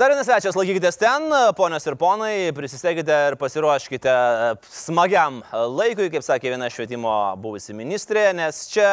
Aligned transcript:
Dar 0.00 0.08
vienas 0.08 0.24
svečias, 0.24 0.56
laikykitės 0.56 0.96
ten, 0.96 1.26
ponios 1.58 1.84
ir 1.84 1.92
ponai, 2.00 2.54
prisistekite 2.56 3.16
ir 3.28 3.34
pasiruoškite 3.36 4.12
smagiam 4.72 5.42
laikui, 5.52 6.06
kaip 6.14 6.24
sakė 6.24 6.54
viena 6.54 6.70
švietimo 6.72 7.12
buvusi 7.42 7.76
ministrė, 7.76 8.22
nes 8.38 8.62
čia 8.72 8.86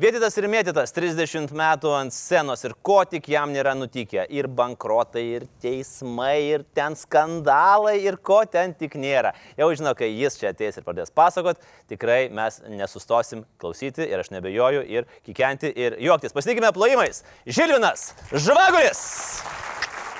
vietytas 0.00 0.38
ir 0.40 0.46
mėtytas 0.48 0.96
30 0.96 1.52
metų 1.52 1.92
ant 1.98 2.16
scenos 2.16 2.64
ir 2.64 2.72
ko 2.80 3.02
tik 3.04 3.28
jam 3.34 3.52
nėra 3.52 3.74
nutikę. 3.76 4.24
Ir 4.32 4.48
bankrotai, 4.48 5.26
ir 5.42 5.44
teismai, 5.60 6.38
ir 6.54 6.64
ten 6.72 6.96
skandalai, 6.96 7.98
ir 8.06 8.16
ko 8.16 8.40
ten 8.48 8.72
tik 8.80 8.96
nėra. 8.96 9.34
Jau 9.60 9.68
žinau, 9.76 9.92
kai 9.98 10.08
jis 10.08 10.40
čia 10.40 10.54
ateis 10.54 10.80
ir 10.80 10.88
pradės 10.88 11.12
pasakot, 11.12 11.60
tikrai 11.92 12.30
mes 12.32 12.62
nesustosim 12.80 13.44
klausyti 13.60 14.08
ir 14.08 14.24
aš 14.24 14.32
nebejoju 14.32 14.88
ir 14.88 15.12
kikenti 15.20 15.68
ir 15.68 16.00
juoktis. 16.00 16.32
Pasitikime 16.32 16.72
plojimais. 16.72 17.26
Žilvinas 17.44 18.14
Žvagulis. 18.32 19.04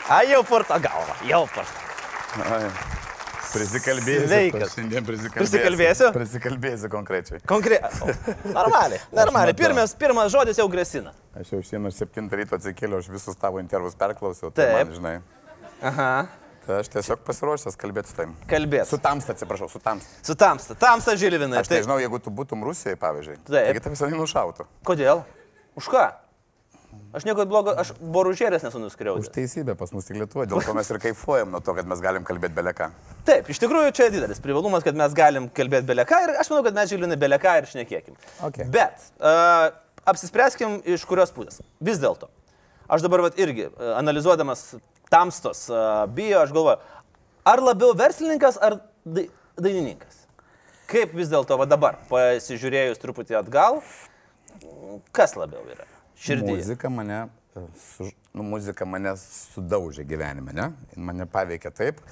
Ai, 0.09 0.29
jau 0.31 0.45
purto 0.47 0.77
galva, 0.79 1.17
jau 1.27 1.43
purto. 1.51 1.83
Ai, 2.47 2.69
Prisikalbėsiu. 3.57 4.27
Sveikas. 4.29 4.73
Šiandien 4.75 5.05
prisikalbėsiu. 5.07 5.41
Prisikalbėsiu? 5.41 6.09
Prisikalbėsiu 6.15 6.91
konkrečiai. 6.93 7.41
Konkrečiai. 7.49 8.15
Normaliai, 8.53 9.01
normaliai. 9.17 9.53
matau. 9.55 9.61
Pirmas, 9.63 9.95
pirmas 9.99 10.33
žodis 10.35 10.61
jau 10.61 10.67
grasina. 10.71 11.15
Aš 11.39 11.55
jau 11.55 11.61
šiandien 11.65 11.95
7 11.95 12.29
ryto 12.41 12.59
atsikėliau, 12.59 13.01
aš 13.03 13.09
visus 13.13 13.39
tavo 13.41 13.63
intervus 13.63 13.97
perklausiau. 13.99 14.51
Tai 14.51 14.67
Taip. 14.67 14.77
man, 14.77 14.93
žinai. 14.99 15.15
Aha. 15.91 16.11
Tai 16.67 16.81
aš 16.83 16.91
tiesiog 16.91 17.23
pasiruošęs 17.27 17.79
kalbėti 17.79 18.11
su 18.11 18.19
tavim. 18.19 18.37
Kalbės. 18.51 18.91
Su 18.91 18.99
tamsta, 19.03 19.37
atsiprašau, 19.37 19.71
su 19.71 19.81
tamsta. 19.83 20.21
Su 20.27 20.35
tamsta. 20.39 20.77
Tamsta 20.83 21.15
Žilvinai. 21.19 21.61
Aš 21.63 21.71
nežinau, 21.71 22.01
jeigu 22.03 22.19
tu 22.23 22.35
būtum 22.35 22.67
Rusijoje, 22.67 22.99
pavyzdžiui. 22.99 23.41
Taip. 23.47 23.55
Taigi 23.55 23.85
tavęs 23.85 24.03
visai 24.03 24.19
nušautų. 24.19 24.67
Kodėl? 24.87 25.23
Už 25.79 25.91
ką? 25.93 26.09
Aš 27.17 27.25
nieko 27.25 27.47
blogo, 27.49 27.73
aš 27.73 27.95
boružėrės 27.97 28.65
nesu 28.67 28.81
nuskriaudęs. 28.83 29.29
Už 29.29 29.33
teisybę 29.33 29.77
pas 29.79 29.93
mus 29.95 30.05
tik 30.05 30.19
Lietuvoje, 30.21 30.51
dėl 30.51 30.61
to 30.67 30.75
mes 30.77 30.91
ir 30.93 30.99
kaifuojam 31.01 31.55
nuo 31.55 31.63
to, 31.65 31.73
kad 31.79 31.89
mes 31.89 32.03
galim 32.05 32.27
kalbėti 32.29 32.57
beleką. 32.59 32.91
Taip, 33.29 33.49
iš 33.53 33.61
tikrųjų 33.63 33.95
čia 33.97 34.11
didelis 34.13 34.43
privalumas, 34.45 34.85
kad 34.85 34.99
mes 34.99 35.15
galim 35.17 35.47
kalbėti 35.57 35.89
beleką 35.89 36.19
ir 36.27 36.35
aš 36.43 36.51
manau, 36.53 36.67
kad 36.67 36.77
mes 36.77 36.91
Žilvinai 36.93 37.17
beleką 37.23 37.55
ir 37.63 37.71
šnekėkim. 37.71 38.19
Okay. 38.51 38.69
Bet 38.75 39.09
uh, 39.17 39.71
apsispręskim 40.13 40.83
iš 40.85 41.07
kurios 41.09 41.33
pusės. 41.33 41.63
Vis 41.81 42.03
dėlto. 42.03 42.29
Aš 42.93 43.07
dabar 43.07 43.25
vat, 43.25 43.41
irgi 43.41 43.71
uh, 43.71 43.97
analizuodamas 43.97 44.69
tamstos 45.09 45.65
uh, 45.73 46.05
bijo, 46.13 46.45
aš 46.45 46.53
galvoju, 46.53 47.03
ar 47.49 47.65
labiau 47.65 47.97
verslininkas 47.97 48.61
ar 48.61 48.83
dai 49.09 49.29
dainininkas? 49.57 50.27
Kaip 50.87 51.17
vis 51.19 51.33
dėlto 51.33 51.59
dabar, 51.67 51.97
pasižiūrėjus 52.13 53.01
truputį 53.03 53.41
atgal, 53.41 53.81
kas 55.17 55.35
labiau 55.39 55.65
yra? 55.67 55.96
Širdį. 56.17 56.57
Muzika 56.57 56.91
mane, 56.93 57.21
e, 57.57 57.67
su, 57.83 58.09
nu, 58.33 58.47
muzika 58.57 58.89
mane 58.89 59.13
sudaužė 59.21 60.07
gyvenime, 60.09 60.55
ne? 60.57 60.71
Mane 60.97 61.29
paveikė 61.31 61.73
taip, 61.77 62.03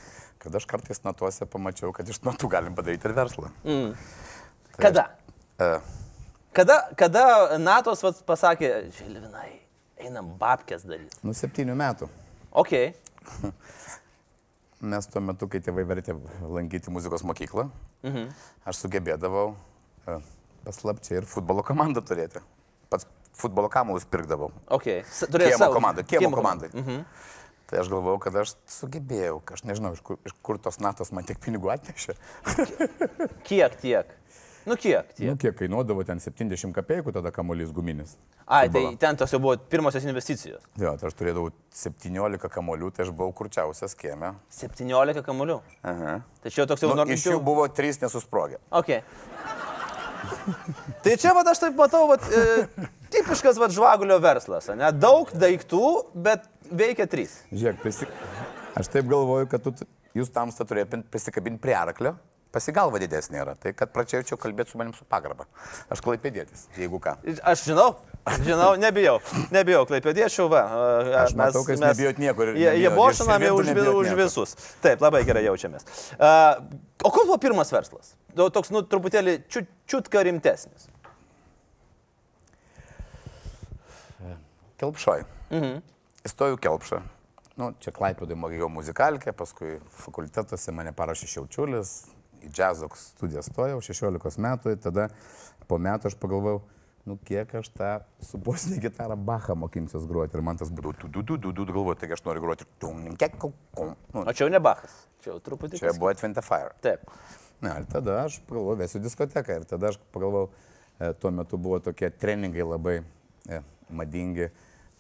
kad 0.43 0.55
aš 0.55 0.69
kartais 0.69 1.01
natuose 1.07 1.49
pamačiau, 1.49 1.93
kad 1.97 2.09
iš 2.09 2.21
natų 2.27 2.53
galim 2.53 2.77
padaryti 2.77 3.09
ir 3.09 3.17
verslą. 3.17 3.53
Mm. 3.65 3.93
Kada? 4.77 5.09
E, 5.57 5.77
Kada, 6.55 6.77
kada 6.95 7.59
Natos 7.59 7.99
vat, 8.05 8.21
pasakė, 8.29 8.69
Žilvinai, 8.95 9.49
einam 9.99 10.29
babkės 10.39 10.85
daryti. 10.87 11.19
nu, 11.27 11.33
septynių 11.35 11.75
metų. 11.75 12.07
Ok. 12.55 12.71
Nes 14.95 15.09
tuo 15.11 15.23
metu, 15.25 15.49
kai 15.51 15.59
tėvai 15.65 15.83
vertė 15.89 16.15
lankyti 16.47 16.95
muzikos 16.95 17.25
mokyklą, 17.27 17.67
mhm. 18.07 18.31
aš 18.71 18.85
sugebėdavau 18.85 19.49
e, 20.07 20.21
paslapčiai 20.63 21.19
ir 21.19 21.27
futbolo 21.27 21.65
komandą 21.67 22.05
turėti. 22.07 22.45
Pats 22.93 23.09
futbolo 23.35 23.69
kamuolus 23.73 24.07
pirkdavau. 24.09 24.51
Ok. 24.73 24.89
S- 25.05 25.27
turėjai 25.31 25.55
Kiemo 25.57 25.71
komandai, 25.75 26.05
kiemo 26.09 26.25
kiemo 26.27 26.41
komandai. 26.41 26.71
Mhm. 26.75 27.05
Tai 27.71 27.79
aš 27.81 27.89
galvojau, 27.89 28.19
kad 28.21 28.35
aš 28.43 28.53
sugebėjau, 28.69 29.39
aš 29.57 29.63
nežinau, 29.65 29.95
iš 29.97 30.03
kur, 30.05 30.19
iš 30.29 30.35
kur 30.45 30.59
tos 30.61 30.77
natos 30.85 31.11
man 31.17 31.25
tiek 31.25 31.39
pinigų 31.41 31.71
atnešė. 31.73 32.15
Kiek 33.49 33.81
tiek? 33.81 34.13
Nu 34.65 34.77
kiek 34.81 35.11
tiek? 35.17 35.29
Nu, 35.29 35.37
kiek 35.37 35.57
kainuodavo 35.59 36.05
ten 36.09 36.21
70 36.25 36.73
kapėjų, 36.73 37.13
tada 37.13 37.29
kamuolys 37.37 37.73
guminis. 37.77 38.15
Ai, 38.49 38.69
tai 38.73 38.85
ten 39.01 39.17
tos 39.21 39.33
jau 39.33 39.41
buvo 39.41 39.59
pirmosios 39.59 40.05
investicijos. 40.09 40.63
Jo, 40.81 40.95
tai 41.01 41.09
aš 41.11 41.17
turėdavau 41.19 41.51
17 41.77 42.49
kamuolių, 42.53 42.89
tai 42.97 43.05
aš 43.05 43.13
buvau 43.13 43.33
kurčiausias 43.37 43.93
kieme. 44.01 44.33
17 44.57 45.21
kamuolių. 45.27 45.59
Aha. 45.85 46.15
Tai 46.45 46.53
čia 46.53 46.65
toks 46.69 46.85
jau 46.85 46.95
Nu, 46.97 47.05
iš 47.13 47.27
jų 47.29 47.41
buvo 47.45 47.67
3 47.69 48.01
nesusprogę. 48.07 48.61
Ok. 48.73 49.03
Tai 51.05 51.17
čia, 51.21 51.33
vat, 51.37 51.49
aš 51.53 51.63
taip 51.65 51.79
matau, 51.79 52.05
vat, 52.11 52.25
e, 52.29 52.89
tipiškas 53.15 53.59
vat, 53.61 53.75
žvagulio 53.75 54.19
verslas. 54.23 54.71
Ne? 54.75 54.91
Daug 54.97 55.33
daiktų, 55.35 55.85
bet 56.27 56.47
veikia 56.71 57.09
trys. 57.11 57.41
Žiūrėk, 57.55 57.81
prisi... 57.83 58.09
aš 58.79 58.91
taip 58.93 59.09
galvoju, 59.11 59.51
kad 59.51 59.65
tu, 59.65 59.75
jūs 60.17 60.33
tamsta 60.35 60.67
turėtumėt 60.69 61.11
prisikabinti 61.13 61.63
prie 61.63 61.77
arklio, 61.79 62.17
pasigalva 62.55 63.01
didesnė 63.03 63.41
yra. 63.43 63.55
Tai 63.61 63.73
kad 63.77 63.91
pradėčiau 63.95 64.39
kalbėti 64.41 64.73
su 64.73 64.81
manim 64.81 64.95
su 64.97 65.07
pagarba. 65.11 65.47
Aš 65.93 66.03
klaipėdėtis, 66.05 66.69
jeigu 66.79 67.01
ką. 67.03 67.17
Aš 67.43 67.67
žinau, 67.69 67.89
žinau, 68.47 68.71
nebijau, 68.81 69.19
nebijau, 69.55 69.85
klaipėdėčiau, 69.91 70.49
va. 70.53 70.63
a, 70.65 70.89
Aš 71.25 71.37
matau, 71.39 71.65
kad 71.67 71.77
jūs 71.77 71.85
nebijot 71.85 72.23
niekur 72.23 72.55
Jie, 72.55 72.71
jie 72.85 72.93
bošinami 72.95 73.51
Ir 73.51 73.59
už, 73.59 73.73
už 74.01 74.15
visus. 74.19 74.57
Taip, 74.85 75.03
labai 75.05 75.25
gerai 75.27 75.45
jaučiamės. 75.49 75.87
Uh, 76.15 76.63
o 77.03 77.11
koks 77.11 77.27
buvo 77.27 77.41
pirmas 77.43 77.75
verslas? 77.75 78.15
Toks, 78.35 78.73
nu, 78.75 78.85
truputėlį 78.87 79.41
čiut, 79.51 79.71
čiutka 79.91 80.23
rimtesnis. 80.27 80.89
Kelpšoj. 84.81 85.27
Mhm. 85.55 85.83
Įstojau 86.25 86.57
kelpšą. 86.61 87.03
Nu, 87.61 87.71
čia 87.79 87.93
klaipėdai 87.95 88.35
mokėjau 88.35 88.67
muzikalkę, 88.73 89.31
paskui 89.37 89.77
fakultetuose 90.01 90.73
mane 90.75 90.91
parašė 90.97 91.29
Šiaučiulis, 91.31 91.93
į 92.45 92.53
džiazo 92.53 92.89
studiją 92.99 93.43
stojau 93.45 93.81
16 93.85 94.41
metų, 94.45 94.75
ir 94.77 94.81
tada 94.85 95.09
po 95.69 95.79
metų 95.81 96.11
aš 96.11 96.17
pagalvojau, 96.21 96.63
nu 97.09 97.19
kiek 97.29 97.51
aš 97.61 97.69
tą 97.77 97.91
su 98.25 98.39
bosinė 98.41 98.79
gitara 98.85 99.17
Bachą 99.17 99.57
mokinsiuos 99.61 100.07
groti 100.09 100.39
ir 100.39 100.45
man 100.47 100.61
tas 100.61 100.71
būtų, 100.73 100.95
tu, 101.05 101.11
tu, 101.13 101.23
tu, 101.23 101.39
tu, 101.39 101.53
tu, 101.53 101.67
galvoju, 101.73 101.99
taigi 102.01 102.17
aš 102.17 102.25
noriu 102.25 102.45
groti. 102.47 102.69
Nu, 104.15 104.25
O 104.25 104.33
čia 104.33 104.47
jau 104.47 104.53
ne 104.53 104.61
Bachas. 104.65 104.95
Čia 105.25 105.35
jau 105.35 105.41
truputį. 105.45 105.81
čia 105.83 105.93
buvo 105.99 106.13
Twente 106.17 106.45
Fire. 106.45 106.73
Taip. 106.85 107.05
Na, 107.65 107.79
ir 107.81 107.89
tada 107.89 108.23
aš 108.25 108.39
pagalvojau, 108.49 108.81
vėsiu 108.81 109.01
diskoteką. 109.05 109.61
Ir 109.61 109.69
tada 109.69 109.93
aš 109.93 110.01
pagalvojau, 110.17 110.51
e, 111.01 111.13
tuo 111.21 111.33
metu 111.33 111.61
buvo 111.61 111.81
tokie 111.85 112.09
treningai 112.11 112.65
labai 112.67 112.97
e, 113.49 113.61
madingi, 113.89 114.51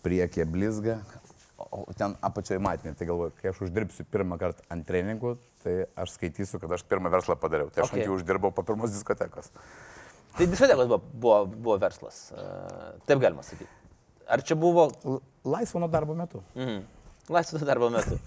priekyje 0.04 0.44
blizga, 0.48 0.98
o 1.58 1.84
ten 1.96 2.16
apačioje 2.24 2.60
matinė. 2.62 2.94
Tai 2.98 3.08
galvoju, 3.10 3.34
kai 3.40 3.50
aš 3.52 3.60
uždirbsiu 3.66 4.06
pirmą 4.10 4.38
kartą 4.40 4.64
ant 4.74 4.86
treningų, 4.88 5.36
tai 5.64 5.76
aš 6.00 6.16
skaitysiu, 6.16 6.60
kad 6.62 6.72
aš 6.76 6.86
pirmą 6.88 7.12
verslą 7.12 7.36
padariau. 7.40 7.70
Tai 7.70 7.84
aš 7.84 7.92
Okay. 7.92 8.02
ant 8.02 8.10
jų 8.10 8.18
uždirbau 8.18 8.50
po 8.54 8.64
pirmos 8.66 8.94
diskotekos. 8.94 9.52
Tai 10.34 10.46
diskotekos 10.50 10.88
buvo, 10.90 10.98
buvo, 11.12 11.38
buvo 11.46 11.78
verslas. 11.78 12.32
Uh, 12.34 12.98
taip 13.06 13.22
galima 13.22 13.42
sakyti. 13.46 13.70
Ar 14.26 14.42
čia 14.42 14.56
buvo 14.56 14.88
Laisvo 15.44 15.80
nuo 15.80 15.88
darbo 15.88 16.14
metu. 16.16 16.42
Mhm. 16.56 16.82
Laisvo 17.28 17.58
darbo 17.64 17.90
metu. 17.92 18.18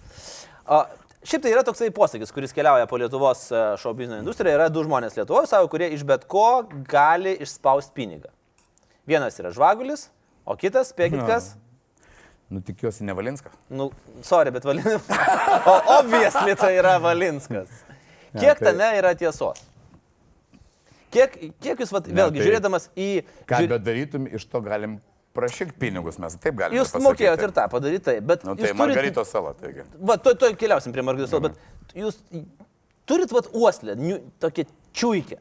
O, 0.68 0.84
šiaip 1.26 1.44
tai 1.44 1.52
yra 1.52 1.64
toksai 1.66 1.90
posakis, 1.92 2.32
kuris 2.34 2.54
keliauja 2.54 2.88
po 2.90 2.98
Lietuvos 3.02 3.48
e, 3.52 3.62
šou 3.82 3.94
biznio 3.98 4.20
industriją. 4.22 4.56
Yra 4.58 4.68
du 4.74 4.84
žmonės 4.86 5.18
Lietuvoje 5.18 5.50
savo, 5.50 5.70
kurie 5.72 5.90
iš 5.96 6.04
bet 6.08 6.26
ko 6.30 6.64
gali 6.90 7.34
išspausti 7.44 7.96
pinigą. 7.98 8.30
Vienas 9.10 9.40
yra 9.42 9.52
žvagulis, 9.56 10.08
o 10.46 10.58
kitas, 10.60 10.90
spėkit 10.94 11.24
kas? 11.28 11.56
Nu, 12.50 12.62
tikiuosi, 12.64 13.04
ne 13.04 13.14
Valinskas. 13.16 13.52
Nu, 13.70 13.90
sorry, 14.24 14.52
bet 14.56 14.64
Valinskas. 14.66 15.10
Obviously 16.00 16.56
tai 16.56 16.78
yra 16.80 16.96
Valinskas. 17.04 17.82
Kiek 18.38 18.60
tai- 18.62 18.72
tame 18.72 18.88
yra 19.02 19.12
tiesos? 19.20 19.60
Kiek, 21.12 21.36
kiek 21.64 21.80
jūs, 21.84 21.92
vat, 21.96 22.08
Ne, 22.08 22.22
vėlgi, 22.22 22.40
tai- 22.40 22.48
žiūrėdamas 22.48 22.88
į... 22.96 23.10
Ką 23.48 23.62
žiūr- 23.64 23.74
bedarytum, 23.76 24.28
iš 24.40 24.46
to 24.52 24.62
galim 24.64 24.98
prašyti 25.38 25.76
pinigus, 25.80 26.18
mes 26.20 26.36
taip 26.42 26.56
galime. 26.60 26.80
Jūs 26.80 26.96
mokėjote 27.04 27.48
ir 27.48 27.54
tą 27.56 27.68
padaryti, 27.72 28.04
taip, 28.10 28.24
bet... 28.28 28.44
Nu, 28.48 28.56
tai 28.56 28.72
turit- 28.72 28.80
Margaritos 28.80 29.32
sala, 29.32 29.54
taigi. 29.60 29.86
Va, 30.00 30.18
to, 30.20 30.34
to 30.40 30.50
keliausim 30.60 30.96
prie 30.96 31.04
Margaritos, 31.08 31.36
mm. 31.36 31.52
bet 31.52 32.00
jūs 32.04 32.20
turit 33.08 33.32
vat 33.36 33.52
uoslę, 33.56 33.96
niu, 34.00 34.20
tokią 34.44 34.68
čiūikę. 34.98 35.40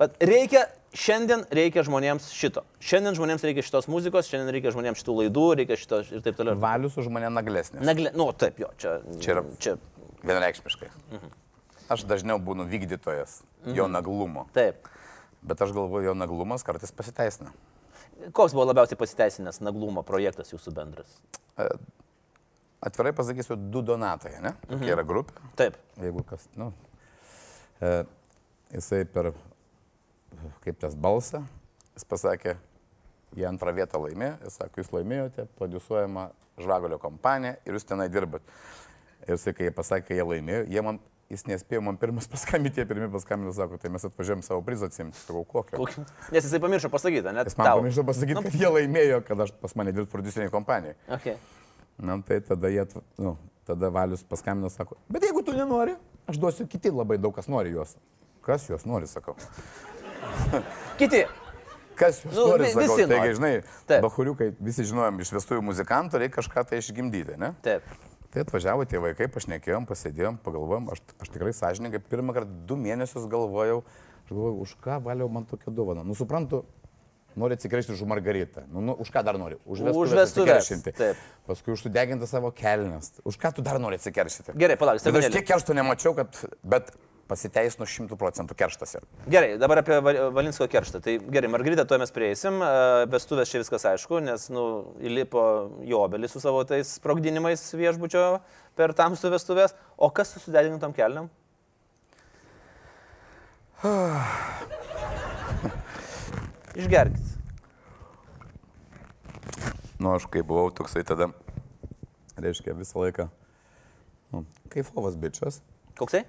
Vat 0.00 0.16
reikia, 0.22 0.64
šiandien 0.96 1.44
reikia 1.54 1.84
žmonėms 1.86 2.26
šito. 2.34 2.64
Šiandien 2.82 3.14
žmonėms 3.18 3.44
reikia 3.46 3.62
šitos 3.66 3.86
muzikos, 3.90 4.30
šiandien 4.30 4.50
reikia 4.56 4.72
žmonėms 4.74 5.02
šitų 5.02 5.16
laidų, 5.20 5.44
reikia 5.60 5.78
šito 5.78 6.00
ir 6.02 6.24
taip 6.24 6.38
toliau. 6.38 6.58
Valius 6.62 6.98
už 6.98 7.10
mane 7.14 7.30
naglesnis. 7.30 7.84
Nagle, 7.86 8.10
nu, 8.18 8.28
taip, 8.38 8.58
jo, 8.62 8.72
čia. 8.80 8.98
Čia 9.22 9.36
yra- 9.36 9.44
Čia, 9.62 9.76
Vienareikšmiškai. 10.24 10.88
Aš 11.92 12.06
dažniau 12.08 12.40
būnu 12.40 12.66
vykdytojas 12.66 13.42
jo 13.76 13.86
naglumo. 13.88 14.48
taip. 14.56 14.88
Bet 15.44 15.60
aš 15.60 15.74
galvoju, 15.76 16.06
jo 16.08 16.14
naglumas 16.16 16.62
kartais 16.64 16.90
pasiteisina. 16.90 17.52
Koks 18.32 18.54
buvo 18.54 18.64
labiausiai 18.64 18.96
pasiteisinęs 18.96 19.60
naglumo 19.60 20.02
projektas 20.02 20.52
jūsų 20.54 20.72
bendras? 20.72 21.18
Atvirai 22.84 23.12
pasakysiu, 23.12 23.56
du 23.56 23.82
donatai, 23.82 24.38
ne? 24.40 24.54
Tokia 24.64 24.76
mhm. 24.76 24.92
yra 24.96 25.04
grupė. 25.04 25.32
Taip. 25.56 25.76
Jeigu 26.00 26.24
kas, 26.28 26.48
nu, 26.56 26.70
e, 27.80 28.04
jisai 28.72 29.04
per, 29.04 29.32
kaip 30.64 30.78
tas 30.82 30.94
balsą, 30.96 31.42
jis 31.94 32.04
pasakė, 32.10 32.56
jie 33.38 33.46
antrą 33.48 33.72
vietą 33.76 34.00
laimėjo, 34.02 34.36
jis 34.46 34.58
sako, 34.60 34.82
jūs 34.82 34.92
laimėjote, 34.94 35.46
produsuojama 35.58 36.28
žvagulio 36.62 36.98
kompanija 37.02 37.56
ir 37.66 37.74
jūs 37.78 37.86
tenai 37.88 38.08
dirbat. 38.12 38.42
Ir 39.24 39.34
jisai, 39.38 39.54
kai 39.56 39.68
jie 39.68 39.74
pasakė, 39.74 40.14
jie 40.18 40.26
laimėjo, 40.28 40.66
jie 40.70 40.82
man, 40.84 41.00
jis 41.32 41.46
nespėjo 41.48 41.80
man 41.86 41.96
pirmas 41.98 42.28
paskambinti, 42.34 42.82
jie 42.82 42.86
pirmie 42.90 43.08
paskambino, 43.12 43.54
sako, 43.56 43.78
tai 43.82 43.90
mes 43.94 44.04
atvažiuojam 44.06 44.44
savo 44.46 44.62
prizą 44.66 44.90
atsimti. 44.90 45.18
Sakau, 45.22 45.42
kokio? 45.48 45.80
Kokį- 45.80 46.04
Nes 46.36 46.44
jisai 46.46 46.60
pamiršo 46.62 46.90
pasakyti, 46.92 47.32
net 47.34 47.48
Jis 47.50 47.56
man 47.58 47.70
pamiršo 47.80 48.04
pasakyti, 48.06 48.44
kad 48.46 48.58
jie 48.60 48.70
laimėjo, 48.78 49.22
kad 49.26 49.44
aš 49.46 49.54
pas 49.62 49.74
mane 49.80 49.94
dirbu 49.96 50.10
produciniai 50.12 50.52
kompanijai. 50.52 50.94
Okay. 51.18 51.38
Na, 51.98 52.18
tai 52.26 52.40
tada 52.44 52.68
jie, 52.74 52.84
nu, 53.22 53.36
tada 53.66 53.88
Valius 53.94 54.22
paskambino, 54.28 54.68
sako, 54.70 54.98
bet 55.08 55.24
jeigu 55.26 55.42
tu 55.46 55.54
nenori, 55.56 55.94
aš 56.28 56.38
duosiu 56.42 56.66
kiti 56.70 56.90
labai 56.92 57.16
daug 57.22 57.34
kas 57.36 57.48
nori 57.48 57.72
juos. 57.74 57.96
Kas 58.44 58.66
juos 58.68 58.84
nori, 58.84 59.06
sakau. 59.08 59.38
Kiti. 61.00 61.24
Kas 61.94 62.24
jūs 62.24 62.32
Nu, 62.34 62.40
nu, 62.40 62.48
nori, 62.54 62.64
vi- 62.66 62.72
sakau, 62.74 62.96
visi 62.96 63.06
taigi, 63.10 63.34
žinai, 63.38 63.52
Taip. 63.86 64.02
bahuriukai, 64.02 64.48
visi 64.66 64.82
žinojom, 64.88 65.20
iš 65.22 65.30
vestuvių 65.36 65.62
muzikantų 65.68 66.18
reikia 66.24 66.40
kažką 66.40 66.64
tai 66.70 66.80
išgimdyti, 66.82 67.36
ne? 67.38 67.52
Taip. 67.62 67.86
Tai 68.34 68.42
atvažiavo 68.42 68.82
tie 68.90 68.98
vaikai, 68.98 69.28
pašnekėjom, 69.30 69.84
pasėdėjom, 69.86 70.40
pagalvojom, 70.42 70.88
aš, 70.90 71.04
aš 71.22 71.28
tikrai 71.30 71.52
sąžininkai 71.54 72.00
pirmą 72.10 72.34
kartą 72.34 72.50
du 72.66 72.74
mėnesius 72.82 73.28
galvojau, 73.30 73.84
aš 74.24 74.32
galvojau, 74.32 74.56
už 74.66 74.72
ką 74.82 74.96
valiau 75.06 75.30
man 75.30 75.46
tokią 75.46 75.70
dovaną. 75.70 76.02
Nu, 76.02 76.16
suprantu, 76.18 76.64
nori 77.38 77.54
atsikeršyti 77.54 77.94
už 77.94 78.02
Margaritą. 78.10 78.66
Nu, 78.74 78.82
nu, 78.82 78.98
už 78.98 79.14
ką 79.14 79.22
dar 79.22 79.38
nori? 79.38 79.60
Už 79.62 79.86
Už 79.86 80.10
vestuvės 80.18 80.34
atsikeršinti. 80.34 80.96
taip. 80.98 81.22
Paskui 81.46 81.76
už 81.78 81.86
sudegintą 81.86 82.26
savo 82.26 82.50
kelnes. 82.50 83.12
Už 83.22 83.38
ką 83.38 83.54
tu 83.54 83.62
dar 83.62 83.78
nori 83.78 84.02
atsikeršyti? 84.02 84.58
Gerai, 84.58 84.74
palauk, 84.82 84.98
Bet 84.98 85.14
aš 85.14 85.30
tiek 85.30 85.46
keršto 85.46 85.74
nemačiau, 85.78 86.14
kad, 86.18 86.34
bet 86.66 86.90
pasiteisino 87.28 87.86
šimtų 87.88 88.16
procentų 88.20 88.56
kerštas. 88.58 88.94
yra. 88.98 89.06
Gerai, 89.32 89.52
dabar 89.58 89.80
apie 89.80 89.96
Val- 90.04 90.30
Valinsko 90.36 90.66
kerštą. 90.68 91.00
Tai 91.04 91.14
gerai, 91.32 91.48
Margarita, 91.52 91.84
tuo 91.88 91.96
mes 91.98 92.12
prieisim. 92.14 92.58
Vestuvės 93.12 93.48
čia 93.52 93.62
viskas 93.62 93.86
aišku, 93.88 94.20
nes, 94.24 94.48
nu, 94.52 94.64
įlipo 95.00 95.44
jo 95.88 96.02
obelis 96.04 96.34
su 96.36 96.40
savo 96.44 96.64
tais 96.68 96.90
sprogdinimais 96.98 97.62
viešbučio 97.78 98.24
per 98.76 98.92
tamsų 98.98 99.32
vestuvės. 99.36 99.74
O 99.96 100.10
kas 100.10 100.34
su 100.34 100.40
sudegintam 100.44 100.92
kelniam? 100.96 101.30
Išgerkit. 106.74 107.22
Nu, 110.00 110.10
aš 110.16 110.24
kai 110.28 110.42
buvau 110.44 110.72
toksai 110.74 111.04
tada, 111.06 111.28
reiškia, 112.36 112.74
visą 112.76 112.98
laiką. 113.04 113.28
Nu, 114.34 114.42
kaifovas 114.72 115.14
bičias. 115.20 115.60
Koksai? 115.96 116.24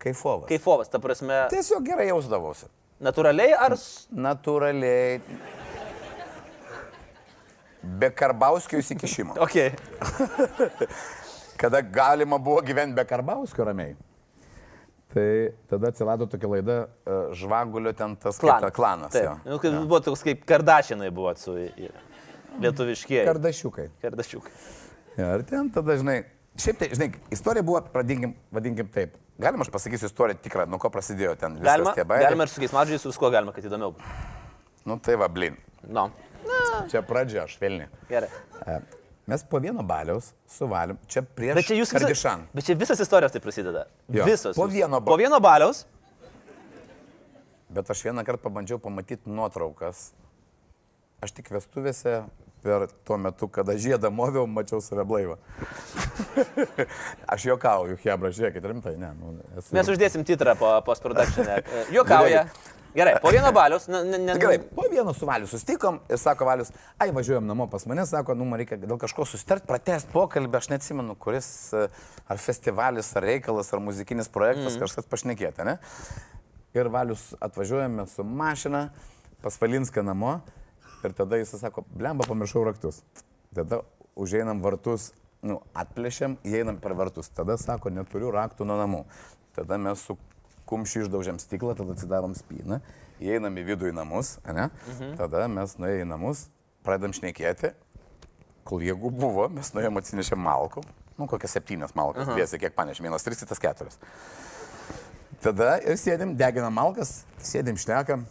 Kaifovas. 0.00 0.48
Kaifovas, 0.48 0.88
ta 0.88 0.98
prasme, 0.98 1.42
Tiesiog 1.52 1.84
gerai 1.84 2.06
jausdavosi. 2.08 2.66
natūraliai 3.04 3.52
ar... 3.56 3.74
Natūraliai. 4.16 5.20
Be 8.00 8.10
karbauskio 8.12 8.80
įsikišimo. 8.82 9.36
Ok. 9.40 9.56
Kada 11.60 11.80
galima 11.84 12.38
buvo 12.40 12.60
gyventi 12.64 12.96
be 12.96 13.04
karbauskio 13.08 13.64
ramiai. 13.68 13.94
Tai 15.10 15.26
tada 15.68 15.88
atsirado 15.90 16.26
tokia 16.30 16.48
laida 16.52 16.76
Žvagulio 17.34 17.92
ten 17.98 18.12
tas 18.20 18.38
Klan. 18.38 18.62
kaip- 18.62 18.74
klanas. 18.76 19.12
Taip. 19.16 19.40
Nu, 19.48 19.58
kaip, 19.58 19.78
buvo 19.88 19.98
toks 20.06 20.22
kaip 20.22 20.44
kardašinai 20.46 21.10
buvo 21.10 21.32
su 21.36 21.56
i- 21.58 21.90
lietuviškieji. 22.60 23.24
Kardašiukai. 23.26 23.88
Kardašiukai. 24.04 24.52
Ja, 25.18 25.32
ir 25.34 25.42
ten 25.48 25.70
tada, 25.74 25.96
žinai, 25.98 26.20
šiaip 26.60 26.78
tai, 26.80 26.88
žinai, 26.94 27.10
istorija 27.34 27.62
buvo, 27.66 27.80
pradinkim, 27.94 28.34
vadinkim 28.52 28.88
taip. 28.92 29.16
Galima 29.40 29.64
aš 29.64 29.70
pasakysiu 29.72 30.06
istoriją 30.10 30.38
tikrą, 30.44 30.66
nuo 30.68 30.78
ko 30.82 30.90
prasidėjo 30.92 31.34
ten 31.40 31.54
viskas 31.56 31.70
Galima, 31.70 31.94
tie 31.96 32.04
bairiai. 32.04 32.28
galima 32.28 32.44
ir 32.44 32.52
su 32.52 32.60
kiais 32.60 32.72
mažais, 32.76 33.00
su 33.06 33.12
kuo 33.18 33.30
galima, 33.32 33.52
kad 33.56 33.64
įdomiau. 33.64 33.94
Nu 34.84 34.98
tai 35.00 35.16
va, 35.20 35.28
blin. 35.28 35.56
No. 35.88 36.10
Čia 36.90 37.00
pradžia, 37.06 37.46
švelni. 37.48 37.86
Gerai. 38.08 38.28
E, 38.66 38.80
Mes 39.30 39.44
po 39.46 39.60
vieno 39.62 39.82
baliaus 39.86 40.32
suvalėm, 40.50 40.96
čia 41.06 41.22
prieš 41.22 41.54
Bet 41.54 41.66
čia 41.68 41.76
jūs 41.78 41.92
visa- 41.92 42.00
Kardišan. 42.02 42.40
Bet 42.56 42.64
čia 42.66 42.74
visas 42.74 42.98
istorijos 43.00 43.30
tai 43.32 43.40
prasideda. 43.40 43.84
Jo. 44.08 44.24
Visos. 44.26 44.56
Po 44.56 44.66
vieno 44.66 44.98
ba- 45.00 45.06
po 45.12 45.16
vieno 45.20 45.38
baliaus. 45.40 45.84
Bet 47.70 47.90
aš 47.90 48.02
vieną 48.02 48.24
kartą 48.26 48.42
pabandžiau 48.48 48.80
pamatyti 48.82 49.30
nuotraukas. 49.30 50.10
Aš 51.22 51.30
tik 51.36 51.50
vestuvėse 51.54 52.24
per 52.62 52.88
tuo 53.06 53.16
metu, 53.20 53.48
kada 53.48 53.76
žiedą 53.80 54.10
moviau, 54.12 54.46
mačiau 54.46 54.80
save 54.84 55.04
blaivą. 55.08 55.38
aš 57.32 57.46
juokauju, 57.48 57.96
Hebra, 58.04 58.32
žiūrėkit, 58.36 58.66
rimtai, 58.72 58.96
ne. 59.00 59.14
Nu, 59.16 59.38
esu... 59.56 59.72
Mes 59.76 59.88
uždėsim 59.94 60.26
titrą 60.28 60.56
po 60.60 60.74
post-production. 60.86 61.48
Juokauja. 61.96 62.44
Gerai, 62.94 63.14
po 63.22 63.30
vieno 63.30 63.52
baliaus. 63.54 63.86
Ne, 63.88 64.02
ne, 64.04 64.18
ne, 64.18 64.34
Gerai, 64.40 64.58
po 64.58 64.84
vieno 64.90 65.14
su 65.14 65.26
Valiu 65.26 65.46
susitikom 65.46 66.00
ir 66.10 66.18
sako 66.18 66.48
Valius, 66.48 66.72
ai 66.98 67.12
važiuojam 67.14 67.46
namo 67.46 67.68
pas 67.70 67.86
mane, 67.86 68.02
sako, 68.06 68.34
nu, 68.34 68.48
man 68.50 68.58
reikia 68.58 68.80
dėl 68.82 68.98
kažko 68.98 69.24
susitart, 69.30 69.62
pratest 69.68 70.10
pokalbį, 70.10 70.58
aš 70.58 70.70
neatsimenu, 70.72 71.14
kuris 71.22 71.48
e, 71.70 71.86
ar 72.26 72.42
festivalis, 72.42 73.12
ar 73.14 73.28
reikalas, 73.30 73.70
ar 73.70 73.82
muzikinis 73.84 74.30
projektas, 74.32 74.74
mm. 74.74 74.82
kažkas 74.82 75.06
pašnekėta, 75.12 75.68
ne? 75.68 75.76
Ir 76.74 76.90
Valius 76.90 77.30
atvažiuojame 77.38 78.08
su 78.10 78.26
mašina 78.26 78.88
pas 79.40 79.54
Valinską 79.62 80.02
namo 80.06 80.40
ir 81.04 81.16
tada 81.16 81.38
jis 81.40 81.54
sako, 81.60 81.84
blemba, 81.94 82.26
pamiršau 82.28 82.64
raktus. 82.68 83.02
Tada 83.54 83.80
užeinam 84.20 84.62
vartus, 84.62 85.10
nu, 85.42 85.60
atplėšiam, 85.74 86.36
įeinam 86.46 86.80
per 86.82 86.94
vartus. 86.98 87.30
Tada 87.34 87.56
sako, 87.60 87.92
neturiu 87.94 88.32
raktų 88.34 88.66
nuo 88.68 88.78
namų. 88.80 89.04
Tada 89.56 89.78
mes 89.80 90.02
su 90.06 90.16
kumščiu 90.70 91.06
išdaužiam 91.06 91.40
stiklą, 91.42 91.74
tada 91.78 91.96
atsidarom 91.96 92.34
spyną, 92.38 92.78
įeinam 93.22 93.58
į 93.58 93.66
vidų 93.72 93.90
į 93.90 93.96
namus, 93.96 94.36
ne? 94.46 94.68
Mhm. 94.70 95.16
tada 95.18 95.46
mes 95.50 95.76
nuėjome 95.80 96.04
į 96.04 96.08
namus, 96.12 96.46
pradedam 96.86 97.14
šnekėti, 97.16 97.72
kol 98.68 98.84
jėgų 98.86 99.10
buvo, 99.18 99.48
mes 99.50 99.72
nuėjom 99.74 99.98
atsinešėm 100.00 100.42
malkų, 100.46 100.84
nu 101.18 101.26
kokias 101.30 101.56
septynias 101.56 101.96
malkas, 101.98 102.30
dviesi, 102.30 102.60
kiek 102.62 102.76
panešėm, 102.76 103.08
vienas 103.08 103.26
tris, 103.26 103.42
kitas 103.42 103.60
keturias. 103.60 103.98
Tada 105.40 105.78
ir 105.80 105.98
sėdim, 105.98 106.36
deginam 106.38 106.76
malkas, 106.76 107.24
sėdim 107.42 107.78
šnekam, 107.80 108.26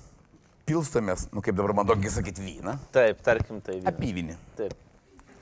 pilstomės, 0.70 1.26
nu 1.34 1.42
kaip 1.46 1.58
dabar 1.58 1.74
man 1.82 1.90
daugiai 1.90 2.14
sakyti, 2.14 2.46
vyną, 2.46 2.78
Taip, 2.96 3.24
tarkim, 3.26 3.60
tai. 3.66 3.80
vynas. 3.80 3.90
apyvinį, 3.94 4.38
Taip. 4.60 4.78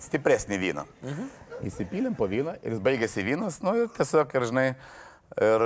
stipresnį 0.07 0.61
vyną. 0.63 0.87
Mhm. 1.03 1.29
Įsipylėm 1.67 2.15
po 2.17 2.27
vyną 2.29 2.53
ir 2.61 2.75
jis 2.75 2.81
baigėsi 2.85 3.23
vynas, 3.25 3.61
nu 3.65 3.73
ir 3.81 3.87
tiesiog, 3.97 4.33
ir 4.37 4.43
žinai, 4.51 4.65
ir 5.41 5.63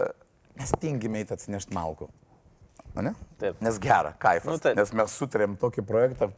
e, 0.00 0.06
mes 0.56 0.72
tingime 0.80 1.20
į 1.24 1.28
atsinešti 1.36 1.76
malkų. 1.76 2.08
O 2.94 3.02
ne? 3.04 3.12
Taip. 3.42 3.60
Nes 3.64 3.78
gera, 3.82 4.14
kaifas. 4.22 4.52
Nu, 4.54 4.62
taip. 4.62 4.78
Nes 4.78 4.92
mes 4.96 5.16
sutarėm 5.18 5.58
tokį 5.60 5.84
projektą, 5.86 6.30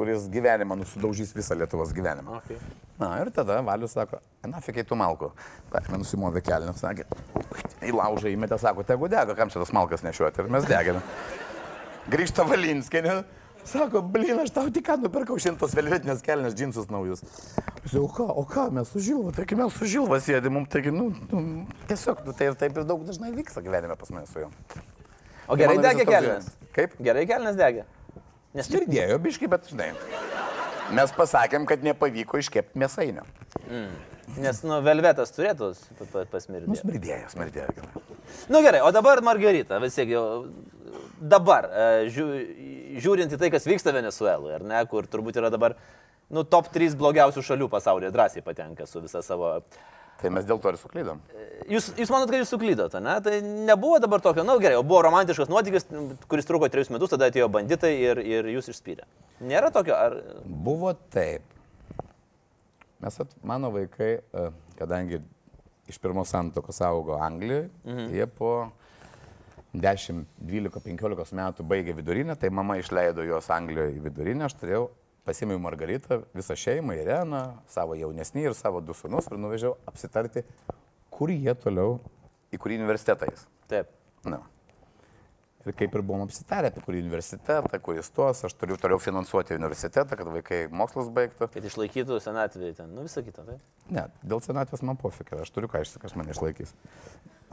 kuris 0.00 0.26
gyvenimą 0.32 0.76
nusidaužys 0.80 1.32
visą 1.36 1.56
Lietuvos 1.58 1.92
gyvenimą. 1.96 2.40
Okay. 2.40 2.58
Na 3.00 3.14
ir 3.22 3.30
tada 3.32 3.60
Valius 3.64 3.94
sako, 3.96 4.18
na, 4.44 4.60
fikai 4.64 4.84
tu 4.88 4.96
malku. 4.98 5.30
Paėmė 5.72 6.00
nusimovė 6.02 6.42
kelnių, 6.44 6.74
sakė, 6.76 7.06
į 7.84 7.94
laužą 7.96 8.32
įmetė, 8.32 8.58
sako, 8.60 8.84
tegu 8.88 9.08
dega, 9.12 9.36
kam 9.38 9.52
čia 9.52 9.62
tas 9.62 9.72
malkas 9.76 10.04
nešiuoti. 10.04 10.44
Ir 10.44 10.52
mes 10.52 10.68
deginam. 10.68 11.04
Grįžta 12.08 12.46
Valinskinė, 12.48 13.20
sako, 13.68 14.00
blin, 14.02 14.38
aš 14.40 14.54
tau 14.56 14.70
tik 14.72 14.86
ką 14.88 14.96
nupirkau 15.02 15.36
šimtos 15.42 15.74
velvetinės 15.76 16.22
kelnes, 16.24 16.56
džinsus 16.56 16.88
naujus. 16.92 17.24
Sakau, 17.84 18.06
o 18.06 18.08
ką, 18.14 18.26
o 18.42 18.44
ką, 18.48 18.66
mes 18.76 18.88
su 18.92 19.02
Žilva, 19.04 19.34
taigi 19.36 19.58
mes 19.58 19.76
su 19.76 19.88
Žilva 19.88 20.20
sėdėm, 20.22 20.56
mums 20.56 20.72
taigi, 20.72 20.92
nu, 20.94 21.10
nu, 21.30 21.66
tiesiog, 21.90 22.24
nu, 22.26 22.34
tai 22.36 22.50
ir 22.50 22.58
taip 22.60 22.76
ir 22.76 22.88
daug 22.88 23.04
dažnai 23.08 23.32
vyksta 23.36 23.62
gyvenime 23.64 23.96
pas 24.00 24.12
mane 24.14 24.28
su 24.30 24.44
juo. 24.44 24.50
O 25.50 25.56
gerai 25.58 25.76
mano 25.76 25.88
degė 25.88 26.06
kelnes. 26.08 26.50
Kaip? 26.76 26.94
Gerai 27.02 27.26
kelnes 27.28 27.58
degė. 27.58 27.86
Nes 28.54 28.66
čia 28.66 28.80
Smirdėjo 28.80 29.18
biški, 29.22 29.48
bet 29.50 29.68
žinai. 29.70 29.92
Mes 30.94 31.12
pasakėm, 31.14 31.66
kad 31.70 31.84
nepavyko 31.86 32.40
iškepti 32.42 32.80
mėsainio. 32.82 33.26
Nes, 34.38 34.60
nu, 34.62 34.76
velvetas 34.86 35.32
turėtų 35.34 35.72
pa- 35.98 36.06
pa- 36.12 36.20
Nu, 36.22 36.26
pasmirdėti. 36.30 36.80
smirdėjo, 36.82 37.30
smirdėjo. 37.32 37.88
Nu 38.48 38.60
gerai, 38.62 38.80
o 38.86 38.90
dabar 38.94 39.20
Margarita, 39.26 39.80
vis 39.82 39.94
tiek 39.98 40.08
jau 40.12 40.46
dabar, 41.20 41.66
e, 41.66 41.86
žiū, 42.14 42.26
žiūrint 43.02 43.32
į 43.34 43.38
tai, 43.40 43.50
kas 43.50 43.66
vyksta 43.66 43.92
Venezueloje, 43.92 44.54
ar 44.60 44.62
ne, 44.62 44.84
kur 44.86 45.08
turbūt 45.10 45.36
yra 45.40 45.50
dabar, 45.50 45.74
nu, 46.30 46.44
top 46.44 46.70
3 46.72 46.94
blogiausių 47.00 47.42
šalių 47.42 47.68
pasaulyje 47.72 48.12
drąsiai 48.14 48.42
patenka 48.46 48.86
su 48.86 49.00
visa 49.02 49.22
savo... 49.22 49.60
Tai 50.20 50.28
mes 50.28 50.44
dėl 50.44 50.58
to 50.60 50.68
ir 50.68 50.76
suklydom. 50.76 51.20
Jūs, 51.72 51.86
jūs 51.96 52.10
manot, 52.12 52.28
kad 52.28 52.42
jūs 52.42 52.50
suklydote, 52.52 53.00
ne? 53.00 53.14
Tai 53.24 53.38
nebuvo 53.40 53.96
dabar 54.04 54.20
tokio, 54.20 54.44
na 54.44 54.52
nu, 54.52 54.60
gerai, 54.60 54.76
buvo 54.84 55.00
romantiškas 55.06 55.48
nuotykis, 55.48 55.86
kuris 56.28 56.44
truko 56.44 56.68
trejus 56.68 56.90
metus, 56.92 57.08
tada 57.14 57.30
atėjo 57.32 57.48
banditai 57.48 57.94
ir, 57.96 58.20
ir 58.20 58.50
jūs 58.52 58.68
išspyrė. 58.68 59.06
Nėra 59.40 59.72
tokio, 59.72 59.96
ar... 59.96 60.18
Buvo 60.44 60.92
taip. 61.14 61.40
Mes, 63.00 63.20
at, 63.20 63.32
mano 63.42 63.70
vaikai, 63.72 64.10
e, 64.20 64.46
kadangi 64.76 65.20
iš 65.88 65.98
pirmos 65.98 66.30
santokos 66.30 66.80
augo 66.84 67.16
Anglijoje, 67.16 67.70
mhm. 67.84 68.10
jie 68.12 68.26
po 68.26 68.52
10, 69.72 70.24
12, 70.36 70.82
15 70.84 71.36
metų 71.38 71.66
baigė 71.70 71.94
vidurinę, 71.96 72.36
tai 72.36 72.50
mama 72.52 72.76
išleido 72.80 73.24
juos 73.26 73.48
Anglijoje 73.54 73.96
į 73.96 74.04
vidurinę, 74.08 74.46
aš 74.46 74.58
turėjau, 74.60 74.88
pasimiau 75.24 75.60
Margaritą, 75.62 76.20
visą 76.36 76.56
šeimą, 76.58 76.96
Ireną, 76.98 77.42
savo 77.70 77.96
jaunesnį 77.98 78.48
ir 78.48 78.56
savo 78.58 78.80
du 78.84 78.96
sunus 78.96 79.28
ir 79.30 79.38
nuvežiau 79.40 79.76
apsitarti, 79.88 80.44
kur 81.12 81.32
jie 81.32 81.54
toliau, 81.56 82.00
į 82.50 82.60
kurį 82.60 82.80
universitetą 82.82 83.28
jis. 83.30 83.46
Taip. 83.70 83.92
Na. 84.26 84.42
Ir 85.68 85.74
kaip 85.76 85.92
ir 85.92 86.00
buvom 86.00 86.22
apsitarę, 86.24 86.70
apie 86.72 86.80
kurį 86.80 87.02
universitetą, 87.02 87.78
kur 87.84 87.98
jis 87.98 88.08
tuos, 88.16 88.38
aš 88.48 88.54
turiu 88.56 88.78
toliau 88.80 88.96
finansuoti 89.02 89.58
universitetą, 89.58 90.16
kad 90.16 90.30
vaikai 90.32 90.60
mokslus 90.72 91.10
baigtų. 91.12 91.50
Kad 91.52 91.66
išlaikytų 91.68 92.16
senatvėje 92.24 92.78
ten, 92.78 92.94
nu 92.96 93.04
visą 93.04 93.20
kitą, 93.26 93.44
taip. 93.44 93.66
Ne, 93.92 94.06
dėl 94.24 94.40
senatvės 94.40 94.80
man 94.88 94.96
pofik, 95.00 95.34
aš 95.36 95.52
turiu 95.52 95.68
ką 95.68 95.82
išsakyti, 95.84 96.06
kas 96.06 96.16
mane 96.16 96.32
išlaikys. 96.32 96.72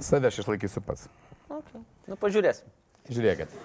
Save 0.07 0.31
aš 0.31 0.39
išlaikysiu 0.45 0.85
pats. 0.87 1.09
Okay. 1.51 1.83
Nu, 2.07 2.15
pažiūrėsim. 2.21 2.71
Žiūrėkit. 3.11 3.59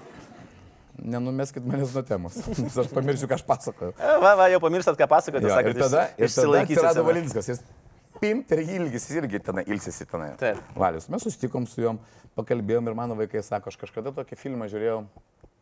Nenumeskit 1.03 1.63
manęs 1.67 1.95
nuo 1.95 2.03
temos, 2.07 2.35
nes 2.65 2.81
aš 2.83 2.91
pamiršiu, 2.93 3.31
ką 3.31 3.39
aš 3.39 3.47
pasakoju. 3.47 3.95
E, 3.95 4.19
Va, 4.27 4.35
va, 4.43 4.51
jau 4.51 4.59
pamirštat, 4.65 4.99
ką 4.99 5.07
pasakoti, 5.11 5.47
Jo, 5.47 5.55
sakot, 5.55 5.79
ir 5.79 5.87
tada, 5.87 6.03
ir 6.19 6.35
tada 6.35 6.65
atsirado 6.67 6.99
save. 6.99 7.07
Valinskas, 7.13 7.49
jis 7.55 7.63
pimt 8.23 8.53
ir 8.55 8.63
ilgis, 8.63 9.09
jis 9.09 9.19
irgi 9.19 9.41
tenai 9.43 9.65
ilsisi 9.67 10.07
tenai. 10.09 10.33
Taip. 10.41 10.61
Valius, 10.79 11.09
mes 11.13 11.25
susitikom 11.27 11.67
su 11.67 11.83
juom, 11.83 11.99
pakalbėjom 12.39 12.91
ir 12.91 12.99
mano 12.99 13.17
vaikai 13.19 13.43
sako, 13.45 13.73
aš 13.73 13.81
kažkada 13.81 14.15
tokį 14.15 14.39
filmą 14.39 14.69
žiūrėjau 14.71 15.01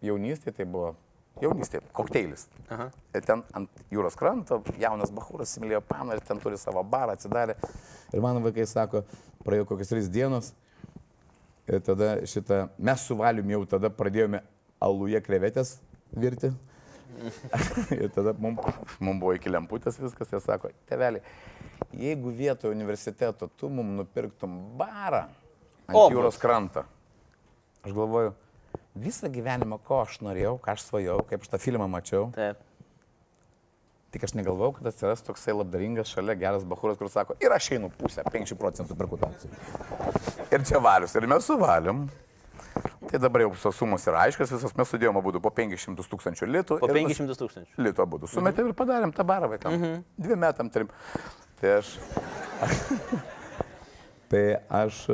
jaunystėje, 0.04 0.58
tai 0.58 0.66
buvo 0.68 0.92
jaunystėje, 1.40 1.82
kokteilis. 1.96 2.46
Aha. 2.68 2.90
Ir 3.16 3.24
ten 3.24 3.44
ant 3.56 3.82
jūros 3.92 4.16
kranto 4.18 4.60
jaunas 4.80 5.12
bahūras 5.14 5.52
įsimylėjo 5.52 5.82
paną 5.88 6.16
ir 6.16 6.24
ten 6.26 6.40
turi 6.42 6.58
savo 6.60 6.82
barą, 6.84 7.16
atsidarė. 7.16 7.56
Ir 8.12 8.24
mano 8.24 8.42
vaikai 8.44 8.66
sako, 8.68 9.04
praėjo 9.46 9.68
kokias 9.70 9.92
tris 9.92 10.10
dienos. 10.12 10.52
Ir 11.70 11.80
tada 11.86 12.16
šitą, 12.28 12.64
mes 12.82 13.06
su 13.06 13.16
valium 13.16 13.52
jau 13.54 13.62
tada 13.76 13.92
pradėjome 13.94 14.42
aluje 14.82 15.20
krevetės 15.22 15.78
virti. 16.12 16.50
ir 18.02 18.08
tada 18.14 18.34
mums 18.38 18.98
mum 19.02 19.20
buvo 19.20 19.34
iki 19.36 19.52
lemputės 19.52 19.98
viskas. 20.00 20.30
Jie 20.32 20.40
sako, 20.44 20.70
teveliai, 20.90 21.22
jeigu 21.96 22.32
vietoje 22.36 22.74
universiteto 22.74 23.50
tu 23.60 23.70
mums 23.72 23.98
nupirktum 24.02 24.56
barą 24.80 25.26
ant 25.88 25.98
O, 25.98 26.06
jūros 26.12 26.38
kranto. 26.40 26.84
Aš 27.84 27.94
galvoju, 27.96 28.34
visą 29.00 29.30
gyvenimą, 29.32 29.80
ko 29.86 30.02
aš 30.04 30.20
norėjau, 30.24 30.56
ką 30.62 30.74
aš 30.76 30.88
svajojau, 30.88 31.22
kaip 31.30 31.46
aš 31.46 31.54
tą 31.54 31.62
filmą 31.62 31.88
mačiau. 31.90 32.28
Taip. 32.36 32.66
Tik 34.10 34.24
aš 34.26 34.34
negalvojau, 34.34 34.74
kad 34.78 34.88
atsiras 34.90 35.22
toksai 35.22 35.54
labdaringas 35.54 36.10
šalia 36.10 36.34
geras 36.38 36.64
bahūras, 36.66 36.98
kur 36.98 37.10
sako, 37.12 37.36
ir 37.42 37.52
aš 37.54 37.68
einu 37.76 37.92
pusę, 37.94 38.24
50 38.26 38.58
procentų 38.58 38.96
per 38.98 39.06
kutanciją. 39.12 39.54
Ir 40.50 40.64
čia 40.66 40.80
valius, 40.82 41.14
ir 41.14 41.28
mes 41.30 41.46
suvalim. 41.46 42.08
Tai 43.10 43.18
dabar 43.18 43.42
jau 43.42 43.50
visos 43.50 43.74
sumos 43.74 44.04
yra 44.06 44.20
aiškios, 44.28 44.52
visos 44.54 44.74
mes 44.78 44.86
sudėjome 44.92 45.18
būdų 45.24 45.40
po 45.42 45.50
500 45.50 46.06
tūkstančių 46.12 46.46
litų. 46.46 46.76
Po 46.78 46.86
ir 46.86 47.00
nus- 47.00 47.18
500 47.18 47.38
tūkstančių. 47.40 47.82
Litų 47.82 48.06
būdų. 48.12 48.30
Sumetėm 48.30 48.70
ir 48.70 48.76
padarėm 48.78 49.14
tą 49.16 49.26
barą 49.26 49.48
vaikam. 49.50 49.74
Mhm. 49.74 50.04
Dviem 50.14 50.38
metam, 50.38 50.70
trim. 50.70 50.92
Tai 51.60 51.72
aš... 51.80 51.96
tai 54.30 54.44
aš... 54.68 55.06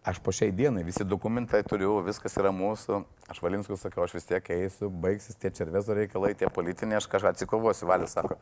Aš 0.00 0.16
po 0.24 0.32
šiai 0.32 0.48
dienai 0.56 0.80
visi 0.80 1.04
dokumentai 1.04 1.60
turiu, 1.68 1.98
viskas 2.00 2.32
yra 2.40 2.48
mūsų. 2.56 3.02
Aš 3.28 3.42
Valinskui 3.44 3.76
sakiau, 3.76 4.06
aš 4.06 4.14
vis 4.16 4.24
tiek 4.24 4.46
eisiu, 4.56 4.88
baigsis 4.88 5.36
tie 5.36 5.50
červezo 5.52 5.92
reikalai, 5.92 6.32
tie 6.32 6.48
politiniai, 6.48 6.96
aš 7.02 7.08
kažką 7.12 7.34
atsikovosiu. 7.34 7.84
Valis 7.90 8.16
sako, 8.16 8.38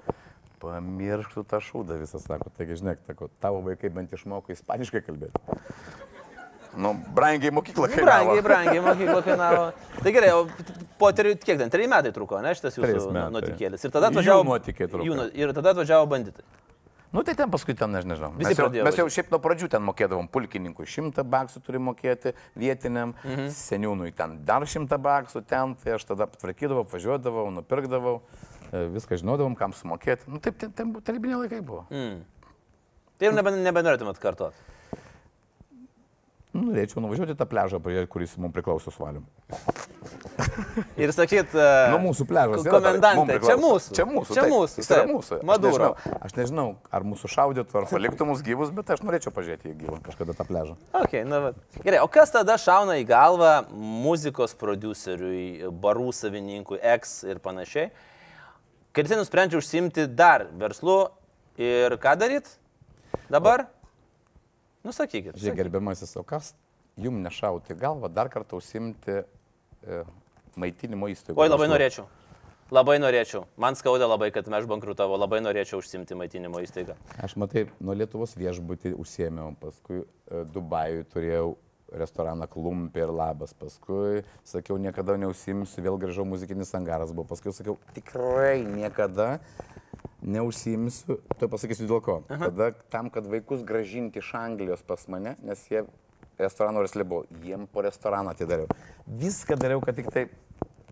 pamiršk 0.63 1.35
tu 1.35 1.43
tą 1.43 1.59
šūdą 1.59 1.99
visą, 1.99 2.23
sako. 2.23 2.55
Taigi, 2.55 2.79
žinai, 2.79 2.95
tavo 3.43 3.65
vaikai 3.67 3.91
bent 3.91 4.15
išmoko 4.15 4.55
ispaniškai 4.55 5.03
kalbėti. 5.11 5.43
Nu, 6.77 6.93
brangiai 7.15 7.53
mokykla 7.55 7.89
kainavo. 7.89 8.37
Brangiai, 8.45 8.45
brangiai 8.45 8.85
mokykla 8.85 9.23
kainavo. 9.27 9.67
Tai 10.03 10.13
gerai, 10.15 10.31
o 10.37 10.47
po 11.01 11.11
tri, 11.17 11.35
kiek 11.41 11.59
ten, 11.61 11.73
trejai 11.73 11.91
metai 11.91 12.13
truko, 12.15 12.41
ne, 12.45 12.55
šitas 12.59 12.79
jūsų 12.79 13.13
nuotikėlis. 13.33 13.85
Ir 13.87 13.95
tada 13.95 14.13
atvažiavo... 14.13 14.47
nuotykiai 14.49 14.91
truko. 14.91 15.07
jų 15.07 15.19
nu- 15.19 15.29
Ir 15.39 15.55
tada 15.57 15.75
atvažiavo 15.75 16.09
banditai. 16.11 16.45
Nu 17.11 17.23
tai 17.25 17.33
ten 17.35 17.49
paskui 17.49 17.73
ten, 17.73 17.89
nežinau. 17.89 18.35
Visi 18.37 18.51
Mes 18.53 18.59
jau, 18.61 18.69
mes 18.85 18.99
jau 19.01 19.07
šiaip 19.09 19.31
nuo 19.33 19.39
pradžių 19.41 19.71
ten 19.73 19.85
mokėdavom 19.87 20.27
pulkininkui, 20.29 20.85
šimtą 20.85 21.25
baksų 21.25 21.63
turi 21.65 21.81
mokėti 21.81 22.35
vietiniam, 22.53 23.15
mhm. 23.25 23.49
seniūnui 23.57 24.13
ten 24.17 24.37
dar 24.45 24.67
šimtą 24.69 25.01
baksų 25.01 25.41
ten, 25.49 25.73
tai 25.81 25.97
aš 25.97 26.05
tada 26.11 26.29
tvarkydavau, 26.37 26.85
važiuodavau, 26.93 27.47
nupirkdavau, 27.57 28.19
viską 28.93 29.17
žinodavom, 29.23 29.57
kam 29.57 29.73
sumokėti. 29.73 30.29
Nu 30.29 30.41
taip, 30.45 30.59
ten, 30.61 30.75
ten 30.77 30.93
tarybiniai 31.01 31.47
laikai 31.47 31.63
buvo. 31.65 31.87
Mm. 31.89 32.21
Tai 33.19 33.31
jau 33.31 33.33
nebe, 33.35 33.55
nebenorėtumėt 33.57 34.21
kartuoti. 34.21 34.69
Nu, 36.59 36.73
norėčiau 36.73 37.03
nuvažiuoti 37.05 37.37
tą 37.39 37.47
pležą, 37.47 37.79
kuris 38.11 38.33
mums 38.41 38.55
priklauso 38.57 38.91
su 38.91 39.03
valim. 39.05 39.25
Ir 41.03 41.13
sakyt, 41.15 41.53
Nu, 41.93 41.99
mūsų 42.03 42.25
pležas. 42.29 42.65
yra 42.67 42.73
komendantė, 42.75 43.37
mum 43.39 43.47
čia 43.47 43.57
mūsų. 43.61 43.95
Čia 43.97 44.07
mūsų. 44.09 44.35
Čia 44.35 44.43
taip, 44.43 44.53
mūsų. 44.53 44.81
Jis 44.83 44.91
yra 44.91 44.99
taip. 45.03 45.13
mūsų. 45.13 45.39
Aš 45.39 45.47
Maduro. 45.51 45.89
nežinau, 45.89 46.21
aš 46.27 46.35
nežinau, 46.39 46.67
ar 46.99 47.07
mūsų 47.07 47.31
šaudytų, 47.35 47.77
ar 47.81 47.87
paliktų 47.93 48.27
mus 48.29 48.43
gyvus, 48.47 48.73
bet 48.75 48.91
aš 48.95 49.03
norėčiau 49.07 49.33
pažiūrėti 49.37 49.73
į 49.73 49.77
gyvą 49.85 49.99
kažkada 50.07 50.35
tą 50.39 50.47
pležą. 50.49 50.77
Okay, 51.05 51.23
na, 51.29 51.41
va. 51.47 51.53
Gerai, 51.85 52.03
o 52.05 52.11
kas 52.13 52.33
tada 52.35 52.59
šauna 52.61 52.99
į 53.03 53.07
galvą 53.09 53.53
muzikos 53.75 54.55
produceriui, 54.59 55.71
barų 55.83 56.11
savininkui, 56.17 56.81
ex 56.83 57.21
ir 57.29 57.41
panašiai, 57.45 57.91
kai 58.93 59.07
jisai 59.07 59.21
nusprendžia 59.21 59.61
užsimti 59.63 60.09
dar 60.19 60.49
verslu 60.59 61.01
ir 61.61 61.99
ką 62.03 62.17
daryt 62.19 62.51
dabar? 63.31 63.69
Nusakykit. 64.87 65.35
Žiūrėk, 65.39 65.59
gerbiamasis, 65.65 66.15
o 66.19 66.25
kas 66.27 66.53
jum 66.99 67.21
nešauti 67.25 67.77
galvą 67.79 68.11
dar 68.13 68.31
kartą 68.33 68.61
užsimti 68.61 69.21
e, 69.21 70.03
maitinimo 70.59 71.11
įstaigų? 71.13 71.39
Oi, 71.41 71.51
labai 71.51 71.69
norėčiau. 71.71 72.07
Labai 72.75 72.99
norėčiau. 73.01 73.47
Man 73.57 73.79
skauda 73.81 74.05
labai, 74.05 74.29
kad 74.35 74.49
aš 74.53 74.67
bankrutavo. 74.69 75.17
Labai 75.17 75.41
norėčiau 75.41 75.81
užsimti 75.81 76.19
maitinimo 76.19 76.61
įstaigą. 76.61 76.99
Aš 77.25 77.39
matai, 77.41 77.65
nuo 77.81 77.97
Lietuvos 77.97 78.37
viešbutį 78.37 78.93
užsiemiau, 79.01 79.55
paskui 79.63 80.03
e, 80.03 80.43
Dubajui 80.53 81.07
turėjau 81.09 81.55
restoraną 81.93 82.49
Klumpė 82.51 83.05
ir 83.07 83.13
Labas, 83.15 83.55
paskui 83.57 84.25
sakiau, 84.47 84.79
niekada 84.81 85.17
neužsimsiu, 85.21 85.83
vėl 85.85 85.99
grįžau 86.01 86.27
muzikinis 86.29 86.75
angaras 86.77 87.15
buvo, 87.15 87.29
paskui 87.31 87.55
sakiau, 87.57 87.79
tikrai 87.97 88.61
niekada 88.67 89.39
neužsimsiu, 90.23 91.19
tu 91.39 91.49
pasakysiu 91.49 91.89
dėl 91.89 92.03
ko. 92.05 92.21
Aha. 92.29 92.51
Tada 92.51 92.71
tam, 92.93 93.11
kad 93.15 93.29
vaikus 93.31 93.65
gražinti 93.67 94.23
iš 94.23 94.35
Anglijos 94.39 94.85
pas 94.87 95.07
mane, 95.09 95.37
nes 95.47 95.65
jie 95.71 95.85
restorano 96.39 96.83
verslė 96.85 97.07
buvo, 97.09 97.25
jiem 97.45 97.67
po 97.71 97.83
restoraną 97.87 98.35
atidariau. 98.35 98.69
Viską 99.07 99.59
dariau, 99.59 99.83
kad 99.85 99.99
tik 99.99 100.11
tai, 100.15 100.29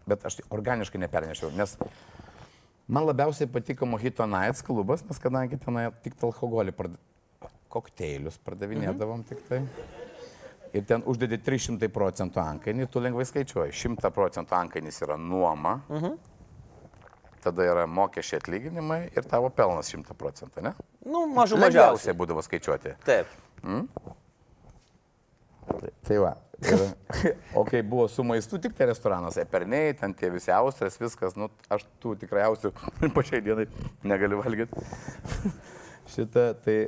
bet 0.06 0.24
aš 0.26 0.40
tai 0.40 0.48
organiškai 0.54 1.02
nepernešiau, 1.02 1.52
nes 1.58 1.76
Man 2.86 3.02
labiausiai 3.02 3.50
patiko 3.50 3.86
Mojito 3.86 4.22
Nights 4.30 4.62
klubas, 4.62 5.02
nes 5.02 5.18
kadangi 5.18 5.58
tenai 5.58 5.88
tik 6.04 6.14
alkoholį, 6.22 6.70
prad... 6.70 6.92
kokteilius 7.74 8.38
pardavinėdavom 8.46 9.24
tik 9.26 9.40
tai. 9.48 9.58
Ir 10.76 10.84
ten 10.84 11.04
uždedi 11.08 11.38
300 11.40 11.88
procentų 11.94 12.40
ankainį, 12.42 12.88
tu 12.92 13.00
lengvai 13.00 13.24
skaičiuoji. 13.28 13.72
100 13.72 14.10
procentų 14.12 14.56
ankainis 14.58 15.00
yra 15.06 15.16
nuoma, 15.16 15.78
tada 17.44 17.64
yra 17.64 17.86
mokesčiai 17.88 18.42
atlyginimai 18.42 19.00
ir 19.16 19.28
tavo 19.30 19.48
pelnas 19.54 19.88
100 19.94 20.16
procentų, 20.18 20.66
ne? 20.66 20.74
Nu, 21.06 21.24
mažų 21.32 21.60
mažiausiai. 21.62 22.16
būdavo 22.18 22.44
skaičiuoti. 22.44 22.96
Taip. 23.06 23.30
Tai, 25.66 25.92
tai 26.06 26.18
va. 26.22 26.34
Ir, 26.64 26.82
o 27.58 27.64
kai 27.68 27.82
buvo 27.84 28.06
su 28.08 28.24
maistu, 28.24 28.58
tik 28.62 28.76
tai 28.76 28.88
restoranas, 28.90 29.36
eperniai, 29.40 29.94
ten 29.98 30.14
tie 30.16 30.30
visi 30.32 30.52
austrės, 30.54 30.96
viskas, 31.00 31.36
nu, 31.36 31.50
aš 31.72 31.84
tų 32.02 32.14
tikrai 32.22 32.46
austrių 32.48 32.72
po 33.16 33.24
šiai 33.26 33.42
dienai 33.44 33.66
negaliu 34.06 34.40
valgyti. 34.40 34.86
Šitą, 36.14 36.48
tai 36.64 36.78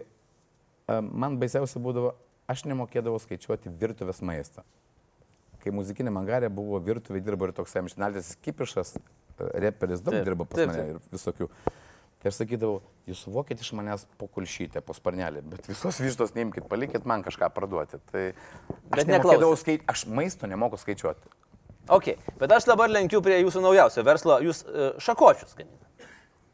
a, 0.88 1.00
man 1.02 1.36
baisiausia 1.40 1.82
būdavo, 1.84 2.14
aš 2.48 2.64
nemokėdavau 2.68 3.20
skaičiuoti 3.22 3.72
virtuvės 3.80 4.22
maistą. 4.24 4.64
Kai 5.62 5.72
muzikinė 5.74 6.12
mangarė 6.14 6.48
buvo 6.54 6.78
virtuvė, 6.80 7.20
dirbo 7.24 7.48
ir 7.48 7.52
toks 7.56 7.74
amžinaltis 7.80 8.36
kipišas, 8.44 8.94
a, 8.96 9.48
reperis 9.60 10.00
daug 10.04 10.16
Taip, 10.16 10.26
dirbo 10.28 10.46
pas 10.48 10.60
taip, 10.62 10.70
mane 10.70 10.84
taip. 10.84 10.96
ir 10.96 11.16
visokių. 11.16 11.48
Tai 12.18 12.30
aš 12.32 12.38
sakydavau, 12.40 12.78
jūs 13.06 13.20
suvokit 13.26 13.60
iš 13.62 13.68
manęs 13.78 14.06
po 14.18 14.26
kulšytę, 14.34 14.80
po 14.82 14.94
sparnelį, 14.96 15.42
bet 15.52 15.68
visos 15.70 16.00
vištos 16.02 16.32
neimkit, 16.34 16.64
palikit 16.70 17.04
man 17.06 17.22
kažką 17.22 17.50
parduoti. 17.54 18.00
Tai 18.10 18.24
Bet 18.90 19.06
neklausėt. 19.06 19.60
skaičiuoti, 19.62 19.90
aš 19.92 20.06
maisto 20.10 20.50
nemoku 20.50 20.80
skaičiuoti. 20.82 21.30
Ok, 21.94 22.10
bet 22.40 22.52
aš 22.52 22.66
dabar 22.68 22.90
lenkiu 22.90 23.20
prie 23.24 23.38
jūsų 23.44 23.62
naujausio 23.64 24.02
verslo, 24.04 24.40
jūs 24.44 24.64
uh, 24.66 24.88
šakočius 25.00 25.54
gaminate. 25.56 26.08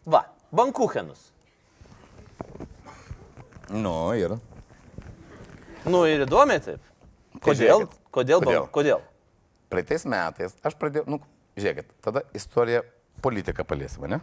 Va, 0.04 0.26
bankuchenus. 0.52 1.30
Nu 3.72 4.12
ir. 4.20 4.36
Nu 5.90 6.04
ir 6.08 6.24
įdomi 6.24 6.58
taip. 6.64 6.90
Kodėl? 7.44 7.84
žiūrėkit, 7.84 8.00
Kodėl? 8.14 8.42
kodėl? 8.44 8.66
Kodėl? 8.72 9.00
Praeitais 9.72 10.04
metais 10.06 10.54
aš 10.64 10.76
pradėjau, 10.78 11.08
nu, 11.10 11.18
žiūrėkit, 11.58 11.88
tada 12.04 12.22
istorija 12.36 12.84
politika 13.24 13.64
paliesime, 13.66 14.10
ne? 14.14 14.20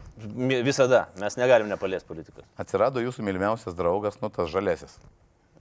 Visada. 0.65 1.07
Mes 1.19 1.35
negalim 1.39 1.69
nepaliesti 1.71 2.07
politikos. 2.07 2.45
Atsirado 2.61 3.03
jūsų 3.03 3.25
mylimiausias 3.27 3.75
draugas, 3.77 4.19
nu 4.21 4.29
tas 4.33 4.49
žalesis. 4.53 4.97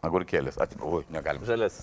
Agurkėlis. 0.05 0.57
At... 0.61 0.73
Ui, 0.81 1.03
negalim. 1.13 1.43
Žalis. 1.45 1.83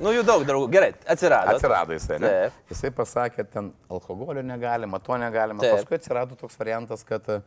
Nu, 0.00 0.08
jų 0.14 0.22
daug 0.24 0.44
draugų. 0.48 0.70
Gerai, 0.72 0.92
atsirado. 1.12 1.52
Atsirado 1.52 1.92
jisai, 1.92 2.16
ne? 2.22 2.30
Taip. 2.30 2.62
Jisai 2.72 2.90
pasakė, 2.96 3.44
ten 3.52 3.68
alkoholio 3.92 4.44
negalima, 4.46 5.00
to 5.04 5.18
negalima. 5.20 5.60
Taip. 5.60 5.82
Paskui 5.82 5.98
atsirado 5.98 6.38
toks 6.40 6.56
variantas, 6.60 7.04
kad 7.04 7.28
e, 7.28 7.42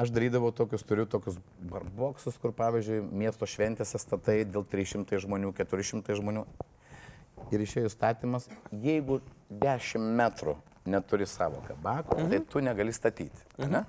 aš 0.00 0.12
darydavau 0.14 0.50
tokius, 0.56 0.84
turiu 0.86 1.04
tokius 1.10 1.36
barboksus, 1.70 2.38
kur 2.40 2.54
pavyzdžiui 2.56 3.02
miesto 3.22 3.48
šventėse 3.48 4.00
statai 4.00 4.42
dėl 4.48 4.64
300 4.64 5.20
žmonių, 5.24 5.52
400 5.58 6.16
žmonių. 6.20 6.46
Ir 7.50 7.64
išėjo 7.64 7.90
įstatymas, 7.90 8.46
jeigu 8.70 9.18
10 9.50 10.04
metrų 10.18 10.54
neturi 10.90 11.26
savo 11.28 11.62
kabako, 11.66 12.18
mhm. 12.18 12.30
tai 12.30 12.40
tu 12.52 12.62
negali 12.64 12.94
statyti. 12.94 13.46
Mhm. 13.58 13.72
Ne? 13.74 13.84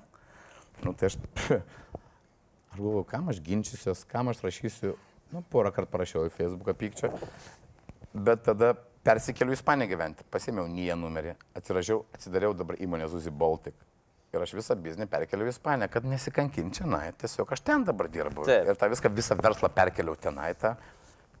Nu, 0.82 0.94
tai 0.98 1.12
aš, 1.12 1.18
aš 2.72 2.78
galvoju, 2.78 3.04
kam 3.08 3.30
aš 3.32 3.40
ginčysiuos, 3.44 4.04
kam 4.10 4.32
aš 4.32 4.42
rašysiu, 4.44 4.96
nu, 5.32 5.44
porą 5.52 5.72
kartų 5.74 5.92
parašiau 5.92 6.26
į 6.28 6.34
Facebooką 6.34 6.74
pykčio, 6.76 7.12
bet 8.12 8.44
tada 8.48 8.74
persikeliu 9.06 9.54
į 9.54 9.58
Ispaniją 9.58 9.90
gyventi, 9.94 10.26
pasėmiau 10.32 10.68
NIE 10.70 10.96
numerį, 10.98 11.36
atsiražiau, 11.58 12.04
atsidariau 12.14 12.56
dabar 12.56 12.78
įmonę 12.82 13.08
Zuzi 13.12 13.30
Baltic. 13.30 13.78
Ir 14.32 14.40
aš 14.40 14.54
visą 14.56 14.72
biznį 14.80 15.04
perkeliau 15.12 15.44
į 15.44 15.52
Ispaniją, 15.52 15.90
kad 15.92 16.06
nesikankinčiau 16.08 16.86
tenai, 16.86 17.10
tiesiog 17.20 17.50
aš 17.52 17.60
ten 17.66 17.82
dabar 17.84 18.06
dirbu. 18.08 18.46
Taip. 18.48 18.70
Ir 18.70 18.78
tą 18.80 18.88
viską, 18.88 19.10
visą 19.12 19.36
verslą 19.36 19.68
perkeliau 19.76 20.14
tenai, 20.16 20.54
tą 20.56 20.70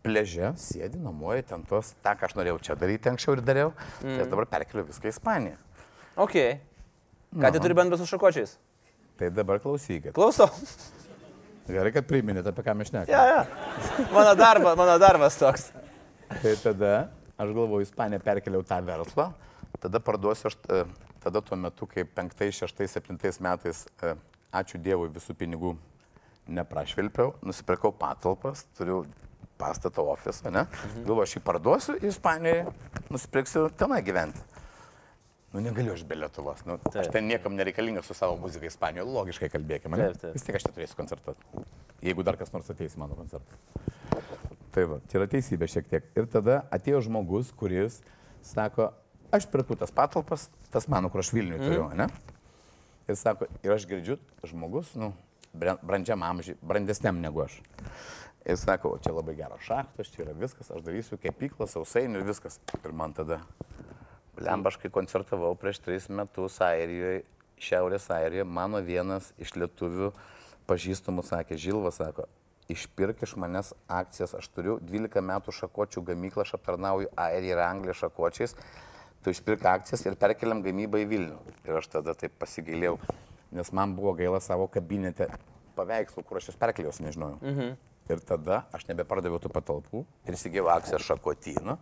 pležę, 0.04 0.50
sėdi, 0.60 0.98
nuomoju 1.00 1.46
ten 1.48 1.62
tos, 1.70 1.94
tą, 2.04 2.12
ką 2.20 2.28
aš 2.28 2.34
norėjau 2.36 2.58
čia 2.66 2.76
daryti 2.76 3.08
anksčiau 3.08 3.38
ir 3.38 3.40
dariau, 3.46 3.70
mm. 4.02 4.18
tai 4.18 4.26
dabar 4.34 4.48
perkeliu 4.50 4.84
viską 4.90 5.08
į 5.08 5.12
Ispaniją. 5.14 5.56
Ok. 6.20 6.36
Ką 7.32 7.52
tai 7.54 7.62
turi 7.64 7.76
bendro 7.78 7.96
su 7.96 8.08
šakočiais? 8.10 8.58
Tai 9.16 9.30
dabar 9.32 9.62
klausykit. 9.64 10.12
Klausau. 10.18 10.50
Gerai, 11.70 11.94
kad 11.94 12.04
priminėte, 12.10 12.52
apie 12.52 12.66
ką 12.66 12.74
mes 12.76 12.90
šnekame. 12.90 13.14
Ja, 13.14 13.22
ja. 13.38 14.04
Mano, 14.12 14.34
darba, 14.36 14.74
mano 14.76 14.98
darbas 15.00 15.38
toks. 15.40 15.70
Tai 16.28 16.52
tada 16.60 16.92
aš 17.40 17.54
galvoju, 17.56 17.86
Ispaniją 17.86 18.20
perkeliau 18.24 18.66
tą 18.68 18.82
verslą, 18.84 19.30
tada 19.80 20.02
parduosiu 20.02 20.50
aš, 20.50 20.58
e, 20.68 20.84
tada 21.22 21.42
tuo 21.44 21.56
metu, 21.58 21.86
kai 21.86 22.04
5, 22.04 22.50
6, 22.58 22.86
7 22.90 23.42
metais, 23.44 23.86
e, 24.02 24.14
ačiū 24.52 24.80
Dievui, 24.82 25.10
visų 25.14 25.36
pinigų 25.38 25.76
neprašvilpiau, 26.52 27.36
nusipirkau 27.46 27.92
patalpas, 27.94 28.66
turiu 28.78 29.04
pastatą 29.58 30.04
ofisą, 30.10 30.50
ne? 30.50 30.66
Mhm. 30.66 31.04
Galvoju, 31.06 31.28
aš 31.28 31.36
jį 31.36 31.44
parduosiu 31.46 31.98
į 32.00 32.10
Ispaniją, 32.10 32.72
nusipirksiu 33.10 33.68
tenai 33.78 34.02
gyventi. 34.02 34.42
Nu, 35.52 35.60
negaliu 35.60 35.92
aš 35.92 36.02
be 36.08 36.16
Lietuvos. 36.16 36.62
Nu, 36.64 36.78
aš 36.96 37.10
ten 37.12 37.26
niekam 37.28 37.52
nereikalingas 37.58 38.06
su 38.08 38.16
savo 38.16 38.38
muzika 38.40 38.66
Ispanijoje, 38.66 39.12
logiškai 39.12 39.50
kalbėkime. 39.52 39.98
Taip, 40.00 40.20
taip. 40.22 40.36
Vis 40.38 40.46
tiek 40.46 40.56
aš 40.56 40.64
čia 40.64 40.72
turėsiu 40.72 40.96
koncertuoti. 40.96 41.64
Jeigu 42.02 42.24
dar 42.24 42.38
kas 42.40 42.54
nors 42.54 42.70
ateis 42.72 42.96
mano 42.96 43.18
koncertą. 43.18 43.60
Tai 44.72 44.86
va, 44.88 44.98
čia 45.12 45.20
yra 45.20 45.28
teisybė 45.28 45.68
šiek 45.68 45.90
tiek. 45.90 46.08
Ir 46.16 46.28
tada 46.32 46.62
atėjo 46.72 47.02
žmogus, 47.04 47.52
kuris 47.52 48.00
sako, 48.42 48.88
aš 49.32 49.48
pirku 49.50 49.76
tas 49.78 49.92
patalpas, 49.94 50.48
tas 50.72 50.88
mano, 50.92 51.10
kur 51.10 51.22
aš 51.22 51.32
Vilniui 51.34 51.60
turiu, 51.60 51.86
mm. 51.88 51.98
ne? 51.98 52.08
Ir 53.10 53.18
sako, 53.18 53.48
ir 53.64 53.74
aš 53.74 53.86
girdžiu, 53.90 54.18
žmogus, 54.46 54.92
nu, 54.98 55.10
brandžiam 55.54 56.22
amžiui, 56.22 56.58
brandesniam 56.62 57.18
negu 57.20 57.42
aš. 57.44 57.58
Ir 58.42 58.58
sako, 58.58 58.96
čia 59.02 59.12
labai 59.14 59.36
geras 59.38 59.62
šachtas, 59.62 60.10
čia 60.10 60.24
yra 60.24 60.34
viskas, 60.34 60.70
aš 60.74 60.82
darysiu 60.82 61.18
kepyklą, 61.22 61.68
sausainių 61.70 62.22
ir 62.22 62.26
viskas. 62.26 62.58
Ir 62.82 62.94
man 62.96 63.14
tada, 63.14 63.40
lemba, 64.38 64.72
aš 64.72 64.80
kai 64.82 64.90
koncertavau 64.90 65.54
prieš 65.58 65.82
tris 65.84 66.08
metus 66.10 66.58
Airijoje, 66.64 67.22
Šiaurės 67.62 68.08
Airijoje, 68.10 68.46
mano 68.48 68.80
vienas 68.82 69.30
iš 69.38 69.54
lietuvių 69.54 70.10
pažįstamų 70.66 71.22
sakė, 71.26 71.58
Žilvas 71.60 72.00
sako, 72.00 72.26
išpirk 72.72 73.22
iš 73.22 73.36
manęs 73.38 73.70
akcijas, 73.86 74.34
aš 74.38 74.48
turiu 74.54 74.78
12 74.82 75.22
metų 75.22 75.54
šakočių 75.54 76.02
gamyklą, 76.10 76.46
aš 76.46 76.56
aptarnauju 76.58 77.12
Airiją 77.18 77.54
ir 77.54 77.62
Angliją 77.62 77.94
šakočiais, 78.00 78.56
tu 79.22 79.32
išpirk 79.32 79.64
akcijas 79.70 80.04
ir 80.06 80.18
perkeliam 80.20 80.62
gamybą 80.64 81.00
į 81.02 81.08
Vilnių. 81.10 81.38
Ir 81.68 81.78
aš 81.78 81.88
tada 81.92 82.14
taip 82.18 82.34
pasigailėjau, 82.42 82.98
nes 83.54 83.72
man 83.76 83.94
buvo 83.96 84.14
gaila 84.18 84.40
savo 84.42 84.68
kabinete 84.72 85.28
paveikslų, 85.76 86.24
kur 86.26 86.40
aš 86.40 86.50
jas 86.52 86.60
perkeliau, 86.60 86.92
nežinojau. 87.06 87.38
Mhm. 87.40 87.74
Ir 88.10 88.22
tada 88.26 88.64
aš 88.74 88.88
nebepardaviau 88.88 89.38
tų 89.40 89.52
patalpų 89.54 90.04
ir 90.26 90.36
įsigijau 90.36 90.66
akciją 90.74 90.98
šakotyną, 91.00 91.76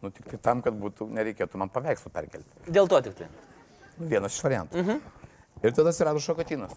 nu 0.00 0.10
tik 0.14 0.28
tai 0.30 0.38
tam, 0.40 0.62
kad 0.64 0.76
būtų, 0.78 1.08
nereikėtų 1.10 1.58
man 1.60 1.72
paveikslų 1.74 2.12
perkelti. 2.14 2.70
Dėl 2.70 2.88
to 2.88 3.00
tik 3.04 3.18
tai. 3.18 3.28
Nu, 3.98 4.06
vienas 4.08 4.36
iš 4.36 4.44
variantų. 4.46 4.84
Mhm. 4.84 5.00
Ir 5.60 5.74
tada 5.76 5.92
atsirado 5.92 6.22
šakotynas. 6.22 6.76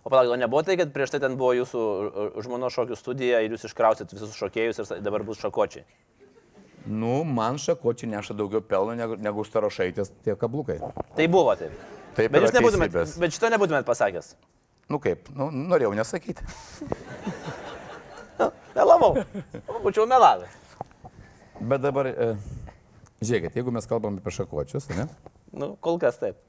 O 0.00 0.08
palauk, 0.08 0.32
o 0.32 0.38
nebuvo 0.40 0.62
tai, 0.64 0.78
kad 0.80 0.90
prieš 0.94 1.12
tai 1.12 1.20
ten 1.22 1.36
buvo 1.38 1.52
jūsų 1.58 1.82
žmono 2.40 2.70
šokių 2.72 2.96
studija 2.96 3.42
ir 3.44 3.52
jūs 3.52 3.68
iškrausit 3.68 4.10
visus 4.16 4.32
šokėjus 4.38 4.80
ir 4.80 5.02
dabar 5.04 5.22
bus 5.28 5.42
šakočiai. 5.44 5.84
Nu, 6.90 7.20
man 7.24 7.58
šakočiai 7.62 8.10
neša 8.10 8.34
daugiau 8.34 8.62
pelno 8.66 8.96
negu, 8.98 9.16
negu 9.22 9.44
starošaitės 9.46 10.10
tie 10.26 10.34
kablukai. 10.38 10.80
Tai 11.16 11.26
buvo 11.30 11.54
taip. 11.58 11.74
Taip 12.16 12.32
Bet 12.34 12.42
jūs 12.48 12.56
nebūtumėt, 12.56 12.96
bet 13.22 13.36
šito 13.36 13.50
nebūtumėt 13.54 13.86
pasakęs. 13.86 14.32
Nu 14.90 14.98
kaip, 14.98 15.30
nu, 15.38 15.46
norėjau 15.70 15.92
nesakyti. 15.94 16.42
Melavau. 18.76 19.12
Būčiau 19.84 20.08
melavęs. 20.10 20.56
Bet 21.60 21.82
dabar, 21.84 22.08
e, 22.10 22.28
žiūrėkit, 23.20 23.58
jeigu 23.60 23.74
mes 23.74 23.86
kalbam 23.86 24.18
apie 24.18 24.32
šakočius, 24.34 24.88
ne? 24.96 25.06
Nu, 25.52 25.74
kol 25.84 26.00
kas 26.02 26.18
taip. 26.18 26.40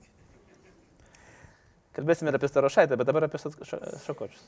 Kalbėsime 1.91 2.31
ir 2.31 2.37
apie 2.37 2.47
starošaitę, 2.47 2.95
bet 2.95 3.07
dabar 3.09 3.25
apie 3.27 3.39
ša- 3.41 3.51
ša- 3.67 3.79
šakočius. 4.05 4.43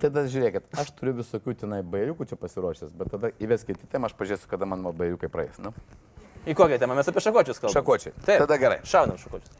Tada 0.00 0.22
žiūrėkit, 0.24 0.70
aš 0.80 0.92
turiu 0.96 1.12
visokių 1.18 1.52
tenai 1.60 1.82
bairiukų 1.84 2.24
čia 2.30 2.38
pasiruošęs, 2.40 2.94
bet 2.96 3.10
tada 3.12 3.28
įveskite 3.44 3.84
į 3.84 3.90
temą, 3.92 4.08
aš 4.08 4.14
pažiūrėsiu, 4.16 4.48
kada 4.48 4.64
man 4.70 4.86
bairiukai 4.96 5.28
praeis. 5.28 5.58
Nu? 5.60 5.74
Į 6.48 6.54
kokią 6.56 6.78
temą 6.80 6.96
mes 6.96 7.10
apie 7.12 7.20
šakočius 7.20 7.60
kalbame? 7.60 7.76
Šakočiai. 7.76 8.14
Taip. 8.24 8.40
Tada 8.46 8.56
gerai. 8.62 8.78
Šaunam 8.88 9.20
šakočius. 9.20 9.52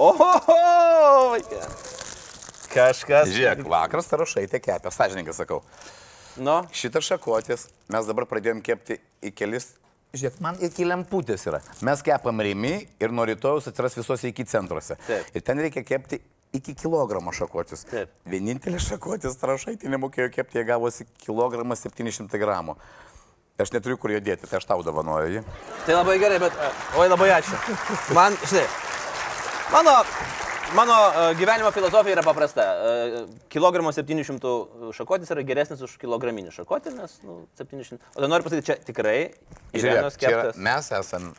Oho! 0.00 0.30
Kažkas. 2.70 3.28
Žiūrėk, 3.34 3.64
vakar 3.68 4.00
starošaitė 4.04 4.60
kepė, 4.62 4.92
sąžininkai 4.94 5.34
sakau. 5.34 5.60
Nu, 6.40 6.60
Šitas 6.72 7.04
šakotis 7.10 7.66
mes 7.90 8.06
dabar 8.08 8.24
pradėjom 8.30 8.62
kepti 8.64 9.00
į 9.26 9.32
kelis. 9.36 9.72
Žiūrėk, 10.10 10.40
man 10.42 10.56
iki 10.66 10.86
lemputės 10.88 11.44
yra. 11.46 11.60
Mes 11.86 12.00
kepam 12.02 12.42
rimi 12.42 12.72
ir 12.98 13.12
nuo 13.14 13.22
rytojus 13.28 13.68
atsiras 13.70 13.94
visose 13.94 14.32
iki 14.32 14.42
centruose. 14.50 14.96
Taip. 15.06 15.28
Ir 15.38 15.44
ten 15.46 15.62
reikia 15.62 15.84
kepti 15.86 16.18
iki 16.56 16.74
kilogramo 16.74 17.30
šakotis. 17.36 17.84
Taip. 17.86 18.10
Vienintelis 18.26 18.88
šakotis 18.90 19.38
trašaitį 19.38 19.92
nemokėjo 19.94 20.32
kepti, 20.34 20.58
jie 20.58 20.66
gavosi 20.66 21.06
kilogramą 21.22 21.78
700 21.78 22.42
gramų. 22.42 22.74
Aš 23.60 23.70
neturiu 23.76 23.98
kur 24.00 24.10
jo 24.10 24.18
dėti, 24.24 24.48
tai 24.48 24.58
aš 24.58 24.66
tau 24.66 24.80
davanoju 24.82 25.34
jį. 25.36 25.40
tai 25.86 25.94
labai 25.94 26.16
gerai, 26.18 26.38
bet... 26.42 26.54
Oi, 26.96 27.06
labai 27.12 27.28
ačiū. 27.36 27.58
Man, 28.16 28.34
žinai, 28.48 28.64
mano, 29.70 29.98
mano 30.74 30.92
e, 31.30 31.34
gyvenimo 31.34 31.70
filosofija 31.72 32.12
yra 32.16 32.22
paprasta. 32.22 32.62
E, 32.62 33.26
Kilogramo 33.48 33.92
700 33.92 34.92
šakotis 34.96 35.30
yra 35.34 35.42
geresnis 35.46 35.82
už 35.86 35.96
kilograminį 36.00 36.52
šakotį, 36.54 36.92
nes, 36.98 37.16
nu, 37.26 37.40
700. 37.58 37.98
O 38.14 38.20
tai 38.22 38.30
noriu 38.30 38.46
pasakyti, 38.46 38.66
čia 38.70 38.76
tikrai 38.86 39.18
Irenos 39.76 40.16
keptas. 40.20 40.56
mes 40.56 40.90
esam, 41.00 41.32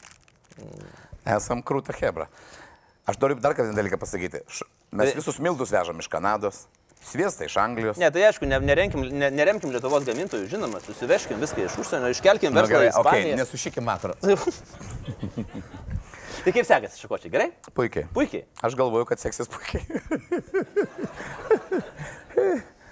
esam 1.38 1.64
krūta 1.64 1.96
hebra. 2.02 2.28
Aš 3.10 3.18
noriu 3.22 3.40
dar 3.42 3.56
vieną 3.58 3.74
dalyką 3.78 3.98
pasakyti. 4.02 4.44
Mes 4.92 5.12
Tai- 5.12 5.18
visus 5.22 5.40
mildus 5.40 5.72
vežam 5.72 6.00
iš 6.04 6.08
Kanados, 6.12 6.66
sviestą 7.02 7.48
iš 7.48 7.56
Anglijos. 7.58 7.98
Ne, 7.98 8.12
tai 8.12 8.28
aišku, 8.28 8.46
ne, 8.46 8.60
neremkim, 8.60 9.02
ne, 9.10 9.32
neremkim 9.32 9.72
Lietuvos 9.74 10.04
gamintojų, 10.06 10.50
žinoma, 10.52 10.82
susiveškim 10.86 11.40
viską 11.42 11.66
iš 11.66 11.80
užsienio, 11.82 12.12
iškelkim 12.14 12.54
verslą 12.54 12.76
gerai, 12.76 12.92
į 12.92 12.94
Ispaniją. 12.94 13.32
okay, 13.32 13.40
nesušykim 13.40 13.88
makrą. 13.88 14.14
tai 16.46 16.54
kaip 16.56 16.66
sekasi 16.68 17.02
šakočiai, 17.02 17.32
gerai? 17.34 17.50
Puikiai. 17.78 18.06
Puikiai. 18.16 18.44
Aš 18.66 18.74
galvoju, 18.80 19.06
kad 19.10 19.18
seksis 19.22 19.48
puikiai. 19.52 19.84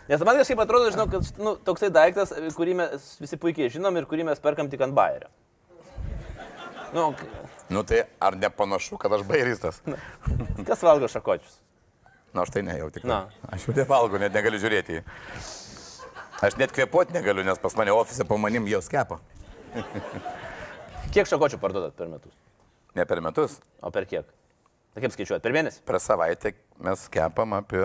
Nes 0.09 0.23
man 0.25 0.39
kažkaip 0.39 0.59
atrodo, 0.63 0.89
žinau, 0.89 1.05
kad 1.12 1.21
nu, 1.38 1.51
toksai 1.65 1.89
daiktas, 1.93 2.31
kurį 2.57 2.73
mes 2.79 3.12
visi 3.21 3.38
puikiai 3.38 3.69
žinom 3.69 3.93
ir 3.99 4.05
kurį 4.09 4.23
mes 4.31 4.39
perkam 4.41 4.69
tik 4.71 4.81
ant 4.81 4.95
bairio. 4.97 5.29
Nu, 6.93 7.13
nu 7.69 7.83
tai 7.85 7.99
ar 8.17 8.33
nepanašu, 8.39 8.97
kad 8.97 9.13
aš 9.13 9.21
bairistas? 9.29 9.81
kas 10.67 10.81
valgo 10.81 11.07
šakočius? 11.13 11.59
Na, 12.33 12.41
aš 12.41 12.49
tai 12.53 12.62
ne 12.65 12.73
jau 12.79 12.89
tik. 12.93 13.05
Na. 13.09 13.27
Aš 13.53 13.67
jau 13.67 13.73
nevalgau, 13.77 14.17
net 14.21 14.33
negaliu 14.33 14.62
žiūrėti. 14.62 15.03
Aš 16.45 16.57
net 16.57 16.73
kvepuoti 16.73 17.13
negaliu, 17.13 17.43
nes 17.45 17.62
pas 17.62 17.73
mane 17.77 17.93
ofise 17.93 18.25
po 18.25 18.38
manim 18.41 18.65
jau 18.69 18.81
skepa. 18.85 19.17
Kiek 21.13 21.29
šakočių 21.29 21.57
parduodat 21.62 21.93
per 21.97 22.09
metus? 22.09 22.33
Ne 22.99 23.05
per 23.07 23.21
metus. 23.23 23.59
O 23.79 23.91
per 23.95 24.03
kiek? 24.09 24.27
Tai 24.91 25.03
kaip 25.05 25.13
skaičiuojat? 25.15 25.43
Per 25.45 25.53
mėnesį? 25.55 25.83
Per 25.88 25.99
savaitę 26.03 26.51
mes 26.83 27.05
kepam 27.13 27.53
apie 27.55 27.83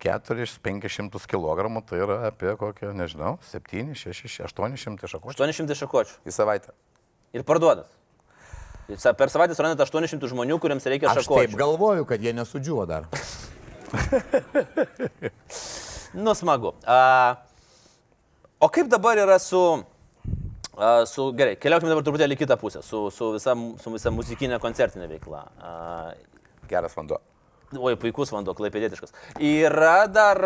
4-500 0.00 1.26
kg, 1.28 1.68
tai 1.84 1.98
yra 2.00 2.16
apie 2.30 2.54
kokią, 2.56 2.92
nežinau, 2.96 3.34
7, 3.50 3.92
6, 3.98 4.40
800 4.46 5.10
šakočių 5.10 5.42
800 5.44 5.76
šakočių. 5.82 6.14
į 6.24 6.32
savaitę. 6.32 6.72
Ir 7.36 7.44
parduodat. 7.44 7.90
Per 8.88 9.28
savaitę 9.28 9.58
surandate 9.58 9.84
800 9.84 10.30
žmonių, 10.32 10.56
kuriems 10.62 10.86
reikia 10.88 11.10
Aš 11.10 11.26
taip 11.26 11.26
šakočių. 11.28 11.58
galvoju, 11.60 12.06
kad 12.08 12.22
jie 12.24 12.32
nesudžiuvo 12.32 12.86
dar. 12.88 13.04
Nu, 16.16 16.32
smagu. 16.34 16.72
A, 16.88 17.36
O 18.60 18.68
kaip 18.72 18.88
dabar 18.88 19.20
yra 19.20 19.36
su... 19.38 19.84
Uh, 20.78 21.02
su 21.10 21.32
gerai, 21.34 21.56
keliaukime 21.58 21.90
dabar 21.90 22.04
truputėlį 22.06 22.36
kitą 22.38 22.54
pusę, 22.60 22.84
su, 22.86 23.08
su, 23.10 23.32
visa, 23.34 23.56
su 23.82 23.90
visa 23.90 24.12
muzikinė 24.14 24.60
koncertinė 24.62 25.08
veikla. 25.10 25.40
Uh, 25.58 26.38
Geras 26.70 26.94
vanduo. 26.94 27.18
oi, 27.74 27.96
puikus 27.98 28.30
vanduo, 28.30 28.54
klaipėdėtiškas. 28.54 29.10
Yra 29.42 30.06
dar 30.06 30.38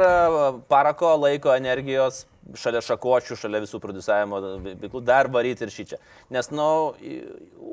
parako 0.73 1.13
laiko 1.21 1.53
energijos 1.53 2.25
šalia 2.59 2.81
šakočių, 2.83 3.37
šalia 3.39 3.61
visų 3.63 3.79
producavimo 3.83 4.41
veiklų 4.65 5.03
dar 5.05 5.29
varyti 5.33 5.67
ir 5.67 5.73
šį 5.75 5.85
čia. 5.93 5.99
Nes, 6.33 6.49
na, 6.51 6.65
nu, 6.65 7.19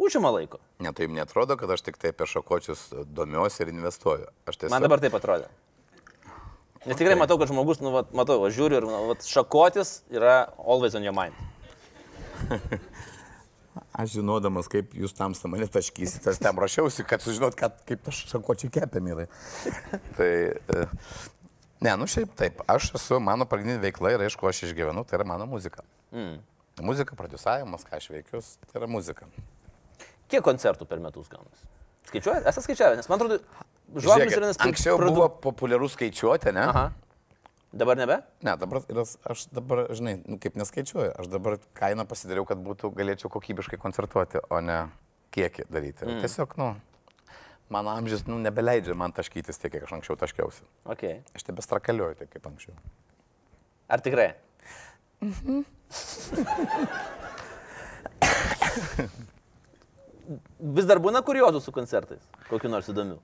užima 0.06 0.32
laiko. 0.36 0.60
Ne, 0.84 0.92
tai 0.94 1.08
jums 1.08 1.18
netrodo, 1.18 1.58
kad 1.60 1.72
aš 1.74 1.86
tik 1.88 1.98
tai 2.02 2.12
apie 2.12 2.28
šakočius 2.30 2.90
domiuosi 3.08 3.64
ir 3.64 3.72
investuoju. 3.72 4.28
Tiesiog... 4.52 4.74
Man 4.76 4.86
dabar 4.86 5.02
taip 5.02 5.16
atrodo. 5.18 5.48
Nes 6.86 6.96
tikrai 6.96 7.16
Okay. 7.16 7.20
matau, 7.24 7.40
kad 7.40 7.50
žmogus, 7.52 7.82
nu, 7.84 7.92
vat, 7.92 8.12
matau, 8.16 8.38
žiūriu 8.52 8.80
ir 8.80 8.86
nu, 8.88 9.00
vat, 9.10 9.26
šakotis 9.28 10.02
yra 10.12 10.42
always 10.60 10.96
on 10.96 11.04
your 11.04 11.16
mind. 11.16 11.36
Aš 14.00 14.16
žinodamas, 14.18 14.68
kaip 14.72 14.94
jūs 14.98 15.14
tamsta 15.16 15.50
mane 15.52 15.68
taškysite, 15.72 16.32
aš 16.32 16.40
tam 16.42 16.60
rašiausi, 16.60 17.06
kad 17.08 17.24
sužinot, 17.24 17.56
kad, 17.58 17.78
kaip 17.88 18.08
aš 18.10 18.24
šakočiai 18.32 18.72
kepė, 18.76 19.02
mylai. 19.04 19.26
tai, 20.18 20.30
e, 20.58 20.86
ne, 21.86 21.94
nu 22.02 22.08
šiaip 22.10 22.34
taip, 22.40 22.64
aš 22.72 22.90
esu, 23.00 23.20
mano 23.24 23.48
pagrindinė 23.50 23.80
veikla 23.84 24.16
ir 24.16 24.26
aišku, 24.26 24.50
aš 24.50 24.64
išgyvenu, 24.70 25.06
tai 25.08 25.20
yra 25.20 25.28
mano 25.30 25.48
muzika. 25.50 25.86
Mm. 26.16 26.40
Muzika, 26.86 27.16
produsavimas, 27.20 27.86
ką 27.88 28.00
aš 28.00 28.10
veikiu, 28.14 28.42
tai 28.68 28.82
yra 28.82 28.90
muzika. 28.92 29.28
Kiek 30.32 30.44
koncertų 30.46 30.88
per 30.90 31.02
metus 31.04 31.30
gaunasi? 31.32 31.68
Skaičiuoja? 32.10 32.44
Esate 32.48 32.66
skaičiavę? 32.66 33.00
Nes 33.00 33.10
man 33.12 33.20
atrodo, 33.20 33.40
žodis 33.96 34.36
yra 34.38 34.50
nes... 34.50 34.60
Anksčiau 34.66 35.00
buvo 35.02 35.28
populiaru 35.44 35.90
skaičiuoti, 35.92 36.54
ne? 36.56 36.66
Aha. 36.72 36.86
Dabar 37.74 37.98
nebe? 37.98 38.18
Ne, 38.42 38.56
dabar 38.58 38.82
yra, 38.90 39.04
aš 39.30 39.46
dabar, 39.54 39.84
žinai, 39.94 40.16
nu, 40.26 40.40
kaip 40.42 40.56
neskaičiuoju, 40.58 41.12
aš 41.22 41.28
dabar 41.30 41.60
kainą 41.78 42.06
pasidariau, 42.10 42.46
kad 42.50 42.58
būtų, 42.66 42.90
galėčiau 42.98 43.30
kokybiškai 43.30 43.78
koncertuoti, 43.82 44.42
o 44.50 44.62
ne 44.66 44.80
kiekį 45.36 45.68
daryti. 45.70 46.08
Mm. 46.08 46.24
Tiesiog, 46.24 46.56
nu, 46.58 46.72
mano 47.70 47.94
amžius, 47.94 48.26
nu, 48.26 48.40
nebeleidžia 48.42 48.98
man 48.98 49.14
taškytis 49.14 49.62
tiek, 49.62 49.76
kiek 49.76 49.86
aš 49.86 49.94
anksčiau 50.00 50.18
taškiausi. 50.18 50.66
Okay. 50.96 51.22
Aš 51.38 51.46
tebestrakaliuoju 51.52 52.18
taip 52.24 52.34
kaip 52.34 52.50
anksčiau. 52.50 52.74
Ar 53.90 54.02
tikrai? 54.06 54.32
Vis 60.60 60.90
dar 60.90 60.98
būna 61.02 61.22
kuriozų 61.26 61.62
su 61.62 61.74
koncertais, 61.76 62.26
kokiu 62.50 62.70
nors 62.74 62.90
įdomiu. 62.90 63.22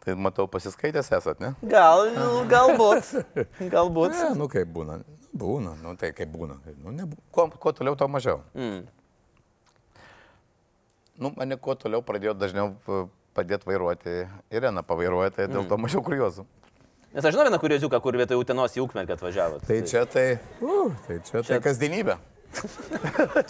Tai 0.00 0.14
matau, 0.16 0.46
pasiskaitęs 0.48 1.10
esat, 1.12 1.40
ne? 1.42 1.52
Gal, 1.68 2.06
galbūt. 2.48 3.10
Galbūt. 3.74 4.14
Ne, 4.16 4.30
nu 4.38 4.46
kaip 4.48 4.70
būna. 4.72 5.02
Būna, 5.36 5.74
nu 5.82 5.92
tai 6.00 6.10
kaip 6.16 6.30
būna. 6.32 6.56
Nu, 6.80 6.94
nebū... 6.94 7.18
kuo, 7.34 7.46
kuo 7.60 7.72
toliau, 7.76 7.98
to 8.00 8.08
mažiau. 8.08 8.40
Mm. 8.56 8.86
Nu, 11.20 11.30
mane 11.36 11.58
kuo 11.60 11.76
toliau 11.76 12.00
pradėjo 12.02 12.32
dažniau 12.40 12.72
e, 12.72 13.02
padėti 13.36 13.68
vairuoti. 13.68 14.14
Irena 14.56 14.82
pavairuoja, 14.86 15.34
tai 15.36 15.46
dėl 15.52 15.68
to 15.68 15.76
mažiau 15.78 16.00
kuriozų. 16.06 16.46
Nes 17.10 17.26
aš 17.26 17.34
žinau 17.34 17.44
vieną 17.48 17.58
kurioziuką, 17.60 18.00
kur 18.00 18.16
vietoj 18.16 18.38
Utenos 18.40 18.76
į 18.78 18.84
Ukmergę 18.84 19.16
atvažiavot. 19.18 19.64
Tai 19.66 19.78
čia 19.90 20.04
tai, 20.08 20.24
uh, 20.62 20.94
tai 21.08 21.18
čia, 21.26 21.42
čia 21.42 21.56
tai 21.56 21.60
kasdienybė. 21.64 22.16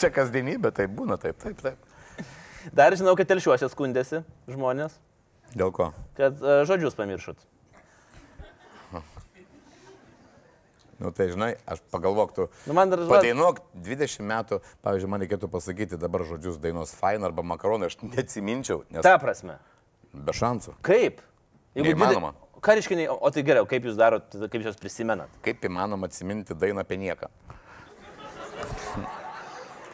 čia 0.01 0.11
kasdienybė, 0.17 0.73
tai 0.81 0.89
būna 0.91 1.21
taip, 1.21 1.39
taip, 1.45 1.61
taip. 1.63 2.27
Dar 2.77 2.97
žinau, 2.97 3.15
kad 3.17 3.29
telšiuose 3.31 3.69
skundėsi 3.73 4.23
žmonės, 4.51 4.97
Dėl 5.57 5.73
ko? 5.75 5.93
kad 6.17 6.37
uh, 6.43 6.63
žodžius 6.69 6.95
pamiršot. 6.99 7.37
Nu 11.01 11.09
tai 11.17 11.31
žinai, 11.33 11.55
aš 11.65 11.79
pagalvok, 11.89 12.33
tu 12.37 12.45
Nu, 12.69 12.75
dar 12.77 13.01
padainuok 13.09 13.63
20 13.73 14.21
metų, 14.21 14.59
pavyzdžiui, 14.85 15.09
man 15.09 15.23
reikėtų 15.25 15.49
pasakyti 15.49 15.97
dabar 15.97 16.27
žodžius 16.29 16.59
dainos 16.61 16.93
Fine 16.93 17.25
arba 17.25 17.41
Makaronai, 17.41 17.89
aš 17.89 17.97
neatsiminčiau, 18.05 18.83
nes 18.93 19.01
Ta 19.07 19.15
prasme. 19.17 19.57
be 20.13 20.33
šansų. 20.37 20.75
Kaip? 20.85 21.23
Neįmanoma. 21.75 22.35
dvide- 22.35 22.61
Ką 22.61 22.75
reiškia, 22.77 22.97
nei- 23.01 23.09
o 23.09 23.31
tai 23.33 23.41
geriau, 23.43 23.65
kaip 23.65 23.83
jūs 23.89 23.97
darot, 23.97 24.29
kaip 24.29 24.61
jūs 24.61 24.69
juos 24.75 24.77
prisimenat? 24.77 25.33
Kaip 25.41 25.65
įmanoma 25.65 26.05
atsiminti 26.05 26.53
dainą 26.53 26.85
apie 26.85 26.99
nieką? 27.01 27.31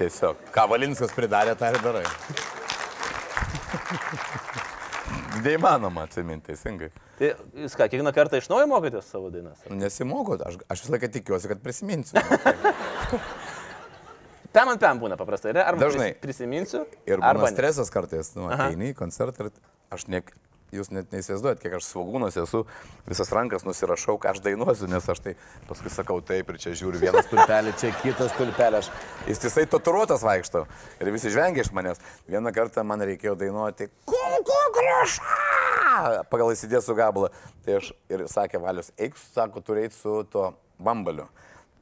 Tiesiog, 0.01 0.37
ką 0.51 0.67
Valinskas 0.75 1.15
pridarė, 1.15 1.55
tą 1.55 1.71
ir 1.71 1.79
darai. 1.87 2.03
Neįmanoma 5.47 6.05
atsiminti, 6.07 6.51
teisingai. 6.53 6.91
Tai 7.17 7.31
jūs 7.63 7.77
ką, 7.79 7.87
kiekvieną 7.89 8.13
kartą 8.17 8.41
iš 8.43 8.49
naujo 8.53 8.67
mokotės 8.71 9.09
savo 9.13 9.31
dainas? 9.33 9.63
Nesimokot, 9.73 10.43
aš, 10.47 10.59
aš 10.73 10.83
visą 10.85 10.97
laiką 10.97 11.11
tikiuosi, 11.17 11.49
kad 11.53 11.63
prisiminsiu. 11.65 12.21
Pem 14.57 14.71
ant 14.73 14.81
pem 14.81 15.01
būna 15.03 15.19
paprastai, 15.21 15.53
ne? 15.53 15.61
Arba 15.69 15.83
Dažnai. 15.85 16.11
pris- 16.15 16.23
prisiminsiu, 16.23 16.87
Ir 17.05 17.21
arba 17.21 17.51
stresas 17.53 17.91
kartais, 17.93 18.31
nu, 18.39 18.47
ateini 18.49 18.93
į 18.93 18.97
koncertą 18.97 19.45
ir 19.45 19.51
aš 19.93 20.07
ne, 20.09 20.23
jūs 20.75 20.91
net 20.95 21.13
neįsivaizduojat, 21.15 21.61
kiek 21.63 21.77
aš 21.79 21.87
svagūnas 21.91 22.39
esu, 22.43 22.65
visas 23.07 23.31
rankas 23.35 23.67
nusirašau, 23.67 24.17
ką 24.23 24.33
aš 24.35 24.43
dainuosiu, 24.45 24.89
nes 24.91 25.07
aš 25.13 25.23
tai 25.23 25.37
paskui 25.69 25.93
sakau 25.93 26.19
taip 26.25 26.51
ir 26.51 26.61
čia 26.63 26.75
žiūriu 26.79 27.03
vienas 27.03 27.31
tulpelį, 27.31 27.75
čia 27.81 27.93
kitas 28.03 28.35
tulpelį, 28.39 28.83
aš 28.83 28.91
jis 29.31 29.45
visai 29.47 29.67
tatuiruotas 29.71 30.27
vaikšto 30.27 30.67
ir 31.01 31.13
visi 31.15 31.33
žvengia 31.35 31.67
iš 31.67 31.73
manęs. 31.77 32.03
Vieną 32.31 32.53
kartą 32.57 32.87
man 32.87 33.05
reikėjo 33.07 33.37
dainuoti 33.39 33.91
Kunku 34.11 34.61
grįžą 34.77 35.47
pagal 36.31 36.53
įsidėsų 36.55 36.97
gabalą. 36.99 37.33
Tai 37.65 37.81
aš 37.81 37.91
ir 38.13 38.27
sakė 38.31 38.61
Valius, 38.63 38.93
eik, 39.01 39.17
sako, 39.35 39.63
turi 39.65 39.87
eiti 39.87 39.99
su 39.99 40.23
tuo 40.33 40.53
bambaliu. 40.83 41.29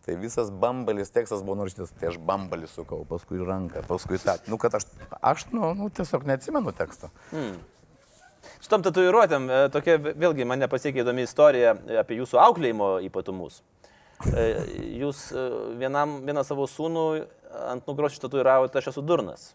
Tai 0.04 0.16
visas 0.20 0.50
bambalis 0.52 1.12
tekstas 1.12 1.40
buvo 1.40 1.56
nurašytas, 1.62 1.94
tai 1.96 2.10
aš 2.10 2.18
bambalį 2.28 2.68
sukau, 2.68 3.00
paskui 3.08 3.40
ranką, 3.40 3.86
paskui 3.88 4.20
tą. 4.20 4.36
Nu, 4.52 4.58
kad 4.60 4.76
aš, 4.76 4.84
aš 5.24 5.46
nu, 5.54 5.70
nu, 5.78 5.88
tiesiog 5.88 6.26
neatsimenu 6.28 6.74
teksto. 6.76 7.08
Su 8.60 8.68
tom 8.72 8.82
tatuiruotėm, 8.86 9.48
e, 9.50 9.62
tokia 9.74 9.98
vė- 9.98 10.14
vėlgi 10.24 10.46
mane 10.48 10.68
pasiekė 10.68 11.02
įdomi 11.04 11.24
istorija 11.28 11.74
apie 12.00 12.18
jūsų 12.20 12.40
auklėjimo 12.44 12.90
ypatumus. 13.08 13.60
E, 14.30 14.44
Jūs 15.02 15.26
e, 15.34 15.44
vienam, 15.80 16.20
vieną 16.26 16.44
savo 16.46 16.66
sūnų 16.70 17.06
ant 17.70 17.86
nugros 17.90 18.14
ištatuiravote, 18.16 18.78
aš 18.80 18.92
esu 18.94 19.02
durnas. 19.02 19.50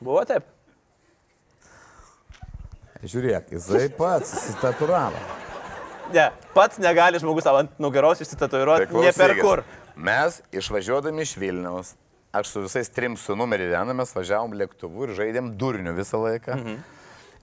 Buvo 0.00 0.22
taip? 0.28 0.46
Žiūrėk, 3.02 3.52
jisai 3.54 3.88
pats 3.94 4.32
įsitatūravo. 4.34 5.18
Ne, 6.14 6.24
pats 6.54 6.80
negali 6.82 7.20
žmogus 7.22 7.44
savo 7.46 7.60
ant 7.62 7.74
nugaros 7.82 8.22
išsitatuiruoti, 8.24 8.88
ne 9.04 9.12
per 9.14 9.34
kur. 9.38 9.62
Mes 9.94 10.40
išvažiuodami 10.54 11.22
iš 11.26 11.34
Vilniaus, 11.38 11.92
aš 12.32 12.52
su 12.52 12.62
visais 12.64 12.90
trim 12.92 13.16
su 13.16 13.36
numerį 13.38 13.70
vieną 13.72 13.94
mes 13.96 14.14
važiavom 14.16 14.56
lėktuvu 14.58 15.08
ir 15.08 15.14
žaidėm 15.18 15.52
durnių 15.60 15.94
visą 15.96 16.20
laiką. 16.22 16.58
Mhm. 16.58 16.80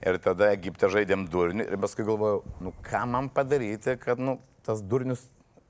Ir 0.06 0.18
tada 0.20 0.50
Egipte 0.52 0.90
žaidėm 0.92 1.24
durnių 1.32 1.64
ir 1.70 1.78
paskui 1.80 2.04
galvojau, 2.04 2.42
nu 2.60 2.72
ką 2.84 3.06
man 3.08 3.30
padaryti, 3.32 3.96
kad 3.98 4.20
nu, 4.20 4.36
tas 4.66 4.82
durnius 4.84 5.24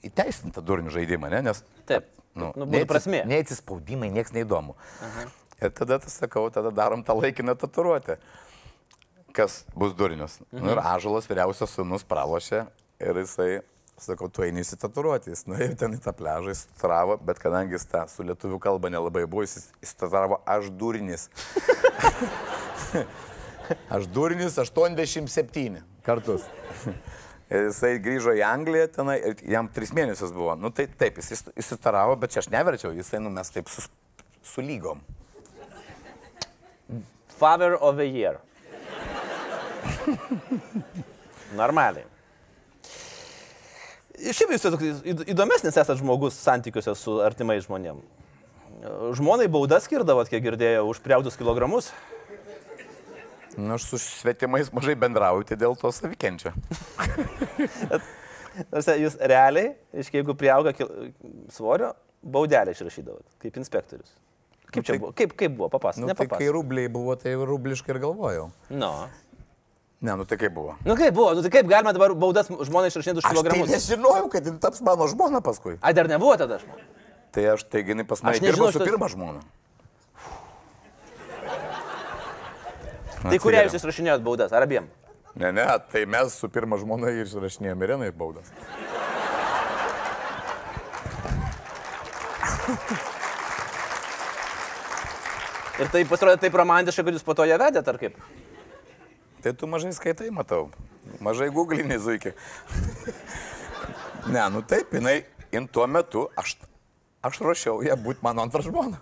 įteisinta 0.07 0.65
durnių 0.67 0.91
žaidimą, 0.95 1.31
ne? 1.31 1.45
Nes 1.47 1.63
Taip. 1.87 2.11
Nu, 2.37 2.51
būtų 2.53 2.89
prasmė. 2.91 3.23
Neatsispaudimai, 3.31 4.11
niekas 4.13 4.35
neįdomu. 4.37 4.75
Aha. 5.07 5.25
Ir 5.65 5.73
tada, 5.73 5.97
tas 6.03 6.19
sakau, 6.21 6.45
tada 6.53 6.69
darom 6.75 7.01
tą 7.07 7.17
laikiną 7.17 7.55
tatuiruotę. 7.57 8.19
Kas 9.37 9.63
bus 9.77 9.95
durnius. 9.97 10.37
Mhm. 10.51 10.65
Nu, 10.65 10.75
ir 10.75 10.83
Ažalas 10.83 11.29
vyriausias 11.31 11.73
sunus 11.73 12.05
pralošė 12.09 12.67
ir 13.01 13.23
jisai, 13.23 13.51
sakau, 14.01 14.29
tu 14.29 14.45
eini 14.45 14.63
įsitatuiruoti. 14.65 15.33
Jis 15.33 15.47
nuėjo 15.49 15.77
ten 15.81 15.97
į 15.97 16.01
tą 16.05 16.13
pležą, 16.17 16.53
jis 16.53 16.65
tatuiravo, 16.69 17.17
bet 17.29 17.41
kadangi 17.43 17.77
jis 17.77 17.87
tą 17.91 18.05
su 18.13 18.27
lietuvių 18.27 18.59
kalba 18.63 18.91
nelabai 18.93 19.25
buvo, 19.25 19.45
jis 19.47 19.71
įsitatuiravo 19.85 20.41
aš 20.57 20.71
durnis. 20.81 21.29
aš 23.97 24.09
durnis 24.13 24.59
87 24.61 25.81
kartus. 26.07 26.47
Ir 27.51 27.65
jisai 27.71 27.97
grįžo 28.03 28.35
į 28.37 28.43
Angliją, 28.47 28.89
tenai, 28.99 29.19
ir 29.31 29.45
jam 29.57 29.71
tris 29.73 29.95
mėnesius 29.97 30.35
buvo. 30.35 30.55
Nu 30.61 30.73
tai 30.75 30.89
taip, 30.89 31.21
jis 31.23 31.47
įsitaravo, 31.57 32.19
bet 32.21 32.35
čia 32.35 32.43
aš 32.45 32.51
neverčiau, 32.53 32.93
jisai 32.97 33.23
nu 33.23 33.33
mes 33.33 33.53
taip 33.55 33.71
sus, 33.73 33.89
sulygom. 34.55 35.01
Father 37.37 37.77
of 37.77 37.97
the 38.01 38.07
year. 38.09 38.41
Normaliai. 41.61 42.16
Šiaip 44.17 44.53
jūs 44.55 45.03
įdomesnis 45.29 45.75
esate 45.77 45.97
žmogus 46.01 46.39
santykiuose 46.41 46.95
su 46.97 47.19
artimais 47.25 47.65
žmonėm. 47.67 48.01
Žmonai 49.17 49.49
baudas 49.53 49.87
skirdavot, 49.89 50.29
kiek 50.31 50.43
girdėjau, 50.45 50.87
už 50.91 51.01
priautus 51.05 51.37
kilogramus. 51.39 51.91
Nu, 53.57 53.77
aš 53.77 53.87
su 53.89 53.99
svetimais 54.01 54.69
mažai 54.77 54.97
bendrauju, 55.01 55.47
tai 55.49 55.57
dėl 55.61 55.77
to 55.81 55.93
savikenčia. 55.95 56.53
Jūs 59.05 59.17
realiai, 59.21 59.75
iškai 59.97 60.21
jeigu 60.21 60.37
priauga 60.37 60.73
svorio, 61.53 61.93
baudelę 62.25 62.73
išrašydavot, 62.77 63.25
kaip 63.43 63.57
inspektorius. 63.61 64.13
Kaip 64.73 64.85
čia 64.85 64.93
tai- 64.97 65.01
buvo? 65.01 65.13
Kaip, 65.17 65.33
kaip 65.39 65.53
buvo? 65.57 65.69
Papasakok. 65.73 66.03
Nu, 66.03 66.09
Ne 66.11 66.15
tai 66.19 66.27
kai 66.27 66.49
rubliai 66.53 66.89
buvo, 66.93 67.15
tai 67.17 67.35
rubliškai 67.37 67.95
ir 67.95 68.01
galvojau. 68.03 68.51
Nu. 68.69 68.93
Ne, 70.01 70.13
nu 70.13 70.25
tai 70.29 70.37
kaip 70.37 70.53
buvo. 70.53 70.75
Nu 70.85 70.95
kaip 70.97 71.15
buvo, 71.17 71.33
nu 71.35 71.43
tai 71.43 71.51
kaip 71.51 71.69
galima 71.71 71.93
dabar 71.97 72.13
baudas 72.13 72.51
žmonai 72.51 72.91
išrašinėti 72.93 73.23
už 73.23 73.25
Aš 73.25 73.31
tai 73.31 73.37
kilogramus? 73.37 73.71
nežinojau, 73.73 74.29
kad 74.33 74.45
jin 74.45 74.59
taps 74.61 74.83
mano 74.85 75.09
žmona 75.09 75.41
paskui. 75.41 75.79
Ai, 75.81 75.95
dar 75.97 76.09
nebuvo 76.11 76.37
tada 76.37 76.59
žmona. 76.61 76.85
Tai 77.33 77.47
aš 77.55 77.65
taigi 77.73 77.95
jinai 77.95 78.05
pas 78.05 78.23
mane 78.23 78.41
dirbo 78.45 78.69
su 78.73 78.83
pirma 78.85 79.09
žmona. 79.09 79.41
Tai 83.27 83.39
kurią 83.43 83.65
jūs 83.67 83.79
išrašinėjot 83.81 84.23
baudas? 84.23 84.53
Ar 84.53 84.69
abiem? 84.69 84.87
Ne, 85.37 85.51
ne, 85.53 85.65
tai 85.93 86.05
mes 86.09 86.37
su 86.37 86.49
pirma 86.53 86.77
žmona 86.81 87.11
ir 87.17 87.25
išrašinėjome 87.25 87.89
Irenai 87.89 88.13
baudas. 88.13 88.53
Ir 95.77 95.91
tai 95.93 96.07
pasirodė 96.09 96.41
taip 96.41 96.55
romantiška, 96.57 97.05
kad 97.05 97.17
jūs 97.19 97.25
po 97.27 97.35
to 97.37 97.45
ją 97.45 97.59
vedėt, 97.61 97.89
ar 97.91 97.99
kaip? 98.01 98.17
Tai 99.47 99.55
tu 99.55 99.67
mažai 99.71 99.93
skaitai, 99.95 100.27
matau. 100.35 100.65
Mažai 101.23 101.47
googlinį 101.55 102.01
zuikį. 102.03 102.33
ne, 104.35 104.41
nu 104.51 104.59
taip, 104.67 104.91
jinai, 104.91 105.21
in 105.55 105.69
tuo 105.71 105.85
metu 105.87 106.25
aš, 106.35 106.57
aš 107.23 107.39
ruošiau 107.45 107.79
ją 107.87 107.95
būti 107.95 108.27
mano 108.27 108.43
antrą 108.43 108.65
žmoną. 108.67 108.99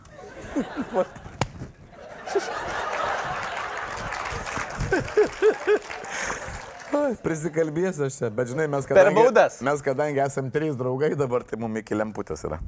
Prisikalbėsiu 7.25 8.05
aš 8.05 8.19
čia, 8.19 8.29
bet 8.29 8.53
žinai, 8.53 8.67
mes 8.69 8.85
kadangi, 8.91 9.17
baudas. 9.17 9.57
mes 9.65 9.81
kadangi 9.87 10.21
esam 10.27 10.51
trys 10.53 10.77
draugai 10.77 11.15
dabar, 11.17 11.47
tai 11.49 11.57
mums 11.63 11.81
iki 11.81 11.97
lemputės 11.97 12.45
yra. 12.45 12.61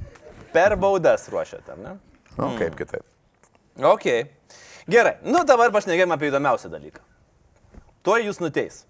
Per 0.49 0.73
baudas 0.81 1.29
ruošiat, 1.29 1.69
ar 1.75 1.83
ne? 1.83 1.93
Na, 2.31 2.41
nu, 2.41 2.49
kaip 2.57 2.73
kitaip. 2.81 3.05
Ok. 3.85 4.09
Gerai, 4.89 5.19
nu 5.29 5.45
dabar 5.45 5.69
pašnekėjom 5.77 6.17
apie 6.17 6.33
įdomiausią 6.33 6.73
dalyką. 6.73 7.05
Tuo 8.07 8.15
jūs 8.23 8.37
nuteis. 8.39 8.85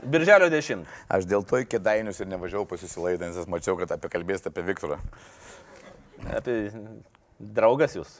Birželio 0.00 0.50
10. 0.52 0.82
Aš 1.12 1.24
dėl 1.28 1.44
to 1.48 1.60
iki 1.60 1.80
dainius 1.80 2.20
ir 2.20 2.28
nevažiavau 2.28 2.66
pasisilaidę, 2.68 3.30
nes 3.30 3.48
mačiau, 3.48 3.78
kad 3.80 3.94
apie 3.96 4.10
kalbėsite 4.12 4.52
apie 4.52 4.64
Viktorą. 4.66 4.98
Apie 6.36 6.56
draugas 7.40 7.96
jūs. 7.96 8.18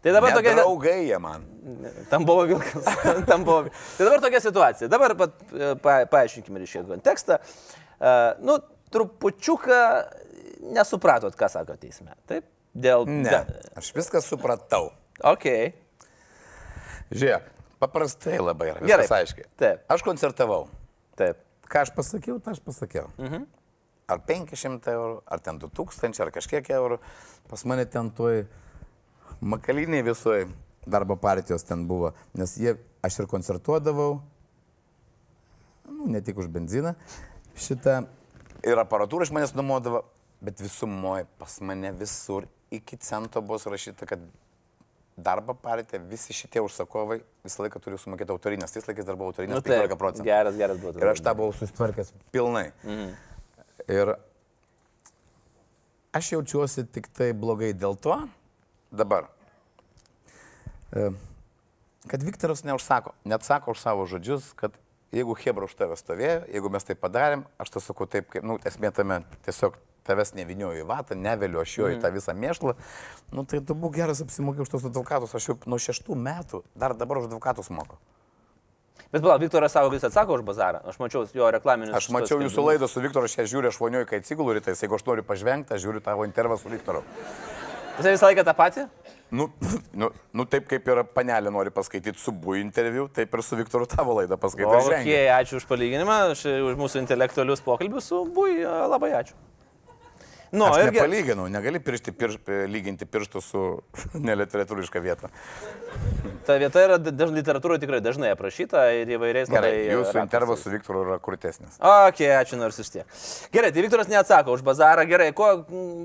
Tai 0.00 0.14
dabar 0.14 0.30
Ne 0.30 0.38
tokia... 0.38 0.54
draugai 0.56 0.96
jie 1.08 1.18
man. 1.20 1.42
Tam 2.08 2.24
buvo 2.24 2.46
vilkas. 2.48 2.86
Tam 3.30 3.42
buvo... 3.44 3.66
Tai 3.98 4.06
dabar 4.06 4.22
tokia 4.22 4.40
situacija. 4.46 4.88
Dabar 4.92 5.16
pat, 5.18 5.34
e, 5.50 5.74
pa, 5.82 5.98
paaiškinkime 6.14 6.62
ir 6.62 6.70
šį 6.70 6.86
kontekstą. 6.94 7.42
Uh, 8.00 8.38
nu, 8.46 8.56
trupučiuką 8.94 9.82
nesupratot, 10.78 11.34
ką 11.36 11.50
sako 11.52 11.76
teisme. 11.82 12.14
Taip? 12.30 12.46
Dėl... 12.70 13.04
Ne, 13.10 13.44
aš 13.76 13.92
viską 13.98 14.22
supratau. 14.24 14.92
Ok. 15.26 15.50
Žiūrėk, 17.10 17.48
paprastai 17.82 18.38
labai 18.40 18.70
yra. 18.72 18.82
Gerai. 18.86 19.06
Aiškiai. 19.20 19.48
Taip. 19.60 19.84
Aš 19.90 20.04
koncertavau. 20.06 20.68
Taip. 21.18 21.42
Ką 21.70 21.84
aš 21.84 21.92
pasakiau, 21.94 22.38
tą 22.42 22.54
aš 22.54 22.62
pasakiau. 22.64 23.10
Mhm. 23.18 23.46
Ar 24.10 24.22
500 24.26 24.90
eurų, 24.90 25.20
ar 25.30 25.42
ten 25.42 25.60
2000, 25.62 26.18
ar 26.24 26.32
kažkiek 26.34 26.66
eurų. 26.74 26.98
Pas 27.50 27.62
mane 27.68 27.84
ten 27.86 28.10
toj 28.10 28.44
makaliniai 29.40 30.02
visoji 30.06 30.48
darbo 30.86 31.16
partijos 31.16 31.62
ten 31.66 31.86
buvo. 31.86 32.12
Nes 32.34 32.56
jie, 32.58 32.74
aš 33.06 33.20
ir 33.22 33.28
koncertuodavau, 33.30 34.20
nu, 35.90 36.08
ne 36.10 36.22
tik 36.24 36.40
už 36.42 36.50
benziną, 36.50 36.96
šitą 37.54 38.00
ir 38.66 38.80
aparatūrą 38.82 39.26
iš 39.26 39.32
manęs 39.34 39.54
nuomodavo, 39.56 40.04
bet 40.44 40.60
visumoje 40.62 41.26
pas 41.40 41.58
mane 41.64 41.92
visur 41.96 42.48
iki 42.70 42.98
cento 43.00 43.42
buvo 43.42 43.58
surašyta, 43.60 44.06
kad 44.08 44.22
darbo 45.22 45.54
partija, 45.54 46.00
visi 46.10 46.34
šitie 46.36 46.62
užsakovai 46.64 47.20
visą 47.44 47.64
laiką 47.64 47.80
turi 47.82 47.98
sumokėti 48.00 48.34
autorinės, 48.34 48.74
tais 48.74 48.88
laikais 48.88 49.06
dar 49.08 49.18
buvo 49.20 49.30
autorinės 49.32 49.58
Nu, 49.58 49.64
taip, 49.64 49.84
15 49.84 50.00
procentų. 50.00 50.26
Geras, 50.28 50.58
geras 50.58 50.80
buvo. 50.82 50.94
Ir 51.00 51.12
aš 51.12 51.22
tą 51.24 51.34
buvau 51.38 51.54
susitvarkęs 51.56 52.12
pilnai. 52.34 52.66
Mhm. 52.84 53.12
Ir 53.90 54.14
aš 56.16 56.32
jaučiuosi 56.34 56.86
tik 56.94 57.08
tai 57.16 57.32
blogai 57.36 57.72
dėl 57.76 57.96
to, 58.00 58.16
dabar, 58.90 59.30
e, 60.92 61.10
kad 62.10 62.24
Viktoras 62.26 62.64
neužsako, 62.66 63.14
net 63.24 63.46
sako 63.46 63.76
už 63.76 63.82
savo 63.82 64.06
žodžius, 64.10 64.52
kad 64.58 64.74
jeigu 65.14 65.34
Hebra 65.38 65.66
už 65.66 65.74
tave 65.78 65.98
stovėjo, 65.98 66.42
jeigu 66.50 66.72
mes 66.72 66.86
tai 66.86 66.96
padarėm, 66.98 67.44
aš 67.60 67.76
tą 67.76 67.82
sakau 67.84 68.06
taip, 68.10 68.28
kaip, 68.30 68.46
nu, 68.46 68.58
esmė 68.66 68.92
tame 68.94 69.22
tiesiog 69.46 69.78
tavęs 70.10 70.34
nevinioju 70.36 70.84
į 70.84 70.88
vatą, 70.90 71.16
neveliu 71.16 71.62
aš 71.62 71.78
jo 71.78 71.90
į 71.94 72.00
tą 72.02 72.12
visą 72.14 72.34
mėšlą, 72.36 72.76
nu 73.36 73.46
tai 73.48 73.62
tu 73.64 73.78
būk 73.78 73.96
geras 74.02 74.22
apsimokė 74.26 74.66
už 74.66 74.74
tos 74.74 74.88
advokatus, 74.90 75.36
aš 75.38 75.52
jau 75.52 75.60
nuo 75.70 75.80
šeštų 75.80 76.18
metų 76.28 76.64
dar 76.74 76.98
dabar 76.98 77.22
už 77.22 77.30
advokatus 77.30 77.70
moku. 77.70 77.98
Bet 79.10 79.24
palauk, 79.24 79.40
Viktoras 79.42 79.72
savo 79.74 79.90
vis 79.90 80.04
atsako 80.06 80.36
už 80.38 80.42
bazarą. 80.46 80.84
Aš 80.86 81.00
mačiau 81.02 81.24
jo 81.34 81.48
reklaminius. 81.50 81.96
Aš 81.98 82.12
mačiau 82.14 82.38
jūsų 82.44 82.62
laidą 82.62 82.86
su 82.86 83.02
Viktoru, 83.02 83.26
aš 83.26 83.40
ją 83.40 83.46
žiūriu, 83.50 83.72
aš 83.72 83.78
vonioju, 83.82 84.06
kai 84.06 84.20
atsigulu 84.22 84.54
rytais, 84.54 84.78
jeigu 84.84 84.94
aš 84.94 85.02
noriu 85.08 85.24
pažvengti, 85.26 85.74
aš 85.74 85.82
žiūriu 85.82 86.02
tavo 86.04 86.26
intervą 86.28 86.58
su 86.60 86.70
Viktoru. 86.70 87.02
Jis 87.98 88.06
visą 88.06 88.30
laiką 88.30 88.44
tą 88.46 88.54
patį? 88.54 88.86
Nu, 89.34 89.48
nu, 89.98 90.12
nu 90.34 90.46
taip 90.46 90.70
kaip 90.70 90.86
ir 90.90 91.02
panelė 91.14 91.50
nori 91.54 91.74
paskaityti 91.74 92.22
su 92.22 92.30
Bu 92.30 92.54
interviu, 92.58 93.08
taip 93.14 93.34
ir 93.34 93.42
su 93.46 93.58
Viktoru 93.58 93.90
tavo 93.90 94.14
laidą 94.20 94.38
paskaityti. 94.38 94.94
Okay, 95.02 95.26
ačiū 95.34 95.58
už 95.58 95.66
palyginimą, 95.70 96.20
už 96.30 96.78
mūsų 96.78 97.02
intelektualius 97.02 97.66
pokalbius 97.66 98.12
su 98.14 98.22
Bui, 98.30 98.60
labai 98.62 99.10
ačiū. 99.24 99.34
Nu, 100.52 100.64
Aš 100.66 100.80
irgi. 100.88 100.98
nepalyginau, 100.98 101.44
negali 101.52 101.78
piršti, 101.78 102.10
pirš, 102.18 102.38
lyginti 102.72 103.06
pirštų 103.06 103.40
su 103.44 103.60
neliteratūriška 104.28 104.98
vieta. 105.04 105.28
Ta 106.46 106.56
vieta 106.58 106.82
yra 106.82 106.96
daž, 106.98 107.30
literatūroje 107.36 107.82
tikrai 107.84 108.00
dažnai 108.02 108.32
aprašyta 108.34 108.82
ir 108.98 109.12
įvairiais 109.14 109.50
Gerai, 109.52 109.70
labai, 109.70 109.84
jūsų 109.92 110.08
rakursais. 110.08 110.24
intervas 110.26 110.64
su 110.64 110.72
Viktoru 110.72 111.04
yra 111.06 111.18
kurtesnis. 111.22 111.76
Ok, 111.78 112.24
ačiū 112.40 112.58
nors 112.58 112.80
iš 112.82 112.90
tiek. 112.96 113.14
Gerai, 113.54 113.70
tai 113.76 113.84
Viktoras 113.86 114.10
neatsako 114.10 114.56
už 114.58 114.64
bazarą, 114.66 115.06
gerai, 115.06 115.30
ko, 115.38 115.52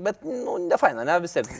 bet, 0.06 0.22
nu, 0.22 0.58
ne 0.68 0.78
faina, 0.78 1.02
ne 1.08 1.18
vis 1.24 1.34
tiek. 1.34 1.50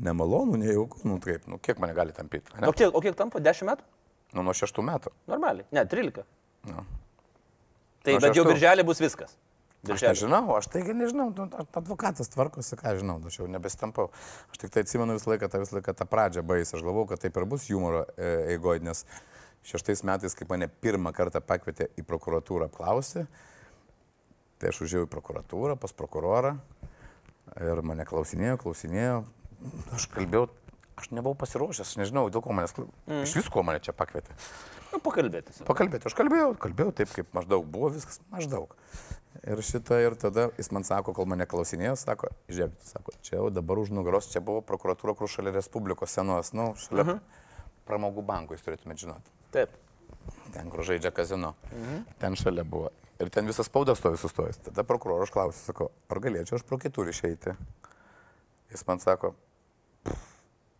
Nemalonu, 0.00 0.56
nejauku, 0.62 1.02
nu 1.04 1.18
taip, 1.20 1.44
nu 1.50 1.58
kiek 1.60 1.76
mane 1.82 1.92
gali 1.98 2.16
tampyti? 2.16 2.56
O 2.64 2.72
kiek, 2.72 2.88
o 2.96 3.04
kiek 3.04 3.18
tampa? 3.20 3.42
10 3.44 3.68
metų? 3.68 3.84
Nu, 4.32 4.46
nuo 4.46 4.56
šeštų 4.56 4.86
metų. 4.86 5.12
Normaliai. 5.28 5.66
Ne, 5.76 5.84
13. 5.84 6.24
Nu. 6.72 6.86
Tai 8.00 8.14
Nuo 8.16 8.20
bet 8.24 8.32
jau 8.32 8.44
šeštų. 8.46 8.52
birželį 8.54 8.84
bus 8.88 9.00
viskas. 9.02 9.36
Aš 9.88 10.02
nežinau, 10.04 10.44
aš 10.58 10.66
taigi 10.68 10.92
nežinau, 10.92 11.30
nu, 11.32 11.46
advokatas 11.72 12.28
tvarkosi, 12.28 12.76
ką 12.76 12.98
žinau, 12.98 13.16
aš 13.24 13.38
jau 13.40 13.46
nebestampau. 13.48 14.10
Aš 14.52 14.60
tik 14.60 14.74
tai 14.74 14.82
atsimenu 14.84 15.16
visą 15.16 15.32
laiką, 15.32 15.48
tą 15.48 15.62
visą 15.62 15.78
laiką 15.78 15.94
tą 15.96 16.06
pradžią 16.10 16.44
baisę, 16.44 16.74
aš 16.76 16.84
galvau, 16.84 17.06
kad 17.08 17.22
taip 17.22 17.38
ir 17.40 17.46
bus 17.48 17.64
humoro 17.72 18.02
e, 18.12 18.28
eigoje, 18.52 18.82
nes 18.84 19.06
šeštais 19.70 20.04
metais, 20.04 20.36
kai 20.36 20.44
mane 20.50 20.68
pirmą 20.68 21.14
kartą 21.16 21.40
pakvietė 21.40 21.88
į 21.96 22.04
prokuratūrą 22.08 22.68
apklausti, 22.68 23.24
tai 24.60 24.72
aš 24.72 24.82
užėjau 24.84 25.06
į 25.06 25.10
prokuratūrą, 25.14 25.78
pas 25.80 25.96
prokurorą 25.96 26.58
ir 27.56 27.80
mane 27.80 28.04
klausinėjo, 28.08 28.58
klausinėjo, 28.60 29.22
aš 29.96 30.06
kalbėjau, 30.12 30.50
aš 31.00 31.08
nebuvau 31.16 31.38
pasiruošęs, 31.40 31.94
aš 31.94 32.00
nežinau, 32.02 32.26
dėl 32.32 32.44
ko 32.44 32.52
manęs, 32.56 32.76
mm. 32.76 33.24
iš 33.24 33.38
visko 33.40 33.64
mane 33.64 33.80
čia 33.80 33.96
pakvietė. 33.96 34.36
Nu, 34.90 35.00
pakalbėti. 35.04 35.54
Pakalbėti, 35.68 36.10
aš 36.10 36.16
kalbėjau, 36.18 36.52
kalbėjau 36.60 36.92
taip, 37.00 37.12
kaip 37.14 37.32
maždaug 37.36 37.64
buvo 37.70 37.92
viskas, 37.94 38.20
maždaug. 38.32 38.74
Ir 39.48 39.62
šitą, 39.64 39.96
ir 40.04 40.14
tada 40.20 40.50
jis 40.58 40.68
man 40.74 40.84
sako, 40.84 41.14
kol 41.16 41.28
mane 41.30 41.46
klausinėjo, 41.48 41.94
sako, 41.96 42.28
žiūrėk, 42.52 42.74
sako, 42.84 43.14
čia 43.24 43.38
jau 43.38 43.46
dabar 43.54 43.80
už 43.80 43.92
nugaros, 43.96 44.28
čia 44.28 44.42
buvo 44.44 44.60
prokuratūra, 44.60 45.14
kur 45.16 45.30
šalia 45.32 45.54
Respublikos 45.54 46.12
senos, 46.12 46.52
nu, 46.52 46.74
šalia 46.76 47.06
uh 47.06 47.12
-huh. 47.12 47.20
pramogų 47.88 48.24
banko, 48.26 48.54
jūs 48.54 48.66
turėtumėte 48.66 49.06
žinoti. 49.06 49.32
Taip. 49.50 49.70
Ten, 50.52 50.70
kur 50.70 50.84
žaidžia 50.84 51.10
kazino. 51.10 51.54
Mhm. 51.72 52.02
Ten 52.18 52.36
šalia 52.36 52.64
buvo. 52.64 52.90
Ir 53.20 53.30
ten 53.30 53.46
visas 53.46 53.66
spaudas 53.66 53.98
stovi 53.98 54.16
sustojęs. 54.16 54.56
Tada 54.56 54.84
prokuroras 54.84 55.28
aš 55.28 55.32
klausiu, 55.32 55.64
sako, 55.64 55.90
ar 56.08 56.20
galėčiau 56.20 56.54
aš 56.56 56.62
pro 56.62 56.78
kitur 56.78 57.08
išeiti? 57.08 57.56
Jis 58.70 58.86
man 58.86 59.00
sako, 59.00 59.34
"Pff, 60.04 60.30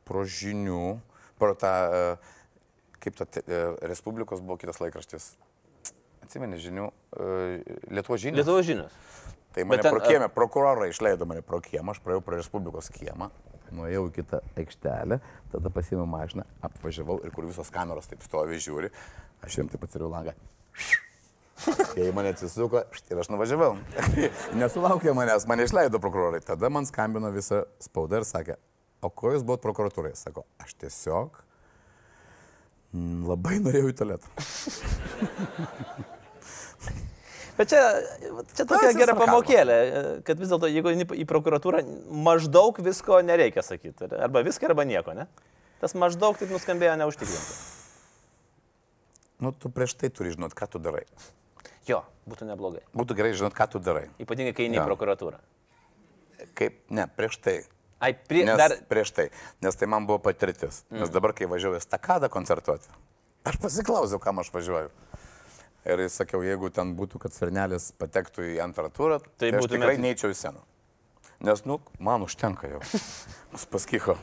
pro 0.05 0.25
žinių, 0.25 1.01
pro 1.39 1.55
tą, 1.55 1.73
e, 1.93 2.17
kaip 2.99 3.17
ta 3.17 3.27
e, 3.41 3.61
Respublikos 3.83 4.41
buvo 4.41 4.57
kitas 4.57 4.81
laikraštis. 4.83 5.37
Atsimeni 6.31 6.61
žinių, 6.63 6.85
e, 7.19 7.31
Lietuvo 7.91 8.15
žinių. 8.23 8.39
Lietuvos 8.39 8.69
žinios. 8.69 8.99
Tai 9.51 9.65
mane 9.67 9.83
ten, 9.83 9.91
pro 9.91 10.01
kiemą, 10.05 10.29
prokurorai 10.31 10.93
išleido 10.93 11.27
mane 11.27 11.43
pro 11.43 11.59
kiemą, 11.59 11.91
aš 11.91 11.99
praėjau 12.05 12.23
pro 12.23 12.37
Respublikos 12.39 12.87
kiemą, 12.95 13.27
nuėjau 13.75 14.05
į 14.07 14.13
kitą 14.21 14.39
aikštelę, 14.63 15.19
tada 15.51 15.73
pasėmiau 15.75 16.07
mašiną, 16.07 16.45
apvažiavau 16.69 17.17
ir 17.27 17.35
kur 17.35 17.49
visos 17.49 17.73
kameros 17.75 18.07
taip 18.07 18.23
stovi, 18.23 18.61
žiūri, 18.63 18.93
aš 19.43 19.57
jiems 19.59 19.75
taip 19.75 19.89
atsidariau 19.89 20.13
langą. 20.13 20.37
Kai 21.97 22.07
mane 22.15 22.31
atsisuko 22.31 22.85
ir 23.11 23.25
aš 23.25 23.33
nuvažiavau. 23.35 23.75
Nesulaukė 24.63 25.11
manęs, 25.19 25.49
mane 25.51 25.67
išleido 25.67 25.99
prokurorai. 25.99 26.45
Tada 26.47 26.71
man 26.71 26.87
skambino 26.87 27.35
visa 27.35 27.65
spauda 27.83 28.23
ir 28.23 28.29
sakė, 28.31 28.55
o 29.03 29.11
ko 29.11 29.35
jūs 29.35 29.43
buvot 29.43 29.67
prokuratūrai? 29.67 30.15
Sako, 30.15 30.47
aš 30.63 30.79
tiesiog 30.87 31.43
mm, 32.95 33.21
labai 33.35 33.59
norėjau 33.67 33.91
į 33.91 33.99
tualetą. 33.99 34.27
Bet 37.61 37.69
čia, 37.69 37.81
čia 38.57 38.65
tokia 38.65 38.95
gera 38.97 39.13
pamokėlė, 39.19 39.75
kad 40.25 40.39
vis 40.41 40.49
dėlto, 40.49 40.69
jeigu 40.73 40.95
į 40.97 41.27
prokuratūrą, 41.29 41.83
maždaug 42.09 42.79
visko 42.81 43.19
nereikia 43.21 43.61
sakyti. 43.67 44.09
Arba 44.17 44.41
viską, 44.47 44.71
arba 44.71 44.87
nieko, 44.89 45.13
ne? 45.19 45.27
Tas 45.83 45.93
maždaug 45.93 46.41
taip 46.41 46.49
nuskambėjo 46.55 46.95
neužtikrintai. 47.03 47.59
Nu, 49.45 49.53
tu 49.53 49.69
prieš 49.73 49.93
tai 50.01 50.09
turi 50.13 50.33
žinot, 50.33 50.57
ką 50.57 50.71
tu 50.73 50.81
darai. 50.81 51.05
Jo, 51.89 52.01
būtų 52.29 52.49
neblogai. 52.49 52.83
Būtų 52.97 53.17
gerai 53.19 53.35
žinot, 53.37 53.57
ką 53.57 53.67
tu 53.75 53.81
darai. 53.85 54.07
Ypatingai, 54.21 54.57
kai 54.57 54.69
eini 54.69 54.81
į 54.81 54.85
prokuratūrą. 54.89 55.41
Kaip, 56.57 56.81
ne, 56.93 57.07
prieš 57.17 57.41
tai. 57.45 57.57
Ai, 58.01 58.15
prie, 58.17 58.47
Nes, 58.49 58.57
dar... 58.57 58.73
Prieš 58.89 59.13
tai. 59.17 59.29
Nes 59.65 59.77
tai 59.77 59.89
man 59.89 60.09
buvo 60.09 60.21
patirtis. 60.25 60.83
Mm. 60.89 61.03
Nes 61.03 61.13
dabar, 61.13 61.37
kai 61.37 61.49
važiuoju 61.49 61.81
stakadą 61.85 62.33
koncertuoti, 62.33 62.89
aš 63.49 63.61
pasiklausiau, 63.61 64.21
kam 64.23 64.41
aš 64.41 64.53
važiuoju. 64.55 64.93
Ir 65.89 66.03
sakiau, 66.13 66.43
jeigu 66.45 66.69
ten 66.75 66.91
būtų, 66.99 67.19
kad 67.23 67.33
Svernelis 67.33 67.91
patektų 67.97 68.45
į 68.53 68.59
antrą 68.65 68.91
turą, 68.93 69.21
Tai 69.41 69.49
tai, 69.49 69.53
būtumėt- 69.57 69.79
tikrai 69.79 69.97
neičiau 70.03 70.29
į 70.33 70.37
sceną. 70.37 70.61
Nes, 71.41 71.63
nu, 71.65 71.79
man 71.99 72.21
užtenka 72.27 72.69
jau. 72.69 72.81
Mus 73.53 73.65
paskycho. 73.73 74.19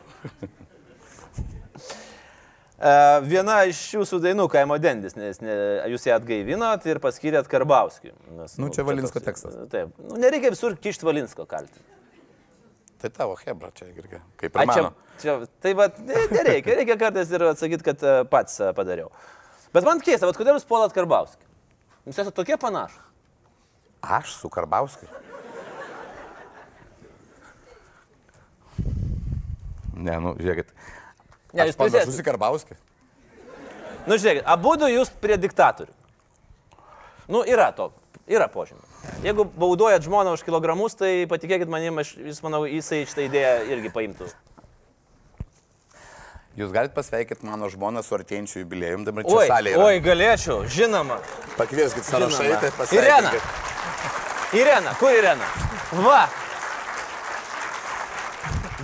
E, 2.77 2.89
viena 3.25 3.55
iš 3.65 3.79
jūsų 3.95 4.19
dainų 4.21 4.45
Kaimo 4.53 4.75
Dendis, 4.77 5.15
nes 5.17 5.39
ne, 5.41 5.53
jūs 5.89 6.03
ją 6.05 6.19
atgaivinot 6.19 6.83
ir 6.85 6.99
paskyrėt 7.01 7.49
Karbauskį. 7.49 8.11
Nes, 8.37 8.53
Nu, 8.61 8.69
čia 8.69 8.85
Valinsko 8.85 9.17
toks- 9.17 9.25
tekstas. 9.31 9.55
Taip, 9.71 9.95
nu, 9.97 10.19
nereikia 10.21 10.51
visur 10.53 10.75
kišti 10.77 11.07
Valinsko 11.09 11.47
kalti. 11.49 11.81
Tai 13.01 13.09
tavo 13.13 13.33
hebra 13.41 13.71
čia 13.77 13.89
irgi. 13.89 14.21
Kaip 14.41 14.55
Ai, 14.61 14.67
ir 14.67 14.73
čia, 14.75 14.83
mano. 14.85 14.93
čia, 15.21 15.35
tai 15.61 15.73
va, 15.77 15.89
ne- 16.05 16.27
nereikia, 16.37 16.77
reikia 16.83 16.99
kartais 17.01 17.33
ir 17.33 17.47
atsakyti, 17.49 17.85
kad 17.89 18.05
e, 18.05 18.13
pats 18.29 18.59
e, 18.61 18.69
padariau. 18.77 19.09
Bet 19.73 19.85
man 19.85 19.99
keista, 20.05 20.29
bet 20.29 20.37
kodėl 20.37 20.57
jūs 20.61 20.69
puolat 20.69 20.93
Karbauskį? 20.93 21.46
Jūs 22.07 22.21
esate 22.21 22.35
tokie 22.35 22.55
panašus. 22.59 23.03
Aš 24.01 24.31
su 24.37 24.49
Karbauskiu. 24.53 25.09
Ne, 29.97 30.15
nu, 30.21 30.35
žiūrėkit. 30.39 30.71
Ne, 31.57 31.65
jūs 31.67 31.79
panašus 31.79 32.19
į 32.21 32.25
Karbauskį. 32.27 32.77
Nu, 34.07 34.15
žiūrėkit, 34.15 34.45
abu 34.47 34.77
du 34.79 34.87
jūs 34.87 35.11
prie 35.19 35.35
diktatorių. 35.41 35.91
Nu, 37.27 37.41
yra 37.43 37.73
to, 37.75 37.89
yra 38.31 38.47
požymė. 38.51 38.85
Jeigu 39.25 39.43
bauduojat 39.59 40.05
žmoną 40.05 40.37
už 40.37 40.45
kilogramus, 40.47 40.95
tai 40.95 41.25
patikėkit 41.27 41.67
manim, 41.71 41.99
aš, 41.99 42.13
jūs 42.21 42.39
manau, 42.45 42.63
jisai 42.69 43.01
šitą 43.09 43.25
idėją 43.27 43.55
irgi 43.73 43.91
paimtų. 43.91 44.29
Jūs 46.57 46.71
galite 46.73 46.95
pasveikinti 46.97 47.45
mano 47.45 47.67
žmoną 47.69 48.01
su 48.01 48.15
artėjančiu 48.17 48.63
jubiliejum, 48.63 49.03
dabar 49.05 49.25
čia 49.27 49.35
Oi, 49.37 49.47
salėje. 49.51 49.77
oi, 49.77 49.99
galėčiau, 50.01 50.63
žinoma. 50.73 51.19
Pakvieskit 51.57 52.07
sąrašai, 52.07 52.47
Žinoma. 52.47 52.61
tai 52.61 52.87
Irena. 52.97 53.29
pasveikinkit. 53.29 54.55
Irena, 54.57 54.93
kur 54.97 55.13
Irena? 55.13 55.49
Va. 56.01 56.23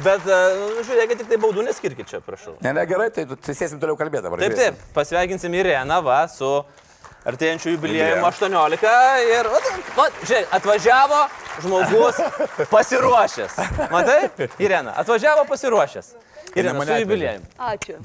Bet 0.04 0.26
e, 0.28 0.38
žiūrėkit, 0.86 1.24
tik 1.24 1.32
tai 1.32 1.38
baudų 1.42 1.64
neskirkit 1.66 2.10
čia, 2.10 2.20
prašau. 2.26 2.56
Ne, 2.66 2.74
ne, 2.78 2.84
gerai, 2.90 3.08
tai 3.14 3.26
tai 3.30 3.56
sėsim 3.58 3.82
toliau 3.82 3.98
kalbėti 3.98 4.26
dabar. 4.28 4.42
Taip, 4.44 4.56
taip, 4.58 4.82
pasveikinsim 4.94 5.54
Ireną, 5.58 5.98
va, 6.06 6.20
su 6.30 6.50
artėjančiu 7.30 7.74
Jubiliejum. 7.74 8.22
18 8.28 8.94
ir, 9.32 9.50
va, 9.98 10.08
žiūrėk, 10.22 10.50
atvažiavo 10.60 11.24
žmogus 11.66 12.22
pasiruošęs. 12.74 13.58
Matai, 13.94 14.20
Irena, 14.62 14.94
atvažiavo 15.02 15.46
pasiruošęs. 15.50 16.14
Irena, 16.56 16.74
mane 16.78 17.00
jubiliejumi. 17.02 17.46
Ačiū. 17.58 17.96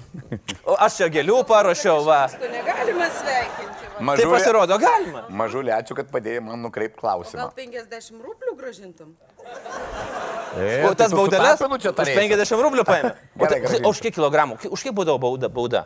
O 0.65 0.77
aš 0.81 0.97
čia 1.03 1.09
gėlių 1.13 1.43
paruošiau, 1.49 2.01
va. 2.07 2.21
Tu 2.33 2.49
negalima 2.49 3.09
sveikinti. 3.13 3.85
va. 3.85 3.99
Tai 3.99 4.05
Mažulė, 4.09 4.31
pasirodo, 4.33 4.79
galima. 4.81 5.23
mažulė, 5.29 5.73
ačiū, 5.77 5.97
kad 5.99 6.09
padėjai 6.15 6.41
man 6.47 6.63
nukreipti 6.65 7.01
klausimą. 7.01 7.43
Gal 7.43 7.53
50 7.59 8.23
rublių 8.25 8.55
gražintum? 8.61 9.13
E, 10.59 10.85
O 10.89 10.95
tas 10.97 11.13
baudelės 11.13 11.61
Nu, 11.61 11.77
čia 11.83 11.91
už 11.93 11.97
tarėsi. 11.99 12.17
50 12.21 12.63
rublių 12.69 12.85
paėmė. 12.89 13.11
O, 13.13 13.43
Gerai, 13.43 13.49
tai, 13.53 13.61
grąžinsiu. 13.65 13.85
o 13.85 13.91
už 13.93 14.01
kiek 14.07 14.15
kilogramų? 14.17 14.59
Už 14.71 14.83
kiek 14.87 14.95
būdavo 14.97 15.19
bauda? 15.21 15.49
bauda? 15.49 15.85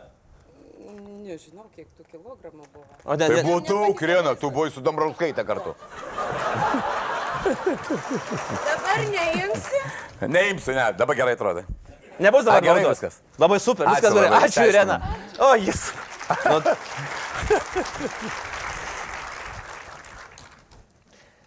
Nežinau, 1.23 1.67
kiek 1.75 1.87
tų 1.97 2.03
kilogramų 2.11 2.63
buvo. 2.71 2.85
O 3.03 3.15
ne, 3.19 3.27
Tai 3.27 3.43
buvo 3.43 3.59
tu, 3.65 3.79
Kirena, 3.99 4.35
tu 4.39 4.51
buvai 4.51 4.69
su 4.71 4.79
Dombrauskaitė 4.83 5.43
kartu. 5.47 5.75
Dabar 7.43 8.99
neimsi? 9.11 9.79
Neimsiu, 10.27 10.73
ne, 10.77 10.91
dabar 10.97 11.15
gerai 11.17 11.33
atrodo. 11.35 11.63
Nebus 12.23 12.45
dabar 12.47 12.63
gerai 12.65 12.85
viskas. 12.87 13.19
Labai 13.41 13.59
super, 13.59 13.85
Ačiū 13.87 13.95
viskas 13.99 14.13
gerai. 14.15 14.29
labai, 14.31 14.47
Ačiū, 14.49 14.67
Irena. 14.71 14.97
O, 15.39 15.53
jis. 15.59 15.81
Nu, 16.47 16.57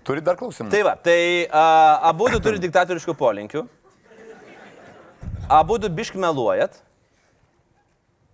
Turi 0.07 0.23
dar 0.23 0.37
klausimų? 0.39 0.71
tai 0.71 0.83
va, 0.87 0.93
tai 1.03 1.21
a, 1.51 1.63
abu 2.13 2.29
du 2.31 2.39
turi 2.43 2.61
diktatoriškų 2.63 3.15
polinkių. 3.19 3.65
Abu 5.51 5.79
du 5.83 5.89
bišk 5.91 6.15
meluojat. 6.19 6.77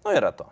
Nu, 0.05 0.13
yra 0.13 0.33
to. 0.37 0.49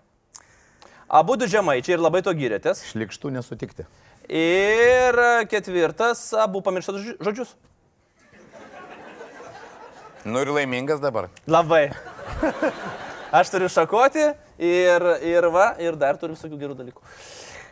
Abu 1.10 1.36
du 1.36 1.48
žemaičiai 1.50 1.96
ir 1.98 2.00
labai 2.04 2.22
to 2.24 2.32
gyrėtės. 2.36 2.84
Šlikštų 2.92 3.32
nesutikti. 3.36 3.84
Ir 4.30 5.18
ketvirtas, 5.50 6.22
abu 6.38 6.60
pamirštat 6.64 7.00
žodži- 7.00 7.16
žodžius. 7.26 7.54
Nu 10.24 10.40
ir 10.40 10.46
laimingas 10.52 11.00
dabar. 11.00 11.28
Labai. 11.48 11.90
Aš 13.38 13.48
turiu 13.52 13.68
šakoti 13.70 14.32
ir, 14.58 15.02
ir 15.24 15.46
va, 15.54 15.74
ir 15.80 15.96
dar 15.96 16.18
turiu 16.20 16.34
visokių 16.36 16.58
gerų 16.60 16.74
dalykų. 16.80 17.00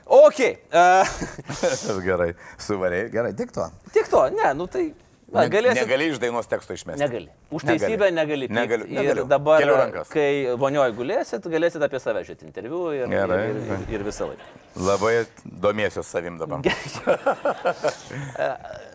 Ok. 0.09 0.41
Uh, 0.73 1.05
gerai. 2.09 2.33
Suvariai. 2.63 3.11
Gerai, 3.13 3.35
tik 3.37 3.53
to. 3.53 3.69
tik 3.93 4.09
to, 4.09 4.25
ne, 4.33 4.55
nu 4.57 4.67
tai. 4.71 4.95
Va, 5.29 5.43
galėsi. 5.53 5.83
Negali 5.83 6.07
iš 6.09 6.17
dainos 6.23 6.47
teksto 6.49 6.73
išmesti. 6.73 7.03
Negali. 7.03 7.29
Už 7.53 7.61
teisybę 7.69 8.09
negali. 8.17 8.47
pykt. 8.49 8.57
Negaliu. 8.57 8.87
Ir 8.89 8.97
negaliu. 8.97 9.25
dabar, 9.29 9.61
Keliu 9.61 9.77
rankas. 9.77 10.09
kai 10.09 10.55
vonioje 10.57 10.95
gulėsit, 10.97 11.45
galėsit 11.53 11.85
apie 11.85 12.01
save 12.01 12.23
žiūrėti 12.25 12.49
interviu 12.49 12.87
ir, 12.97 13.05
Gerai. 13.13 13.43
ir, 13.51 13.59
ir, 13.75 13.83
ir 13.99 14.05
visą 14.07 14.25
laiką. 14.31 14.47
Labai 14.89 15.27
domiesios 15.45 16.09
savim 16.09 16.41
dabar. 16.41 16.65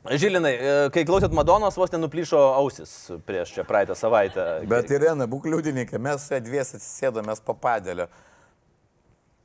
Žilinai, 0.00 0.52
e, 0.56 0.88
kai 0.94 1.02
klausėt 1.04 1.34
Madonos, 1.36 1.76
vos 1.76 1.90
nenuplyšo 1.92 2.38
ausis 2.56 2.92
prieš 3.28 3.52
čia 3.58 3.66
praeitą 3.68 3.92
savaitę. 3.98 4.44
Bet 4.70 4.88
Irena, 4.96 5.26
būk 5.28 5.44
liudininkė, 5.52 6.00
mes 6.00 6.24
su 6.24 6.40
dvies 6.40 6.72
atsisėdome, 6.78 7.28
mes 7.28 7.42
papadėlė. 7.44 8.06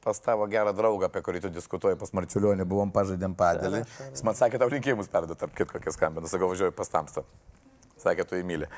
Pas 0.06 0.22
tavo 0.22 0.46
gerą 0.48 0.72
draugą, 0.78 1.10
apie 1.10 1.22
kurį 1.26 1.42
tu 1.44 1.50
diskutuoji, 1.52 1.98
pas 2.00 2.14
Marčiulionį 2.16 2.68
buvom 2.72 2.94
pažaidėm 2.94 3.36
padėlį. 3.36 3.82
Jis 4.14 4.24
man 4.24 4.38
sakė, 4.38 4.62
tau 4.62 4.70
rinkimus 4.72 5.10
perduoti, 5.12 5.40
tarp 5.42 5.56
kitko, 5.58 5.80
kokie 5.80 5.92
skambina. 5.92 6.30
Sakau, 6.32 6.48
važiuoju 6.54 6.76
pas 6.78 6.94
tamstą. 6.94 7.26
Sakė, 8.00 8.24
tu 8.30 8.38
įmylė. 8.38 8.70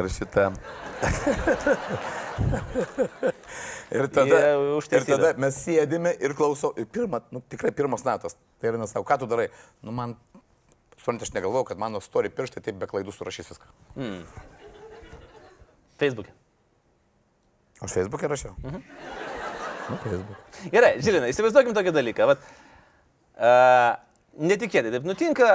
Ir 0.00 0.08
šitą. 0.10 0.46
ir 3.98 4.08
tada, 4.14 4.40
ir 4.96 5.06
tada 5.12 5.34
mes 5.44 5.54
sėdime 5.66 6.14
ir 6.16 6.34
klausau. 6.38 6.72
Ir 6.80 6.88
pirma, 6.88 7.20
nu, 7.34 7.44
tikrai 7.52 7.76
pirmas 7.76 8.06
natas. 8.08 8.38
Tai 8.58 8.72
ir 8.72 8.80
nesakau, 8.80 9.04
ką 9.04 9.20
tu 9.20 9.28
darai? 9.28 9.50
Nu, 9.84 9.92
man, 9.92 10.16
suprantate, 11.10 11.28
aš 11.28 11.34
negalvoju, 11.34 11.64
kad 11.64 11.78
mano 11.78 12.00
story 12.00 12.30
pirštai 12.30 12.62
taip 12.62 12.78
be 12.78 12.86
klaidų 12.86 13.12
surašys 13.12 13.50
viską. 13.50 13.66
Facebook'e. 15.98 16.32
Aš 17.80 17.92
Facebook'e 17.96 18.28
rašiau. 18.28 18.54
Mhm. 18.62 18.82
Nu, 19.90 19.96
Facebook. 19.96 20.36
Gerai, 20.70 21.00
Žilinai, 21.02 21.30
įsivaizduokim 21.32 21.74
tokį 21.74 21.92
dalyką. 21.92 22.26
Vat, 22.30 22.38
uh, 23.40 23.96
netikėtai 24.38 24.92
taip 24.94 25.08
nutinka, 25.08 25.48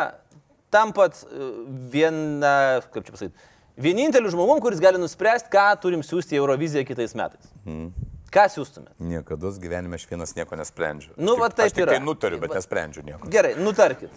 tampat 0.74 1.22
uh, 1.24 1.54
viena, 1.92 2.82
kaip 2.92 3.06
čia 3.08 3.16
pasakyti, 3.16 3.48
vieninteliu 3.80 4.34
žmogum, 4.34 4.60
kuris 4.64 4.82
gali 4.84 5.00
nuspręsti, 5.00 5.50
ką 5.54 5.70
turim 5.80 6.04
siūsti 6.04 6.36
į 6.36 6.42
Euroviziją 6.42 6.84
kitais 6.90 7.16
metais. 7.16 7.48
Mm. 7.64 7.94
Ką 8.36 8.44
siūstume? 8.52 8.92
Niekada 9.00 9.54
gyvenime 9.62 9.96
aš 9.96 10.04
vienas 10.10 10.36
nieko 10.36 10.58
nesprendžiu. 10.60 11.14
Nu, 11.16 11.38
va 11.40 11.48
taip 11.48 11.70
aš 11.70 11.78
tik 11.78 11.86
yra. 11.86 11.96
Tai 11.96 12.04
nutariu, 12.04 12.42
bet 12.42 12.52
Va- 12.52 12.60
nesprendžiu 12.60 13.06
nieko. 13.08 13.30
Gerai, 13.32 13.54
nutarkit. 13.56 14.12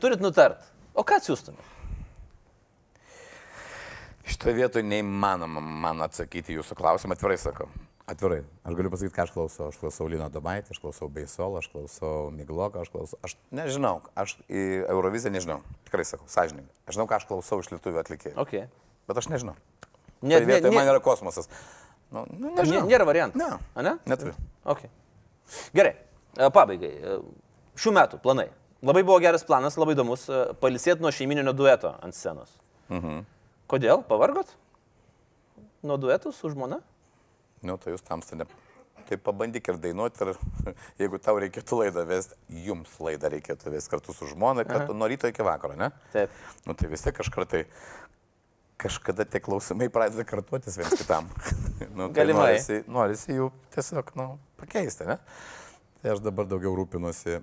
Turit 0.00 0.22
nutart. 0.24 0.64
O 0.98 1.04
ką 1.06 1.20
siūstume? 1.22 1.62
Šitoje 4.28 4.56
vietoje 4.58 4.84
neįmanoma 4.84 5.62
man 5.62 6.02
atsakyti 6.04 6.56
jūsų 6.56 6.76
klausimą, 6.78 7.16
atvirai 7.16 7.38
sakau. 7.40 7.68
Atvirai. 8.08 8.40
Aš 8.64 8.76
galiu 8.76 8.90
pasakyti, 8.92 9.14
ką 9.14 9.24
aš 9.26 9.32
klausau. 9.34 9.68
Aš 9.70 9.78
klausau 9.80 10.08
Lino 10.08 10.26
Domaitį, 10.32 10.72
aš 10.72 10.80
klausau 10.80 11.08
Beisol, 11.12 11.56
aš 11.60 11.68
klausau 11.72 12.28
Migloką, 12.32 12.82
aš 12.82 12.92
klausau. 12.92 13.18
Aš 13.24 13.36
nežinau, 13.54 13.98
aš 14.16 14.34
į 14.48 14.64
Euroviziją 14.88 15.32
nežinau. 15.34 15.58
Tikrai 15.88 16.06
sakau, 16.08 16.28
sąžininkai. 16.32 16.72
Aš 16.88 16.96
žinau, 16.96 17.08
ką 17.08 17.18
aš 17.20 17.26
klausau 17.28 17.60
iš 17.62 17.68
lietuvių 17.74 18.00
atlikėjų. 18.02 18.36
Okay. 18.44 18.64
Bet 19.08 19.20
aš 19.20 19.28
nežinau. 19.32 19.54
Ne, 20.22 20.38
Tai 20.40 20.46
vietoje 20.48 20.72
man 20.74 20.88
yra 20.88 21.02
kosmosas. 21.04 21.50
Nu, 22.10 22.24
nu, 22.32 22.54
nežinau. 22.56 22.86
nėra 22.88 23.04
variantų. 23.08 23.38
Ne. 23.40 23.60
Ne? 23.84 23.98
Neturiu. 24.08 24.32
Okay. 24.64 24.88
Gerai, 25.76 25.94
e, 26.32 26.48
pabaigai. 26.52 26.94
E, 26.96 27.20
Šių 27.78 27.92
metų 27.94 28.18
planai. 28.24 28.48
Labai 28.82 29.02
buvo 29.02 29.18
geras 29.18 29.42
planas, 29.46 29.74
labai 29.80 29.96
įdomus. 29.96 30.28
e, 30.30 30.54
Palisėti 30.62 31.02
nuo 31.02 31.10
šeimininio 31.10 31.52
dueto 31.56 31.96
ant 32.04 32.14
scenos. 32.14 32.52
Mhm. 32.92 33.24
Kodėl? 33.68 34.04
Pavargot? 34.06 34.52
Nuo 35.82 35.96
duetų 35.98 36.32
su 36.34 36.50
žmona? 36.52 36.78
Nu, 37.62 37.76
tai 37.76 37.92
jūs 37.92 38.04
tamsta 38.06 38.38
ne. 38.38 38.46
Tai 39.08 39.16
pabandyk 39.24 39.68
ir 39.72 39.78
dainuoti, 39.82 40.22
ir 40.24 40.38
jeigu 41.02 41.18
tau 41.18 41.38
reikėtų 41.42 41.80
laidą 41.82 42.04
vesti, 42.06 42.36
jums 42.66 42.92
laidą 43.02 43.30
reikėtų 43.34 43.72
vesti 43.74 43.90
kartu 43.90 44.14
su 44.14 44.28
žmona, 44.30 44.66
kartu 44.68 44.94
nuo 44.94 45.08
ryto 45.10 45.30
iki 45.30 45.42
vakaro, 45.42 45.74
ne? 45.80 45.90
Taip. 46.12 46.30
Nu, 46.66 46.76
tai 46.78 46.90
vis 46.92 47.02
tiek 47.02 47.16
kažkada 47.16 47.48
tai, 47.50 47.62
kažkada 48.78 49.24
tie 49.26 49.40
klausimai 49.42 49.88
pradeda 49.90 50.26
kartuotis 50.28 50.78
vienas 50.78 50.94
kitam. 51.00 51.30
Nu, 51.98 52.08
tai 52.08 52.14
Galimai. 52.20 52.52
Norisi, 52.52 52.76
norisi 52.90 53.34
jų 53.38 53.48
tiesiog, 53.74 54.10
nu, 54.18 54.24
pakeisti, 54.60 55.06
ne? 55.08 55.16
Tai 56.02 56.12
aš 56.14 56.20
dabar 56.22 56.46
daugiau 56.46 56.74
rūpinuosi 56.78 57.40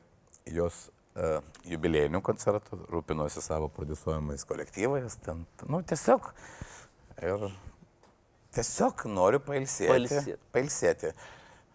jos 0.54 0.86
jubiliejinių 1.16 2.20
koncertų, 2.26 2.80
rūpinuosi 2.92 3.44
savo 3.44 3.70
produsuojamais 3.72 4.44
kolektyvais, 4.48 5.16
ten, 5.24 5.46
nu, 5.72 5.80
tiesiog. 5.88 6.28
Ir 7.24 7.46
tiesiog 8.56 9.06
noriu 9.08 9.40
pailsėti. 9.44 9.92
Pailsėt. 9.94 10.44
Pailsėti. 10.56 11.14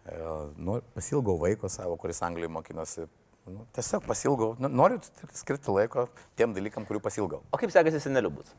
E, 0.05 0.19
Noriu, 0.61 0.85
pasilgau 0.93 1.39
vaiko 1.41 1.69
savo, 1.73 1.97
kuris 2.01 2.21
Anglijoje 2.25 2.53
mokinosi. 2.53 3.07
Nu, 3.49 3.65
tiesiog 3.73 4.05
pasilgau, 4.05 4.51
nu, 4.61 4.69
noriu 4.69 4.99
skirti 5.33 5.73
laiko 5.73 6.05
tiem 6.37 6.53
dalykam, 6.53 6.85
kurių 6.85 7.01
pasilgau. 7.01 7.41
O 7.49 7.57
kaip 7.57 7.73
sekasi 7.73 8.01
seneliu 8.03 8.29
būti? 8.35 8.53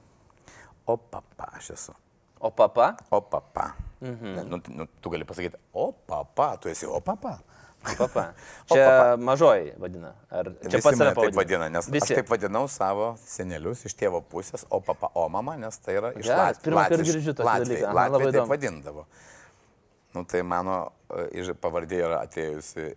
O 0.91 0.97
papa 0.99 1.53
aš 1.61 1.71
esu. 1.77 1.95
O 2.43 2.51
papa? 2.51 2.97
O 3.15 3.21
papa. 3.23 3.69
Mhm. 4.03 4.41
Nu, 4.51 4.59
nu, 4.75 4.89
tu 4.99 5.11
gali 5.15 5.27
pasakyti, 5.27 5.61
o 5.79 5.93
papa, 5.93 6.57
tu 6.59 6.71
esi 6.73 6.91
o 6.91 6.99
papa. 6.99 7.37
Papa. 7.83 8.25
O 8.71 8.75
Čia 8.77 8.85
papa. 8.87 9.17
mažoji 9.19 9.73
vadina. 9.83 10.13
Ar 10.31 10.45
čia 10.63 10.79
Visi 10.79 10.83
pats 10.87 10.99
save 10.99 11.15
taip 11.19 11.35
vadina, 11.35 11.69
nes 11.69 11.89
Visi. 11.91 12.13
aš 12.15 12.21
taip 12.21 12.31
vadinau 12.31 12.69
savo 12.71 13.09
senelius 13.27 13.83
iš 13.89 13.97
tėvo 13.99 14.21
pusės, 14.23 14.65
o 14.71 14.79
papa, 14.81 15.11
o 15.19 15.27
mama, 15.29 15.57
nes 15.59 15.79
tai 15.83 15.97
yra 15.99 16.13
iš 16.15 16.29
Geras, 16.29 16.57
Lat- 16.57 16.63
pirmą 16.63 16.85
kartą 16.89 17.07
girdžiu 17.09 17.35
tokį 17.35 17.57
dalyką. 17.65 17.95
Labai 17.99 18.33
taip 18.33 18.53
vadindavo. 18.55 19.07
Nu, 20.15 20.25
tai 20.29 20.43
mano 20.45 20.93
e, 21.11 21.55
pavardė 21.59 22.03
yra 22.05 22.21
atėjusi 22.27 22.91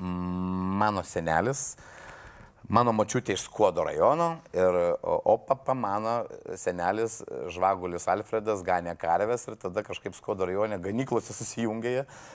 mm, 0.00 0.74
mano 0.82 1.02
senelis, 1.06 1.76
mano 2.68 2.92
močiutė 2.96 3.34
iš 3.36 3.46
Skuodo 3.46 3.84
rajono 3.86 4.28
ir 4.52 4.78
o, 5.00 5.18
o 5.32 5.36
papa 5.40 5.74
mano 5.74 6.20
senelis 6.60 7.20
Žvagulis 7.54 8.08
Alfredas 8.12 8.64
ganė 8.66 8.94
karves 9.00 9.46
ir 9.48 9.58
tada 9.60 9.84
kažkaip 9.86 10.16
Skuodo 10.16 10.48
rajone 10.48 10.80
ganyklose 10.82 11.36
susijungė, 11.36 11.94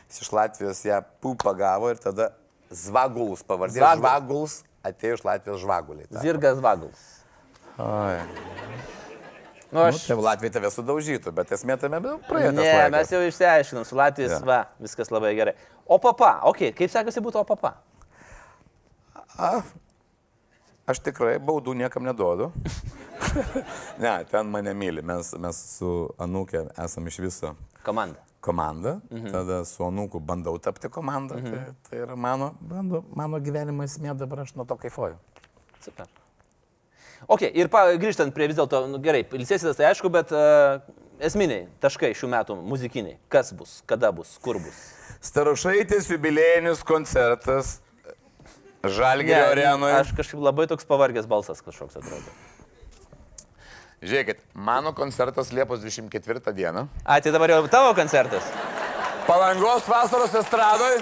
jis 0.10 0.24
iš 0.26 0.32
Latvijos 0.34 0.84
ją 0.88 1.04
pupą 1.24 1.56
gavo 1.58 1.92
ir 1.94 2.02
tada 2.02 2.32
Zvagulus 2.74 3.46
pavardė. 3.46 3.78
Zvagul. 3.82 4.02
Žvaguls 4.02 4.58
atėjo 4.84 5.20
iš 5.20 5.28
Latvijos 5.28 5.62
Žvaguliai. 5.62 6.10
Zirgas 6.24 6.62
Vaguls. 6.64 7.06
Oi. 7.78 8.18
Nu, 8.24 8.84
Nu, 9.74 9.82
aš... 9.82 10.04
tai 10.06 10.16
Latvija 10.22 10.54
tave 10.54 10.70
sudaužytų, 10.70 11.32
bet 11.34 11.52
esmė 11.56 11.80
tame 11.82 11.98
nu, 12.04 12.18
praėjo. 12.28 12.52
Ne, 12.54 12.66
laikas. 12.68 12.92
mes 12.94 13.14
jau 13.16 13.22
išsiaiškinom, 13.26 13.86
su 13.90 13.98
Latvijos, 13.98 14.36
Jo. 14.36 14.46
va, 14.46 14.60
viskas 14.78 15.10
labai 15.10 15.32
gerai. 15.34 15.56
O 15.90 15.98
papa, 15.98 16.36
okei, 16.46 16.70
okay, 16.70 16.84
kaip 16.84 16.94
sekasi 16.94 17.24
būti 17.26 17.42
o 17.42 17.46
papa? 17.48 17.74
Aš 20.84 21.00
tikrai 21.00 21.38
baudų 21.40 21.78
niekam 21.80 22.04
neduodu. 22.04 22.50
ne, 24.04 24.14
ten 24.28 24.50
mane 24.52 24.74
myli. 24.76 25.04
Mes, 25.06 25.30
mes 25.40 25.60
su 25.78 25.92
Anūkė 26.22 26.66
esame 26.84 27.14
iš 27.14 27.20
viso 27.24 27.54
Komanda. 27.86 28.20
komanda. 28.44 28.98
Mhm. 29.12 29.30
Tada 29.32 29.62
su 29.68 29.86
Anūku 29.88 30.20
bandau 30.20 30.58
tapti 30.60 30.92
komanda. 30.92 31.40
Mhm. 31.40 31.54
Tai, 31.54 31.78
tai 31.88 32.02
yra 32.04 32.18
mano, 32.20 32.52
bandu, 32.60 33.04
mano 33.16 33.40
gyvenimo 33.40 33.88
esmė 33.88 34.12
dabar 34.20 34.44
aš 34.44 34.58
nuo 34.60 34.68
to 34.68 34.76
kaifuoju. 34.82 35.16
Super. 35.86 36.12
Ok, 37.32 37.46
ir 37.48 37.70
pa, 37.72 37.86
grįžtant 37.96 38.36
prie 38.36 38.50
vis 38.52 38.60
dėlto, 38.60 38.84
nu, 38.92 39.00
gerai, 39.00 39.24
ilsėsitės 39.24 39.80
tai 39.80 39.88
aišku, 39.94 40.10
bet 40.12 40.34
uh, 40.36 40.82
esminiai 41.24 41.70
taškai 41.84 42.12
šių 42.20 42.28
metų 42.34 42.58
muzikiniai. 42.60 43.16
Kas 43.32 43.54
bus, 43.56 43.78
kada 43.88 44.12
bus, 44.12 44.36
kur 44.44 44.60
bus? 44.60 44.82
Starošaitis 45.24 46.10
jubilėjinis 46.12 46.84
koncertas 46.84 47.78
Žalgirio 48.84 49.46
arenoje. 49.48 49.96
aš 49.96 50.10
kažkaip 50.12 50.42
labai 50.44 50.68
toks 50.68 50.84
pavargęs 50.84 51.28
balsas 51.30 51.62
kažkoks 51.64 52.02
atrodo. 52.02 52.34
Žiūrėkit, 54.04 54.42
mano 54.54 54.92
koncertas 54.92 55.54
Liepos 55.56 55.80
24 55.80 56.52
dieną. 56.52 56.90
A, 57.06 57.22
tai 57.24 57.32
dabar 57.32 57.54
jau 57.54 57.62
tavo 57.72 57.94
koncertas. 57.96 58.44
Palangos 59.24 59.88
vasaros 59.88 60.36
estradoj. 60.36 61.00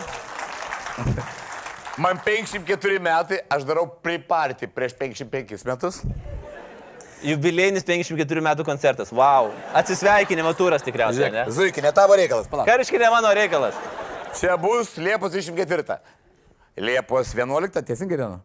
Man 1.98 2.22
54 2.22 3.02
metai, 3.02 3.42
aš 3.50 3.66
darau 3.66 3.88
pripartį 3.90 4.70
prieš 4.70 4.94
55 5.02 5.66
metus. 5.66 6.04
Jubilėjinis 7.26 7.86
54 7.86 8.46
metų 8.46 8.66
koncertas. 8.66 9.10
Wow. 9.10 9.50
Atsisveikinimo 9.78 10.54
turas 10.58 10.86
tikriausiai, 10.86 11.34
ne? 11.34 11.50
Zuikį, 11.50 11.82
ne 11.86 11.98
tavo 11.98 12.14
reikalas, 12.18 12.46
palauk. 12.50 12.70
Kariškai 12.70 13.02
ne 13.02 13.10
mano 13.14 13.34
reikalas. 13.34 13.78
Čia 14.38 14.54
bus 14.62 14.94
Liepos 15.02 15.34
24. 15.34 15.98
Liepos 16.78 17.34
11, 17.36 17.84
teisingai 17.84 18.18
diena. 18.18 18.40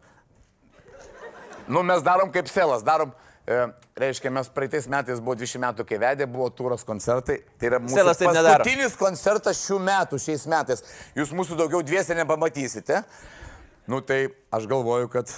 Nu, 1.67 1.83
mes 1.83 2.03
darom 2.03 2.31
kaip 2.31 2.47
selas, 2.51 2.83
darom, 2.83 3.11
e, 3.47 3.59
reiškia, 3.99 4.31
mes 4.31 4.49
praeitais 4.51 4.87
metais 4.91 5.19
buvo 5.23 5.35
20 5.39 5.63
metų, 5.63 5.85
kai 5.87 5.99
vedė, 5.99 6.27
buvo 6.31 6.47
turas 6.55 6.83
koncertai. 6.87 7.41
Tai 7.59 7.69
yra 7.69 7.79
mūsų 7.83 7.99
Selas 7.99 8.21
nedaro. 8.23 8.63
paskutinis 8.63 8.95
koncertas 8.99 9.63
šių 9.65 9.79
metų, 9.83 10.19
šiais 10.23 10.47
metais. 10.51 10.83
Jūs 11.15 11.33
mūsų 11.35 11.59
daugiau 11.59 11.83
dviese 11.83 12.15
nepamatysite. 12.15 13.03
Nu, 13.87 13.99
tai 14.03 14.27
aš 14.51 14.67
galvoju, 14.67 15.11
kad 15.11 15.31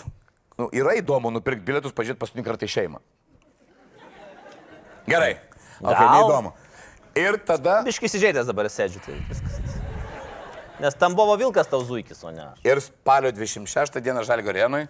nu, 0.58 0.70
yra 0.74 0.98
įdomu 0.98 1.34
nupirkti 1.34 1.66
bilietus, 1.66 1.94
pažiūrėti 1.98 2.22
paskutinį 2.22 2.46
kartą 2.46 2.70
į 2.70 2.74
šeimą. 2.78 3.02
Gerai. 5.10 5.36
Okay, 5.80 6.06
neįdomu. 6.14 6.54
Ir 7.18 7.38
tada... 7.46 7.82
Biškis 7.88 8.20
įžeidęs 8.20 8.50
dabar 8.50 8.70
sėdžiu. 8.70 9.02
Tai 9.06 9.18
viskas. 9.30 9.69
Nes 10.80 10.96
tam 10.96 11.16
buvo 11.16 11.36
Vilkas 11.40 11.68
tau 11.68 11.82
zuikis, 11.84 12.22
o 12.24 12.32
ne 12.32 12.46
ir 12.64 12.80
spalio 12.84 13.32
26 13.36 14.00
dieną 14.04 14.24
Žalgo 14.28 14.54
arenui. 14.54 14.86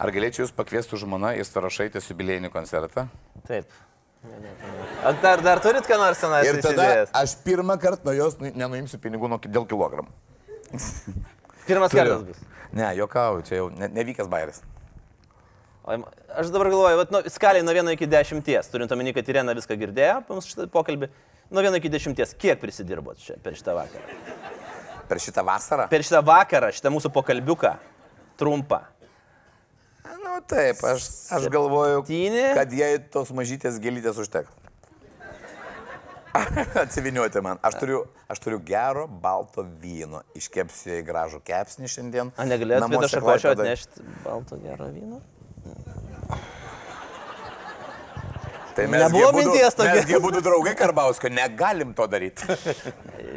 Ar 0.00 0.08
galėčiau 0.12 0.46
Jūs 0.46 0.52
pakviesti 0.56 0.96
žmona 0.96 1.34
į 1.36 1.44
Starošaitės 1.44 2.06
jubilėjinį 2.08 2.48
koncertą? 2.52 3.04
Taip. 3.46 3.68
Ne, 4.24 4.38
ne, 4.40 4.52
ne. 4.56 4.86
Ar 5.04 5.18
dar, 5.20 5.42
dar 5.44 5.60
turit 5.60 5.84
ką 5.86 5.98
nors 6.00 6.20
tenais 6.22 6.46
Ir 6.48 6.60
tada 6.64 6.72
įsidėjęs? 6.86 7.12
aš 7.20 7.34
pirmą 7.44 7.76
kartą 7.82 8.08
nuo 8.08 8.14
jos 8.16 8.38
nu- 8.40 8.52
nenuimsiu 8.56 9.00
pinigų 9.02 9.28
nuo, 9.28 9.38
dėl 9.44 9.66
kilogramų. 9.68 10.08
Pirmas 11.68 11.92
kartas 11.92 12.24
bus. 12.28 12.40
Ne, 12.72 12.88
jokauju, 12.96 13.44
čia 13.48 13.58
jau 13.60 13.68
ne, 13.74 13.90
nevykęs 13.92 14.30
bairis. 14.32 14.62
O, 15.84 15.98
aš 16.40 16.52
dabar 16.54 16.70
galvoju, 16.72 17.00
vat, 17.02 17.12
nu, 17.12 17.20
skaliai 17.34 17.66
nuo 17.66 17.74
1 17.76 17.92
iki 17.92 18.08
10, 18.08 18.42
turint 18.72 18.94
omeny, 18.96 19.12
kad 19.16 19.28
Irena 19.28 19.52
viską 19.58 19.76
girdėjo, 19.80 20.20
mūsų 20.30 20.54
šitą 20.54 20.68
pokalbį, 20.72 21.10
nuo 21.52 21.64
1 21.66 21.78
iki 21.82 21.90
10, 21.92 22.36
kiek 22.40 22.62
prisidirbot 22.62 23.20
čia 23.20 23.36
per 23.42 23.58
šitą 23.58 23.76
vakarą? 23.76 24.61
Per 25.12 25.20
šitą 25.20 25.44
vasarą? 25.44 25.90
Per 25.92 26.00
šitą 26.06 26.22
vakarą, 26.24 26.70
šitą 26.72 26.88
mūsų 26.94 27.10
pokalbiuką, 27.12 27.74
trumpą. 28.40 28.78
Nu 30.22 30.38
taip, 30.48 30.80
aš, 30.88 31.04
aš 31.36 31.48
galvoju, 31.52 32.00
Septyni. 32.00 32.46
kad 32.56 32.72
jai 32.72 32.94
tos 33.12 33.28
mažytės 33.36 33.76
gėlytės 33.82 34.16
užteks. 34.22 34.54
Atsiviniuoti 36.82 37.42
man. 37.44 37.60
Aš 37.60 37.76
turiu, 37.82 37.98
aš 38.32 38.40
turiu 38.40 38.62
gero 38.64 39.04
balto 39.04 39.66
vyno. 39.82 40.22
Iškepsiu 40.38 40.96
į 41.02 41.04
gražų 41.04 41.42
kepsnį 41.44 41.92
šiandien. 41.92 42.32
A, 42.40 42.48
Namuose 42.48 43.12
šakošio 43.12 43.52
Klaipėdoj. 43.52 43.68
atnešti 43.68 44.08
balto 44.24 44.56
gero 44.64 44.88
vyno? 44.94 45.20
Tai 48.72 48.86
mes 48.88 49.02
Nebuvo 49.04 49.32
minties 49.36 49.76
tokios. 49.76 49.98
Mes 50.00 50.06
gi 50.08 50.20
būtų 50.24 50.40
draugai 50.44 50.72
Karbauskio, 50.78 51.28
negalim 51.28 51.92
to 51.96 52.06
daryti. 52.08 52.48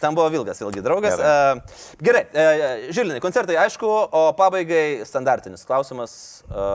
Tam 0.00 0.16
buvo 0.16 0.30
Vilkas, 0.32 0.60
vėlgi 0.62 0.82
draugas. 0.84 1.16
Gerai. 1.20 1.60
Gerai, 2.00 2.22
Gerai 2.32 2.52
e, 2.88 2.92
Žilinai, 2.96 3.20
koncertai 3.20 3.58
aišku, 3.66 3.86
o 3.86 4.22
pabaigai 4.38 5.04
standartinis 5.08 5.66
klausimas, 5.68 6.14
e, 6.48 6.68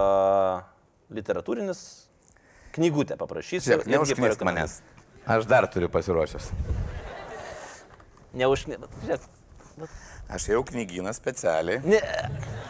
literatūrinis, 1.17 1.81
knygutę 2.77 3.17
paprašysiu. 3.17 3.81
Neužknisk 3.89 4.45
manęs. 4.45 4.81
Aš 5.25 5.47
dar 5.49 5.65
turiu 5.73 5.89
pasiruošęs. 5.89 6.51
Neužkni... 8.37 8.77
bet 8.77 9.01
Žiūrėk. 9.05 9.31
Aš 10.35 10.47
jau 10.49 10.61
knygyną 10.65 11.13
specialiai. 11.13 11.81
Ne, 11.85 12.01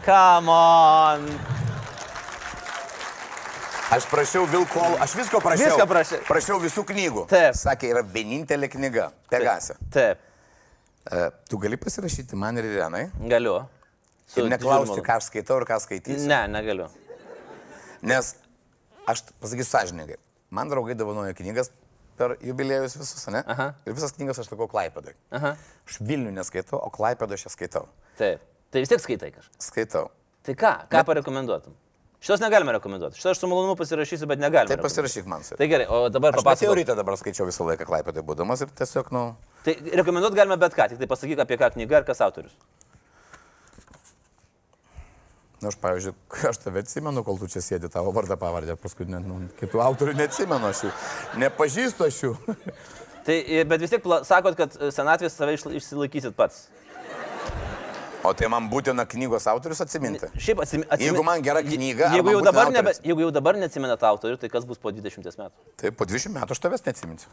come 0.06 0.52
on. 0.52 1.28
Aš 3.96 4.08
prašiau 4.10 4.48
Vilkolų, 4.50 4.96
aš 5.04 5.14
visko 5.20 5.40
prašiau. 5.44 5.76
Viską 5.76 5.86
prašė. 5.88 6.22
Prašiau 6.28 6.58
visų 6.64 6.84
knygų. 6.90 7.26
Taip. 7.32 7.56
Sakė, 7.60 7.92
yra 7.94 8.02
vienintelė 8.02 8.72
knyga. 8.74 9.12
Pegase. 9.32 9.78
Taip, 9.94 10.18
E, 10.18 10.35
tu 11.50 11.58
gali 11.62 11.78
pasirašyti 11.78 12.36
man 12.40 12.58
ir 12.58 12.68
Irenai. 12.72 13.08
galiu. 13.30 13.60
Su 14.28 14.42
Ir 14.42 14.50
neklausti, 14.50 15.02
ką 15.06 15.20
aš 15.20 15.28
skaitau 15.30 15.60
ir 15.62 15.68
ką 15.70 15.78
skaitysiu. 15.84 16.28
Ne, 16.28 16.48
negaliu. 16.50 16.88
Nes 18.02 18.34
aš 19.06 19.22
pasakysiu 19.42 19.70
sąžininkai. 19.70 20.18
Man 20.50 20.70
draugai 20.72 20.96
dovanojo 20.98 21.34
knygas 21.38 21.70
per 22.18 22.38
jubiliejus 22.42 22.96
visus, 22.98 23.28
ne? 23.30 23.44
Aha. 23.46 23.74
Ir 23.86 23.94
visas 23.94 24.14
knygas 24.18 24.40
aš 24.42 24.50
sakau 24.50 24.68
Klaipėdai. 24.72 25.14
Aš 25.36 26.00
Vilnių 26.02 26.34
neskaitau, 26.34 26.80
o 26.82 26.90
Klaipėdą 26.94 27.38
aš 27.38 27.46
ją 27.46 27.54
skaitau. 27.54 27.88
Taip. 28.18 28.42
Tai 28.74 28.82
vis 28.82 28.90
tiek 28.90 29.02
skaitai 29.04 29.30
kažką. 29.36 29.58
Skaitau. 29.62 30.08
Tai 30.46 30.56
ką, 30.58 30.72
ką 30.90 31.04
parekomenduotum? 31.06 31.76
Šitos 32.26 32.42
negalime 32.42 32.74
rekomenduoti. 32.74 33.20
Šitos 33.20 33.36
aš 33.36 33.44
su 33.44 33.48
malonumu 33.52 33.76
pasirašysiu, 33.78 34.26
bet 34.32 34.40
negalime. 34.42 34.74
Tai 34.74 34.82
pasirašyk 34.82 35.28
man. 35.30 35.44
Tai 35.46 35.68
gerai, 35.70 35.86
o 35.86 36.08
dabar 36.10 36.34
Aš 36.34 36.42
pati 36.48 36.66
jau 36.66 36.72
papasakok. 36.74 36.80
ryte 36.82 36.96
dabar 36.98 37.18
skaičiau 37.22 37.46
visą 37.46 37.68
laiką 37.68 37.86
Klaipėdai 37.86 38.24
būdamas 38.26 38.64
ir 38.66 38.72
tiesiog, 38.74 39.12
nu... 39.14 39.26
Tai 39.66 39.74
rekomenduoti 40.02 40.38
galime 40.38 40.58
bet 40.62 40.76
ką, 40.78 40.90
tik 40.92 41.02
tai 41.02 41.10
pasakyk 41.10 41.42
apie 41.42 41.58
ką 41.58 41.72
knyga 41.74 42.02
ir 42.02 42.08
kas 42.08 42.22
autorius. 42.22 42.54
Na, 45.64 45.72
aš, 45.72 45.80
pavyzdžiui, 45.82 46.14
aš 46.52 46.60
tave 46.62 46.84
atsimenu, 46.84 47.24
kol 47.26 47.40
tu 47.42 47.50
čia 47.50 47.64
sėdi 47.66 47.90
tavo 47.90 48.14
vardą 48.14 48.38
pavardę, 48.38 48.76
paskui 48.78 49.08
ne, 49.10 49.22
nu, 49.24 49.40
kitų 49.58 49.82
autorių 49.82 50.14
neatsimenu 50.20 50.70
aš 50.70 50.86
jų. 50.86 50.92
Nepažįstu 51.42 52.06
aš 52.06 52.22
jų. 52.28 52.34
Tai, 53.26 53.36
e, 53.42 53.64
bet 53.66 53.82
vis 53.82 53.90
tiek 53.96 54.04
pla- 54.06 54.22
sakot, 54.28 54.54
kad 54.60 54.76
e, 54.78 54.92
senatvės 54.94 55.34
save 55.34 55.56
išsilaikysit 55.58 56.36
pats. 56.38 56.68
O 58.26 58.34
tai 58.38 58.48
man 58.50 58.68
būtina 58.70 59.06
knygos 59.10 59.46
autorius 59.50 59.82
atsiminti. 59.86 60.30
Šiaip 60.42 60.62
atsimi, 60.64 60.86
atsimi... 60.90 61.10
Jeigu 61.12 61.26
man 61.26 61.42
gera 61.46 61.62
knyga, 61.66 62.10
Jeigu 62.18 62.34
jau, 62.34 62.44
dabar 62.46 62.72
nebe, 62.74 62.94
jeigu 63.06 63.26
jau 63.26 63.32
dabar 63.34 63.58
neatsimenat 63.62 64.06
autorių, 64.10 64.40
tai 64.42 64.50
kas 64.54 64.66
bus 64.66 64.82
po 64.82 64.94
20 64.94 65.26
metų? 65.26 65.66
Tai 65.82 65.92
po 65.94 66.08
20 66.10 66.34
metų 66.34 66.58
aš 66.58 66.62
tavęs 66.64 66.86
neatsiminsiu. 66.88 67.30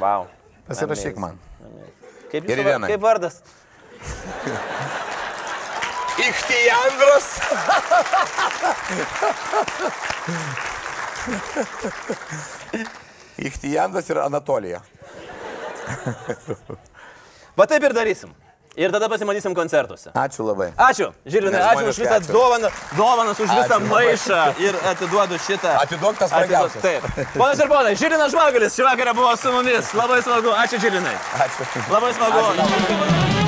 Wow. 0.00 0.28
Pasirašyk 0.68 1.16
man. 1.22 1.38
Kaip, 2.32 2.48
Ir 2.50 2.64
vienai. 2.66 2.88
kaip 2.90 3.02
vardas? 3.02 3.36
Ichtijandras. 6.26 7.26
Ichtijandras 13.38 14.10
ir 14.10 14.18
Anatolija. 14.18 14.80
Va 17.56 17.66
taip 17.66 17.82
ir 17.86 17.94
darysim. 17.96 18.32
Ir 18.76 18.92
tada 18.92 19.08
pasimatysim 19.08 19.54
koncertuose. 19.56 20.10
Ačiū 20.12 20.44
labai. 20.44 20.68
Ačiū, 20.76 21.08
Žilinai, 21.24 21.62
ačiū 21.72 21.86
už 21.88 22.00
visą 22.02 22.18
dovaną, 22.28 22.68
dovanas, 22.98 23.40
už 23.40 23.48
visą 23.48 23.78
Ačiū. 23.78 23.88
maišą 23.88 24.42
ir 24.60 24.76
atiduodu 24.92 25.38
šitą. 25.46 25.72
Atiduok 25.80 26.20
tas 26.20 26.28
smagiausias. 26.34 26.84
Taip. 26.84 27.08
Ponas 27.38 27.58
ir 27.64 27.72
ponai, 27.72 27.96
Žilinas 27.96 28.36
Žvagulis 28.36 28.76
šį 28.76 28.84
vakarą 28.90 29.16
buvo 29.16 29.32
su 29.40 29.52
mumis. 29.56 29.94
Labai 29.96 30.20
smagu. 30.20 30.52
Ačiū, 30.60 30.82
Žilinai. 30.84 31.16
Ačiū. 31.40 31.88
Labai 31.88 32.12
smagu. 32.20 32.46
Ačiū. 32.52 33.45